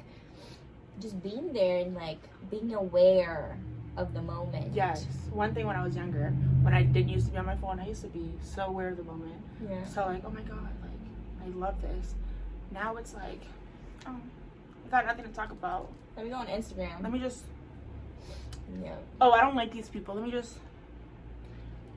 just 1.00 1.22
being 1.22 1.52
there 1.52 1.78
and 1.78 1.94
like 1.94 2.20
being 2.50 2.74
aware 2.74 3.56
of 3.96 4.12
the 4.14 4.22
moment. 4.22 4.74
Yes. 4.74 5.06
One 5.30 5.54
thing 5.54 5.66
when 5.66 5.76
I 5.76 5.84
was 5.84 5.94
younger, 5.96 6.30
when 6.62 6.74
I 6.74 6.82
didn't 6.82 7.10
used 7.10 7.26
to 7.26 7.32
be 7.32 7.38
on 7.38 7.46
my 7.46 7.56
phone, 7.56 7.78
I 7.80 7.86
used 7.86 8.02
to 8.02 8.08
be 8.08 8.32
so 8.42 8.66
aware 8.66 8.88
of 8.88 8.96
the 8.96 9.04
moment. 9.04 9.40
Yeah. 9.62 9.84
So 9.86 10.04
like, 10.06 10.22
oh 10.24 10.30
my 10.30 10.42
god, 10.42 10.68
like 10.82 11.44
I 11.44 11.48
love 11.56 11.80
this. 11.80 12.14
Now 12.72 12.96
it's 12.96 13.14
like, 13.14 13.42
oh, 14.06 14.16
I 14.86 14.90
got 14.90 15.06
nothing 15.06 15.24
to 15.24 15.30
talk 15.30 15.52
about. 15.52 15.90
Let 16.16 16.24
me 16.24 16.30
go 16.30 16.36
on 16.36 16.46
Instagram. 16.46 17.02
Let 17.02 17.12
me 17.12 17.18
just. 17.18 17.44
Yeah. 18.82 18.96
Oh, 19.20 19.32
I 19.32 19.40
don't 19.40 19.54
like 19.54 19.72
these 19.72 19.88
people. 19.88 20.14
Let 20.14 20.24
me 20.24 20.30
just. 20.30 20.58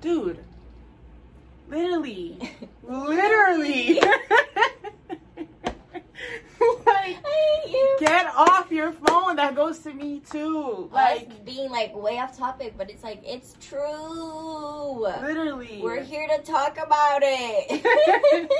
Dude. 0.01 0.39
Literally. 1.69 2.37
Literally. 2.83 3.99
like, 3.99 5.57
I 6.85 7.17
hate 7.23 7.71
you. 7.71 7.86
Get 7.99 8.27
off 8.35 8.71
your 8.71 8.91
phone. 8.91 9.35
That 9.37 9.55
goes 9.55 9.79
to 9.79 9.93
me 9.93 10.19
too. 10.29 10.89
like 10.91 11.27
Like, 11.29 11.45
being 11.45 11.69
like 11.71 11.95
way 11.95 12.19
off 12.19 12.37
topic, 12.37 12.73
but 12.77 12.89
it's 12.89 13.03
like 13.03 13.21
it's 13.25 13.55
true. 13.61 14.99
literally. 15.21 15.81
We're 15.83 16.03
here 16.03 16.27
to 16.27 16.41
talk 16.43 16.77
about 16.77 17.21
it. 17.23 18.51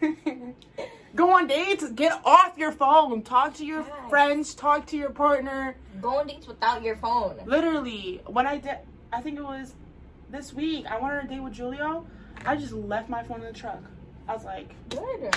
Go 1.16 1.30
on 1.36 1.46
dates. 1.48 1.90
Get 1.90 2.20
off 2.24 2.56
your 2.56 2.72
phone. 2.72 3.22
Talk 3.22 3.54
to 3.54 3.64
your 3.66 3.80
Yes. 3.80 3.90
friends. 4.08 4.54
Talk 4.54 4.86
to 4.86 4.96
your 4.96 5.10
partner. 5.10 5.76
Go 6.00 6.18
on 6.18 6.26
dates 6.28 6.46
without 6.46 6.82
your 6.82 6.96
phone. 6.96 7.36
Literally, 7.46 8.20
when 8.26 8.46
I 8.46 8.58
did, 8.58 8.78
I 9.12 9.20
think 9.20 9.38
it 9.38 9.42
was 9.42 9.74
this 10.30 10.52
week. 10.54 10.86
I 10.86 10.98
went 11.00 11.14
on 11.14 11.24
a 11.26 11.28
date 11.28 11.40
with 11.42 11.54
Julio. 11.56 12.06
I 12.46 12.56
just 12.56 12.72
left 12.72 13.08
my 13.08 13.22
phone 13.24 13.40
in 13.40 13.46
the 13.46 13.52
truck. 13.52 13.82
I 14.28 14.34
was 14.34 14.44
like, 14.44 14.68
Good. 14.88 15.34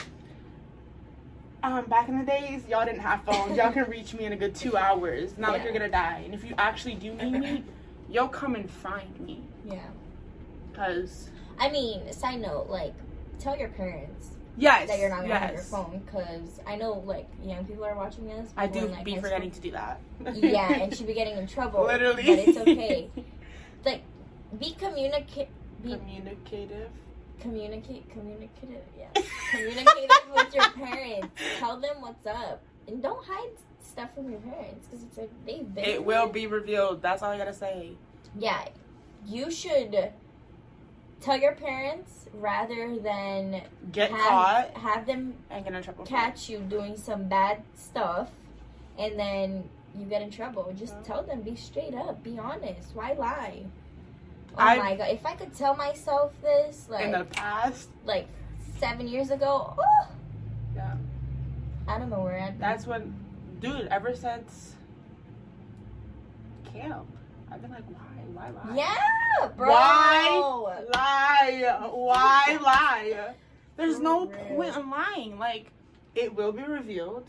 Um, 1.63 1.85
back 1.85 2.09
in 2.09 2.19
the 2.19 2.25
days, 2.25 2.67
y'all 2.67 2.85
didn't 2.85 2.99
have 3.01 3.23
phones. 3.23 3.57
Y'all 3.57 3.71
can 3.71 3.89
reach 3.89 4.13
me 4.13 4.25
in 4.25 4.33
a 4.33 4.35
good 4.35 4.53
two 4.53 4.75
hours. 4.75 5.37
Not 5.37 5.53
like 5.53 5.63
you're 5.63 5.73
gonna 5.73 5.89
die. 5.89 6.21
And 6.25 6.33
if 6.33 6.43
you 6.43 6.53
actually 6.57 6.95
do 6.95 7.13
need 7.13 7.31
me, 7.31 7.63
yo, 8.09 8.27
come 8.27 8.55
and 8.55 8.69
find 8.69 9.19
me. 9.21 9.41
Yeah. 9.65 9.79
Cause 10.73 11.29
I 11.57 11.69
mean, 11.69 12.11
side 12.11 12.41
note, 12.41 12.67
like, 12.69 12.93
tell 13.39 13.57
your 13.57 13.69
parents 13.69 14.31
yes, 14.57 14.87
that 14.89 14.99
you're 14.99 15.09
not 15.09 15.21
gonna 15.21 15.29
yes. 15.29 15.41
have 15.41 15.53
your 15.53 15.63
phone, 15.63 16.01
because 16.05 16.59
I 16.67 16.75
know 16.75 17.01
like 17.05 17.27
young 17.43 17.65
people 17.65 17.85
are 17.85 17.95
watching 17.95 18.27
this. 18.27 18.51
I 18.57 18.67
do 18.67 18.79
in, 18.79 18.91
like, 18.91 19.05
be 19.05 19.13
high 19.13 19.21
forgetting 19.21 19.51
to 19.51 19.61
do 19.61 19.71
that. 19.71 20.01
yeah, 20.33 20.73
and 20.73 20.93
she'd 20.97 21.07
be 21.07 21.13
getting 21.13 21.37
in 21.37 21.47
trouble. 21.47 21.83
Literally. 21.83 22.23
but 22.23 22.39
it's 22.39 22.57
okay. 22.57 23.09
Like, 23.85 24.01
be 24.57 24.71
communicate. 24.79 25.49
Be 25.83 25.97
Communicative. 25.97 26.89
Communicate 27.39 28.09
communicative 28.09 28.83
yeah, 28.97 29.07
communicate 29.51 30.09
with 30.33 30.53
your 30.53 30.69
parents 30.71 31.27
tell 31.59 31.79
them 31.79 31.95
what's 31.99 32.25
up 32.25 32.61
and 32.87 33.01
don't 33.01 33.25
hide 33.25 33.49
stuff 33.81 34.13
from 34.15 34.29
your 34.29 34.39
parents 34.39 34.87
because 34.87 35.03
it's 35.03 35.17
like 35.17 35.29
they've 35.45 35.73
been 35.75 35.83
It 35.83 36.03
will 36.03 36.27
be 36.27 36.47
revealed. 36.47 37.01
That's 37.01 37.21
all 37.21 37.31
I 37.31 37.37
gotta 37.37 37.53
say. 37.53 37.91
yeah 38.39 38.65
you 39.25 39.49
should 39.51 40.11
tell 41.21 41.37
your 41.39 41.53
parents 41.55 42.25
rather 42.33 42.97
than 42.99 43.61
Get 43.91 44.11
have, 44.11 44.19
caught 44.19 44.77
have 44.77 45.05
them 45.05 45.33
and 45.49 45.63
get 45.63 45.73
in 45.73 45.83
trouble. 45.83 46.05
catch 46.05 46.49
you 46.49 46.59
doing 46.59 46.97
some 46.97 47.27
bad 47.29 47.61
stuff 47.75 48.29
and 48.97 49.17
then 49.19 49.67
you 49.97 50.05
get 50.05 50.21
in 50.21 50.29
trouble 50.31 50.73
just 50.77 50.95
Mhm. 50.97 51.03
tell 51.05 51.23
them 51.23 51.41
be 51.41 51.55
straight 51.55 51.93
up 51.93 52.23
be 52.23 52.37
honest 52.39 52.95
why 52.95 53.13
lie 53.13 53.63
oh 54.55 54.59
I- 54.59 54.77
my 54.77 54.95
god 54.95 55.09
if 55.09 55.25
i 55.25 55.35
could 55.35 55.53
tell 55.55 55.75
myself 55.75 56.31
this 56.41 56.87
like 56.89 57.05
in 57.05 57.11
the 57.11 57.25
past. 57.25 57.89
like 58.05 58.27
seven 58.79 59.07
years 59.07 59.31
ago. 59.31 59.73
Oh, 59.77 60.07
Yeah. 60.75 60.95
I 61.87 61.97
don't 61.97 62.09
know 62.09 62.19
where 62.21 62.39
I'd 62.39 62.57
be. 62.57 62.59
That's 62.59 62.85
when, 62.85 63.13
dude. 63.61 63.87
Ever 63.87 64.13
since 64.15 64.73
camp, 66.73 67.05
I've 67.51 67.61
been 67.61 67.71
like, 67.71 67.83
why, 67.87 68.23
why, 68.33 68.51
why? 68.51 68.75
yeah, 68.75 69.47
bro. 69.55 69.69
Why? 69.69 70.83
Lie. 70.93 71.89
Why 71.91 72.57
lie? 72.61 73.33
There's 73.77 73.99
no 73.99 74.25
point 74.27 74.75
in 74.75 74.89
lying. 74.89 75.39
Like, 75.39 75.71
it 76.15 76.33
will 76.35 76.51
be 76.51 76.63
revealed. 76.63 77.25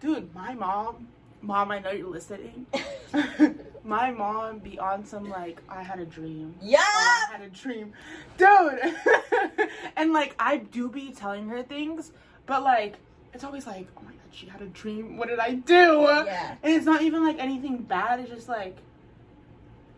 Dude, 0.00 0.34
my 0.34 0.54
mom, 0.54 1.08
mom, 1.42 1.70
I 1.70 1.78
know 1.78 1.90
you're 1.90 2.08
listening. 2.08 2.66
my 3.84 4.10
mom 4.10 4.58
be 4.58 4.78
on 4.78 5.04
some 5.04 5.28
like, 5.28 5.60
I 5.68 5.82
had 5.82 5.98
a 5.98 6.04
dream. 6.04 6.54
Yeah. 6.60 6.78
I 6.80 7.28
had 7.32 7.42
a 7.42 7.48
dream, 7.48 7.92
dude. 8.36 9.68
and 9.96 10.12
like, 10.12 10.34
I 10.38 10.58
do 10.58 10.88
be 10.88 11.12
telling 11.12 11.48
her 11.48 11.62
things, 11.62 12.12
but 12.46 12.62
like, 12.62 12.96
it's 13.32 13.44
always 13.44 13.66
like, 13.66 13.86
oh 13.96 14.02
my 14.02 14.10
god, 14.10 14.20
she 14.32 14.46
had 14.46 14.62
a 14.62 14.66
dream. 14.66 15.16
What 15.16 15.28
did 15.28 15.38
I 15.38 15.54
do? 15.54 16.02
Yeah. 16.26 16.56
And 16.62 16.72
it's 16.72 16.86
not 16.86 17.02
even 17.02 17.24
like 17.24 17.38
anything 17.38 17.78
bad. 17.78 18.20
It's 18.20 18.30
just 18.30 18.48
like, 18.48 18.76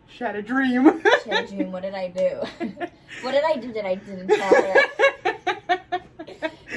she 0.07 0.23
had 0.23 0.35
a 0.35 0.41
dream. 0.41 1.01
She 1.23 1.29
had 1.29 1.45
a 1.45 1.47
dream. 1.47 1.71
What 1.71 1.83
did 1.83 1.93
I 1.93 2.07
do? 2.07 2.41
what 3.21 3.31
did 3.31 3.43
I 3.45 3.57
do 3.57 3.71
that 3.73 3.85
I 3.85 3.95
didn't 3.95 4.27
tell 4.27 4.63
her? 4.63 5.99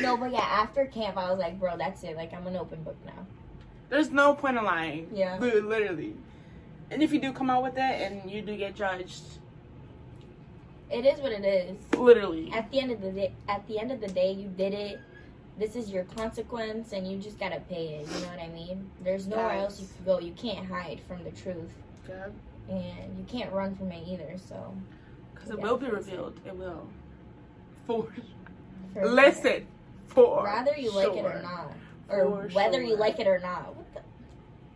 No, 0.03 0.17
but 0.17 0.33
yeah, 0.33 0.41
after 0.41 0.85
camp, 0.87 1.17
I 1.17 1.31
was 1.31 1.39
like, 1.39 1.59
bro, 1.59 1.77
that's 1.77 2.03
it. 2.03 2.17
Like, 2.17 2.35
I'm 2.35 2.47
an 2.47 2.57
open 2.57 2.83
book 2.83 2.97
now. 3.07 3.27
There's 3.93 4.11
no 4.11 4.35
point 4.35 4.57
in 4.57 4.65
lying. 4.65 5.11
Yeah. 5.13 5.37
Literally. 5.39 6.15
And 6.91 7.03
if 7.03 7.13
you 7.13 7.21
do 7.21 7.31
come 7.31 7.51
out 7.51 7.63
with 7.63 7.75
it 7.77 7.79
and 8.01 8.31
you 8.31 8.41
do 8.41 8.57
get 8.57 8.75
judged, 8.75 9.23
It 10.91 11.05
is 11.05 11.21
what 11.21 11.31
it 11.33 11.45
is. 11.45 11.77
literally. 11.99 12.51
At 12.55 12.71
the 12.71 12.81
end 12.81 12.91
of 12.91 13.03
the 13.03 13.11
day, 13.11 13.35
at 13.49 13.69
the 13.69 13.79
end 13.79 13.93
of 13.93 14.01
the 14.01 14.09
day, 14.09 14.33
you 14.33 14.49
did 14.49 14.73
it. 14.73 14.99
This 15.59 15.77
is 15.77 15.91
your 15.91 16.05
consequence, 16.05 16.95
and 16.95 17.07
you 17.07 17.19
just 17.19 17.39
gotta 17.39 17.61
pay 17.69 17.97
it. 18.01 18.09
You 18.09 18.21
know 18.23 18.29
what 18.29 18.41
I 18.41 18.49
mean? 18.49 18.91
There's 19.05 19.27
nowhere 19.27 19.59
else 19.59 19.79
you 19.79 19.87
can 19.95 20.05
go. 20.07 20.19
You 20.21 20.33
can't 20.33 20.67
hide 20.67 21.01
from 21.07 21.23
the 21.25 21.31
truth, 21.31 21.71
Yeah. 22.09 22.29
and 22.71 23.19
you 23.19 23.25
can't 23.29 23.53
run 23.53 23.75
from 23.77 23.93
it 23.93 24.09
either. 24.09 24.39
So, 24.39 24.75
Because 25.35 25.51
it 25.51 25.61
will 25.61 25.77
be 25.77 25.85
face 25.85 25.93
it. 25.95 25.99
revealed. 25.99 26.41
It 26.47 26.57
will. 26.57 26.89
For 27.87 28.07
for 28.95 29.07
listen. 29.07 29.67
For 30.07 30.43
rather 30.45 30.75
you 30.79 30.93
like 30.95 31.15
it 31.15 31.25
or 31.27 31.43
not. 31.43 31.73
or 32.09 32.49
For 32.49 32.55
whether 32.55 32.81
you 32.83 32.97
like 32.97 33.19
it 33.21 33.27
or 33.27 33.39
not. 33.39 33.75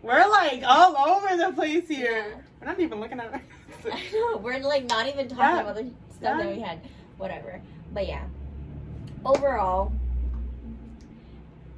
We're 0.02 0.28
like 0.28 0.62
all 0.64 0.96
over 0.96 1.36
the 1.36 1.52
place 1.52 1.88
here. 1.88 2.26
Yeah. 2.28 2.40
We're 2.60 2.66
not 2.68 2.80
even 2.80 3.00
looking 3.00 3.20
at. 3.20 3.32
I 3.92 4.02
know 4.12 4.36
we're 4.38 4.60
like 4.60 4.88
not 4.88 5.06
even 5.06 5.28
talking 5.28 5.44
Yeah. 5.44 5.60
about 5.60 5.74
the 5.76 5.90
stuff 6.10 6.38
that 6.38 6.54
we 6.54 6.60
had, 6.60 6.80
whatever. 7.18 7.60
But 7.92 8.06
yeah, 8.06 8.24
overall, 9.24 9.92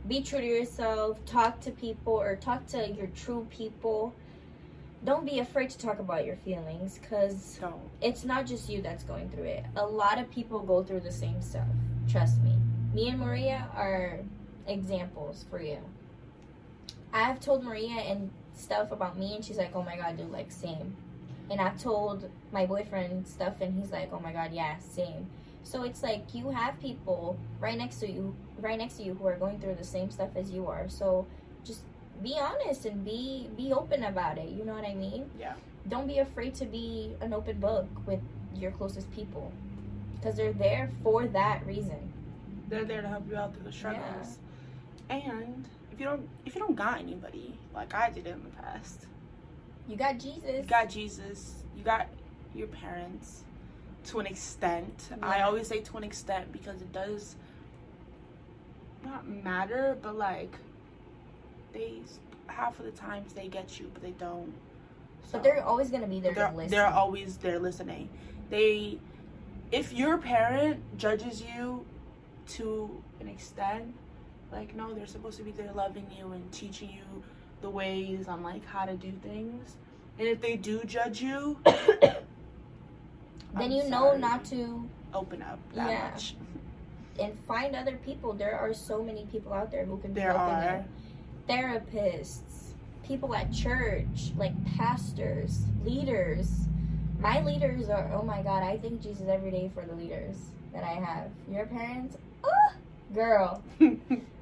be 0.07 0.23
true 0.23 0.41
to 0.41 0.47
yourself. 0.47 1.25
Talk 1.27 1.61
to 1.61 1.71
people 1.71 2.15
or 2.15 2.37
talk 2.37 2.67
to 2.69 2.89
your 2.91 3.09
true 3.09 3.47
people. 3.51 4.15
Don't 5.05 5.25
be 5.25 5.39
afraid 5.39 5.71
to 5.71 5.79
talk 5.79 6.01
about 6.01 6.27
your 6.27 6.37
feelings 6.37 6.99
because 6.99 7.61
it's 8.03 8.25
not 8.25 8.47
just 8.47 8.69
you 8.69 8.83
that's 8.83 9.05
going 9.05 9.29
through 9.31 9.45
it. 9.45 9.65
A 9.77 9.87
lot 9.87 10.19
of 10.19 10.29
people 10.31 10.59
go 10.61 10.83
through 10.83 11.01
the 11.01 11.13
same 11.13 11.41
stuff. 11.41 11.69
Trust 12.11 12.41
me. 12.43 12.57
Me 12.95 13.09
and 13.09 13.19
Maria 13.21 13.69
are 13.77 14.19
examples 14.67 15.45
for 15.51 15.63
you. 15.63 15.79
I've 17.13 17.41
told 17.41 17.65
Maria 17.65 18.01
and 18.01 18.31
stuff 18.55 18.93
about 18.93 19.19
me, 19.19 19.35
and 19.35 19.45
she's 19.45 19.57
like, 19.57 19.75
"Oh 19.75 19.83
my 19.83 19.97
god, 19.97 20.17
dude, 20.17 20.31
like 20.31 20.51
same." 20.51 20.97
And 21.51 21.61
I've 21.61 21.81
told 21.81 22.29
my 22.53 22.67
boyfriend 22.67 23.27
stuff, 23.27 23.61
and 23.61 23.79
he's 23.79 23.91
like, 23.91 24.11
"Oh 24.13 24.21
my 24.21 24.33
god, 24.33 24.53
yeah, 24.53 24.79
same." 24.79 25.27
So 25.63 25.83
it's 25.83 26.03
like 26.03 26.35
you 26.35 26.51
have 26.51 26.81
people 26.81 27.37
right 27.61 27.77
next 27.77 27.97
to 28.01 28.11
you, 28.11 28.35
right 28.61 28.79
next 28.79 28.97
to 28.99 29.03
you, 29.03 29.15
who 29.15 29.27
are 29.27 29.37
going 29.37 29.59
through 29.59 29.75
the 29.75 29.85
same 29.85 30.11
stuff 30.11 30.31
as 30.37 30.51
you 30.51 30.67
are. 30.67 30.89
So 30.89 31.27
just 31.65 31.83
be 32.23 32.37
honest 32.39 32.85
and 32.87 33.05
be 33.05 33.49
be 33.57 33.73
open 33.73 34.05
about 34.05 34.39
it. 34.39 34.49
You 34.49 34.65
know 34.65 34.75
what 34.75 34.85
I 34.85 34.95
mean? 34.95 35.31
Yeah. 35.39 35.55
Don't 35.89 36.07
be 36.07 36.19
afraid 36.19 36.55
to 36.57 36.67
be 36.67 37.15
an 37.21 37.33
open 37.33 37.61
book 37.61 37.87
with 38.07 38.21
your 38.55 38.73
closest 38.73 39.11
people, 39.13 39.53
because 40.17 40.37
they're 40.37 40.53
there 40.53 40.91
for 41.03 41.27
that 41.29 41.65
reason. 41.67 42.13
They're 42.69 42.85
there 42.85 43.01
to 43.01 43.09
help 43.09 43.29
you 43.31 43.37
out 43.37 43.55
through 43.55 43.65
the 43.65 43.73
struggles. 43.73 44.39
And 45.09 45.67
if 45.99 46.03
you 46.03 46.07
don't 46.07 46.29
if 46.47 46.55
you 46.55 46.61
don't 46.61 46.77
got 46.77 47.01
anybody, 47.01 47.59
like 47.75 47.93
I 47.93 48.09
did 48.11 48.29
in 48.29 48.41
the 48.45 48.51
past, 48.63 49.07
You 49.89 49.97
got 49.97 50.21
Jesus. 50.21 50.45
you 50.45 50.63
got 50.63 50.89
Jesus, 50.89 51.65
you 51.77 51.83
got 51.83 52.07
your 52.55 52.69
parents 52.69 53.43
to 54.05 54.21
an 54.21 54.27
extent. 54.27 55.09
I 55.21 55.43
always 55.43 55.67
say 55.67 55.81
to 55.81 55.97
an 55.97 56.05
extent 56.05 56.53
because 56.53 56.81
it 56.83 56.93
does 56.93 57.35
not 59.05 59.27
matter, 59.27 59.99
but 60.01 60.17
like 60.17 60.55
they 61.73 61.95
half 62.47 62.79
of 62.79 62.85
the 62.85 62.93
times 62.93 63.33
they 63.33 63.49
get 63.49 63.81
you, 63.81 63.91
but 63.93 64.01
they 64.01 64.13
don't. 64.13 64.55
but 65.33 65.43
they're 65.43 65.65
always 65.65 65.91
gonna 65.91 66.07
be 66.07 66.21
there 66.21 66.33
they're, 66.33 66.51
to 66.51 66.57
listen. 66.57 66.71
they're 66.71 66.87
always 66.87 67.39
there 67.39 67.59
listening. 67.59 68.09
They, 68.51 69.01
if 69.73 69.93
your 69.93 70.17
parent 70.17 70.81
judges 70.97 71.43
you 71.43 71.85
to 72.51 73.03
an 73.21 73.27
extent, 73.27 73.95
like 74.53 74.75
no, 74.75 74.95
they're 74.95 75.07
supposed 75.07 75.37
to 75.39 75.45
be 75.45 75.51
there 75.53 75.73
loving 75.75 76.07
you 76.17 76.33
and 76.33 76.51
teaching 76.53 76.91
you 76.91 77.23
the 77.61 77.71
ways 77.71 78.29
on 78.29 78.43
like 78.43 78.65
how 78.67 78.85
to 78.85 78.97
do 78.97 79.13
things. 79.23 79.77
And 80.19 80.27
if 80.27 80.41
they 80.41 80.57
do 80.57 80.83
judge 80.85 81.21
you, 81.21 81.59
then 83.55 83.71
you 83.73 83.89
know 83.89 84.17
not 84.17 84.45
to 84.47 84.89
open 85.15 85.43
up 85.43 85.59
that 85.75 85.89
Yeah. 85.91 86.11
much. 86.11 86.37
and 87.21 87.37
find 87.49 87.75
other 87.75 87.97
people. 87.97 88.33
There 88.33 88.57
are 88.57 88.73
so 88.73 89.03
many 89.03 89.27
people 89.27 89.53
out 89.53 89.71
there 89.73 89.85
who 89.85 89.99
can 89.99 90.13
be 90.13 90.21
There 90.21 90.33
helping 90.33 90.55
are. 90.55 90.85
Therapists, 91.49 92.75
people 93.03 93.35
at 93.35 93.53
church, 93.53 94.33
like 94.37 94.53
pastors, 94.77 95.63
leaders. 95.85 96.49
My 97.19 97.43
leaders 97.43 97.89
are 97.89 98.09
oh 98.15 98.23
my 98.23 98.43
god, 98.43 98.63
I 98.63 98.79
thank 98.79 99.03
Jesus 99.03 99.27
every 99.29 99.51
day 99.51 99.69
for 99.75 99.85
the 99.85 99.95
leaders 99.95 100.37
that 100.73 100.85
I 100.85 100.95
have. 100.95 101.31
Your 101.51 101.67
parents, 101.67 102.17
oh 102.45 102.73
girl, 103.13 103.63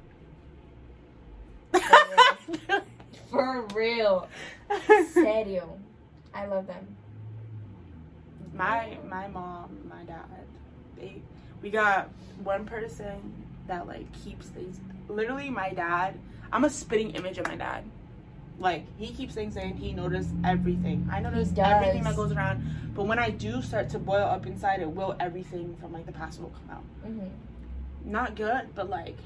for 3.29 3.65
real. 3.73 4.27
Serio. 5.13 5.77
I 6.33 6.45
love 6.45 6.67
them. 6.67 6.95
my 8.53 8.97
my 9.07 9.27
mom, 9.27 9.77
my 9.89 10.03
dad, 10.03 10.25
they 10.97 11.21
we 11.61 11.69
got 11.69 12.09
one 12.43 12.65
person 12.65 13.33
that 13.67 13.87
like 13.87 14.11
keeps 14.23 14.47
things. 14.47 14.79
Literally, 15.07 15.49
my 15.49 15.69
dad. 15.71 16.17
I'm 16.51 16.63
a 16.63 16.69
spitting 16.69 17.11
image 17.11 17.37
of 17.37 17.47
my 17.47 17.55
dad. 17.55 17.83
Like 18.59 18.85
he 18.97 19.07
keeps 19.13 19.33
things 19.33 19.57
in. 19.57 19.75
He 19.75 19.93
noticed 19.93 20.29
everything. 20.43 21.07
I 21.11 21.19
notice 21.19 21.51
everything 21.57 22.03
that 22.03 22.15
goes 22.15 22.31
around. 22.31 22.63
But 22.95 23.05
when 23.05 23.19
I 23.19 23.29
do 23.29 23.61
start 23.61 23.89
to 23.89 23.99
boil 23.99 24.23
up 24.23 24.45
inside, 24.47 24.79
it 24.81 24.89
will 24.89 25.15
everything 25.19 25.75
from 25.79 25.93
like 25.93 26.05
the 26.05 26.11
past 26.11 26.39
will 26.41 26.49
come 26.49 26.77
out. 26.77 26.83
hmm 27.03 27.27
Not 28.05 28.35
good, 28.35 28.69
but 28.75 28.89
like 28.89 29.17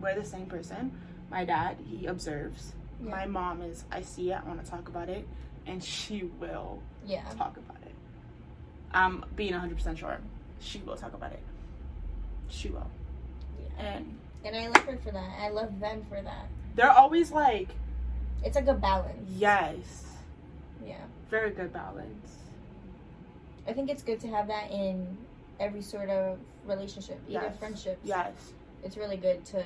we're 0.00 0.14
the 0.14 0.24
same 0.24 0.46
person. 0.46 0.90
My 1.34 1.44
dad, 1.44 1.76
he 1.90 2.06
observes. 2.06 2.72
Yeah. 3.02 3.10
My 3.10 3.26
mom 3.26 3.60
is. 3.60 3.82
I 3.90 4.02
see 4.02 4.30
it. 4.30 4.38
I 4.40 4.48
want 4.48 4.64
to 4.64 4.70
talk 4.70 4.86
about 4.86 5.08
it, 5.08 5.26
and 5.66 5.82
she 5.82 6.30
will 6.38 6.80
Yeah. 7.04 7.24
talk 7.36 7.56
about 7.56 7.78
it. 7.84 7.90
I'm 8.92 9.24
being 9.34 9.52
100% 9.52 9.98
sure. 9.98 10.18
She 10.60 10.78
will 10.86 10.96
talk 10.96 11.12
about 11.12 11.32
it. 11.32 11.42
She 12.48 12.68
will. 12.68 12.86
yeah. 13.60 13.82
And 13.84 14.18
And 14.44 14.54
I 14.54 14.68
love 14.68 14.84
her 14.84 14.96
for 14.98 15.10
that. 15.10 15.30
I 15.40 15.48
love 15.48 15.80
them 15.80 16.04
for 16.08 16.22
that. 16.22 16.46
they're 16.76 16.90
always 16.92 17.32
like, 17.32 17.68
It's 18.44 18.54
like 18.54 18.64
a 18.68 18.72
good 18.72 18.80
balance. 18.80 19.28
yes, 19.36 20.04
Yeah. 20.86 21.02
very 21.30 21.50
good 21.50 21.72
balance. 21.72 22.38
I 23.66 23.72
think 23.72 23.90
it's 23.90 24.02
good 24.04 24.20
to 24.20 24.28
have 24.28 24.46
that 24.48 24.70
in 24.70 25.16
every 25.58 25.82
sort 25.82 26.10
of 26.10 26.38
relationship, 26.66 27.18
even 27.28 27.42
Yes. 27.42 27.56
friendships. 27.58 28.00
Yes. 28.04 28.52
It's 28.84 28.96
really 28.96 29.16
good 29.16 29.44
to 29.46 29.64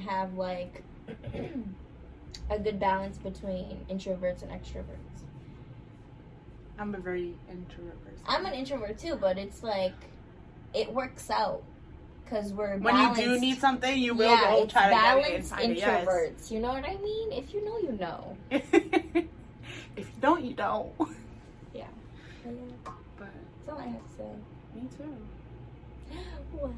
have 0.00 0.34
like 0.34 0.82
a 2.50 2.58
good 2.58 2.78
balance 2.80 3.18
between 3.18 3.84
introverts 3.90 4.42
and 4.42 4.50
extroverts. 4.50 5.24
I'm 6.78 6.94
a 6.94 6.98
very 6.98 7.34
introvert 7.50 8.02
person. 8.04 8.24
I'm 8.26 8.46
an 8.46 8.54
introvert 8.54 8.98
too, 8.98 9.16
but 9.20 9.36
it's 9.38 9.62
like 9.62 9.94
it 10.74 10.92
works 10.92 11.30
out 11.30 11.62
because 12.24 12.52
we're 12.52 12.76
when 12.76 12.94
balanced. 12.94 13.20
you 13.22 13.34
do 13.34 13.40
need 13.40 13.58
something, 13.58 13.98
you 13.98 14.14
will 14.14 14.30
yeah, 14.30 14.50
go 14.50 14.62
it's 14.64 14.72
try 14.72 14.88
to 14.88 14.94
get 14.94 15.16
it 15.18 15.18
and 15.18 15.22
balanced 15.24 15.50
find 15.50 15.72
it. 15.72 15.78
Yes. 15.78 16.06
introverts. 16.06 16.50
You 16.50 16.60
know 16.60 16.68
what 16.68 16.84
I 16.84 16.96
mean? 16.98 17.32
If 17.32 17.52
you 17.54 17.64
know, 17.64 17.78
you 17.78 17.92
know. 17.98 18.36
if 18.50 19.14
you 19.96 20.06
don't, 20.20 20.44
you 20.44 20.54
don't. 20.54 20.92
Yeah, 21.74 21.84
But 22.44 23.28
that's 23.66 23.68
all 23.70 23.78
I 23.78 23.88
have 23.88 24.00
to 24.00 24.16
say. 24.16 24.30
me 24.74 24.88
too. 24.96 25.16
Well, 26.52 26.72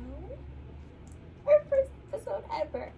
our 1.47 1.61
first 1.71 1.91
episode 2.13 2.45
ever. 2.61 2.93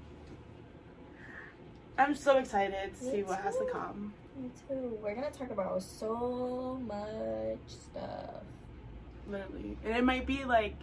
I'm 1.99 2.15
so 2.15 2.39
excited 2.39 2.97
to 2.99 3.05
Me 3.05 3.11
see 3.11 3.23
what 3.23 3.41
has 3.41 3.57
to 3.57 3.65
come. 3.67 4.13
Me 4.37 4.51
too. 4.69 4.99
We're 5.03 5.15
gonna 5.15 5.31
talk 5.31 5.51
about 5.51 5.83
so 5.83 6.81
much 6.87 7.59
stuff. 7.69 8.43
Literally. 9.29 9.77
And 9.85 9.97
it 9.97 10.05
might 10.05 10.27
be 10.27 10.45
like 10.45 10.75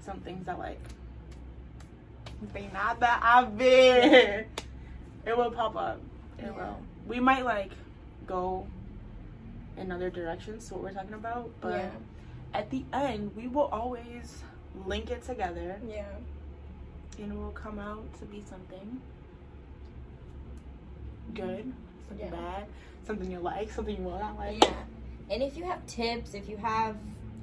some 0.00 0.20
things 0.20 0.46
that 0.46 0.58
like 0.58 0.78
they 2.52 2.68
not 2.72 3.00
that 3.00 3.20
obvious. 3.22 4.46
It 5.26 5.34
will 5.34 5.50
pop 5.50 5.74
up. 5.74 6.00
It 6.38 6.44
Yeah. 6.44 6.50
will. 6.50 6.76
We 7.06 7.18
might 7.18 7.44
like 7.46 7.72
go 8.26 8.66
in 9.78 9.90
other 9.90 10.10
directions 10.10 10.68
to 10.68 10.74
what 10.74 10.82
we're 10.82 10.92
talking 10.92 11.14
about, 11.14 11.48
but 11.62 11.72
yeah, 11.78 11.90
at 12.52 12.68
the 12.70 12.84
end 12.92 13.34
we 13.34 13.48
will 13.48 13.68
always 13.72 14.42
link 14.86 15.10
it 15.10 15.22
together 15.24 15.80
yeah. 15.88 16.04
and 17.18 17.32
it 17.32 17.36
will 17.38 17.52
come 17.52 17.78
out 17.78 18.04
to 18.18 18.24
be 18.26 18.42
something 18.48 19.00
good, 21.32 21.72
something 22.08 22.26
Yeah. 22.26 22.32
bad, 22.32 22.66
something 23.06 23.30
you 23.30 23.38
like, 23.38 23.70
something 23.70 23.96
you 23.96 24.02
will 24.02 24.18
not 24.18 24.36
like. 24.36 24.62
Yeah. 24.62 24.74
And 25.30 25.42
if 25.42 25.56
you 25.56 25.64
have 25.64 25.84
tips, 25.86 26.34
if 26.34 26.48
you 26.48 26.56
have 26.58 26.96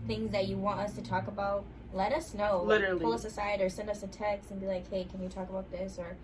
things 0.07 0.31
that 0.31 0.47
you 0.47 0.57
want 0.57 0.79
us 0.79 0.93
to 0.93 1.01
talk 1.01 1.27
about, 1.27 1.63
let 1.93 2.13
us 2.13 2.33
know. 2.33 2.59
Like, 2.59 2.79
Literally. 2.79 3.01
pull 3.01 3.13
us 3.13 3.25
aside 3.25 3.59
or 3.61 3.69
send 3.69 3.89
us 3.89 4.03
a 4.03 4.07
text 4.07 4.51
and 4.51 4.59
be 4.59 4.67
like, 4.67 4.89
hey, 4.89 5.03
can 5.05 5.21
you 5.21 5.29
talk 5.29 5.49
about 5.49 5.69
this? 5.71 5.97
Or, 5.99 6.15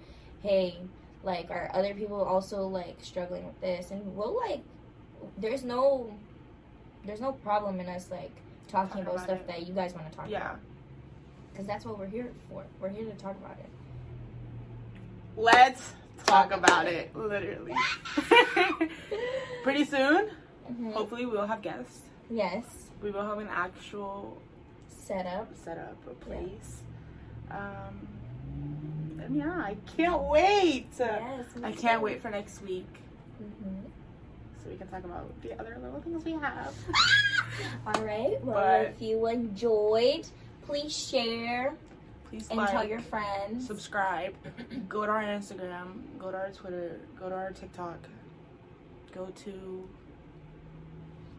hey, 0.44 0.78
like, 1.24 1.50
are 1.50 1.70
other 1.74 1.94
people 1.94 2.22
also, 2.24 2.68
like, 2.68 2.98
struggling 3.02 3.46
with 3.46 3.60
this? 3.60 3.92
And 3.92 4.16
we'll, 4.16 4.36
like, 4.36 4.62
there's 5.38 5.64
no, 5.64 6.14
there's 7.06 7.22
no 7.22 7.32
problem 7.34 7.80
in 7.80 7.88
us, 7.88 8.10
like, 8.12 8.32
talking 8.68 8.90
Talking 8.90 9.02
about, 9.02 9.14
about 9.16 9.24
stuff 9.26 9.40
it. 9.42 9.48
that 9.48 9.68
you 9.68 9.74
guys 9.74 9.94
want 9.94 10.10
to 10.12 10.16
talk 10.18 10.30
Yeah. 10.30 10.38
about. 10.52 10.60
Because 11.52 11.66
that's 11.68 11.86
what 11.86 11.98
we're 11.98 12.06
here 12.08 12.32
for. 12.50 12.64
We're 12.80 12.90
here 12.90 13.06
to 13.06 13.16
talk 13.16 13.36
about 13.38 13.58
it. 13.58 13.70
Let's 15.36 15.94
talk 16.26 16.52
about 16.52 16.86
it. 16.88 17.16
Literally. 17.16 17.74
Pretty 19.64 19.86
soon, 19.86 20.30
Mhm. 20.72 20.94
hopefully, 20.94 21.26
we'll 21.26 21.48
have 21.48 21.62
guests. 21.62 22.02
Yes. 22.30 22.64
We 23.02 23.12
will 23.12 23.24
have 23.26 23.38
an 23.40 23.48
actual 23.50 24.38
Set 24.90 25.26
up. 25.26 25.48
setup, 25.64 25.96
a 26.10 26.14
place. 26.16 26.82
Um, 27.52 28.08
and 29.22 29.36
yeah, 29.36 29.52
I 29.58 29.78
can't 29.96 30.24
wait. 30.24 30.88
Yes. 31.00 31.46
I 31.64 31.72
can't 31.72 32.02
wait 32.02 32.22
for 32.22 32.30
next 32.30 32.62
week 32.64 32.88
hmm 33.38 33.80
so 34.64 34.70
we 34.72 34.76
can 34.78 34.88
talk 34.88 35.04
about 35.04 35.30
the 35.44 35.54
other 35.60 35.78
little 35.82 36.02
things 36.02 36.26
we 36.26 36.32
have. 36.34 36.74
All 37.88 38.04
right. 38.04 38.44
Well, 38.44 38.56
But- 38.56 38.88
if 38.88 39.02
you 39.02 39.28
enjoyed, 39.28 40.26
please 40.66 40.94
share, 40.96 41.76
Please 42.30 42.48
and 42.50 42.58
like, 42.58 42.72
tell 42.72 42.88
your 42.88 43.00
friends. 43.00 43.66
subscribe. 43.66 44.34
Go 44.90 45.06
to 45.06 45.12
our 45.12 45.24
Instagram. 45.24 46.02
Go 46.20 46.32
to 46.32 46.38
our 46.38 46.50
Twitter. 46.52 47.00
Go 47.20 47.30
to 47.30 47.36
our 47.36 47.52
TikTok. 47.52 48.00
Go 49.14 49.28
to 49.46 49.88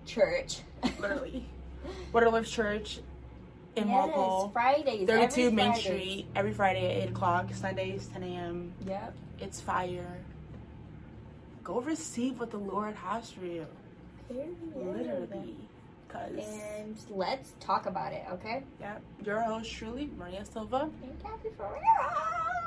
Church. 0.06 0.60
literally 0.98 1.44
Waterlift 2.12 2.46
Church 2.50 3.00
in 3.76 3.88
yes, 3.88 3.94
Walpole. 3.94 4.48
Fridays. 4.48 5.06
32 5.06 5.40
every 5.40 5.52
Main 5.52 5.66
Fridays. 5.72 5.82
Street 5.84 6.26
every 6.34 6.52
Friday 6.52 7.02
at 7.02 7.08
8 7.08 7.10
o'clock, 7.10 7.54
Sundays 7.54 8.08
10 8.12 8.22
a.m. 8.22 8.72
Yep. 8.86 9.14
It's 9.40 9.60
fire. 9.60 10.18
Go 11.62 11.80
receive 11.80 12.40
what 12.40 12.50
the 12.50 12.56
Lord 12.58 12.94
has 12.96 13.30
for 13.30 13.44
you. 13.44 13.66
Period. 14.28 14.56
Literally. 14.74 15.54
Because, 16.08 16.46
And 16.78 16.96
let's 17.10 17.52
talk 17.60 17.84
about 17.86 18.12
it, 18.12 18.24
okay? 18.32 18.64
yeah, 18.80 18.96
your 19.24 19.40
host, 19.42 19.70
truly, 19.70 20.10
Maria 20.18 20.44
Silva. 20.44 20.88
And 21.02 21.22
Gabby 21.22 21.50
Ferreira. 21.56 22.57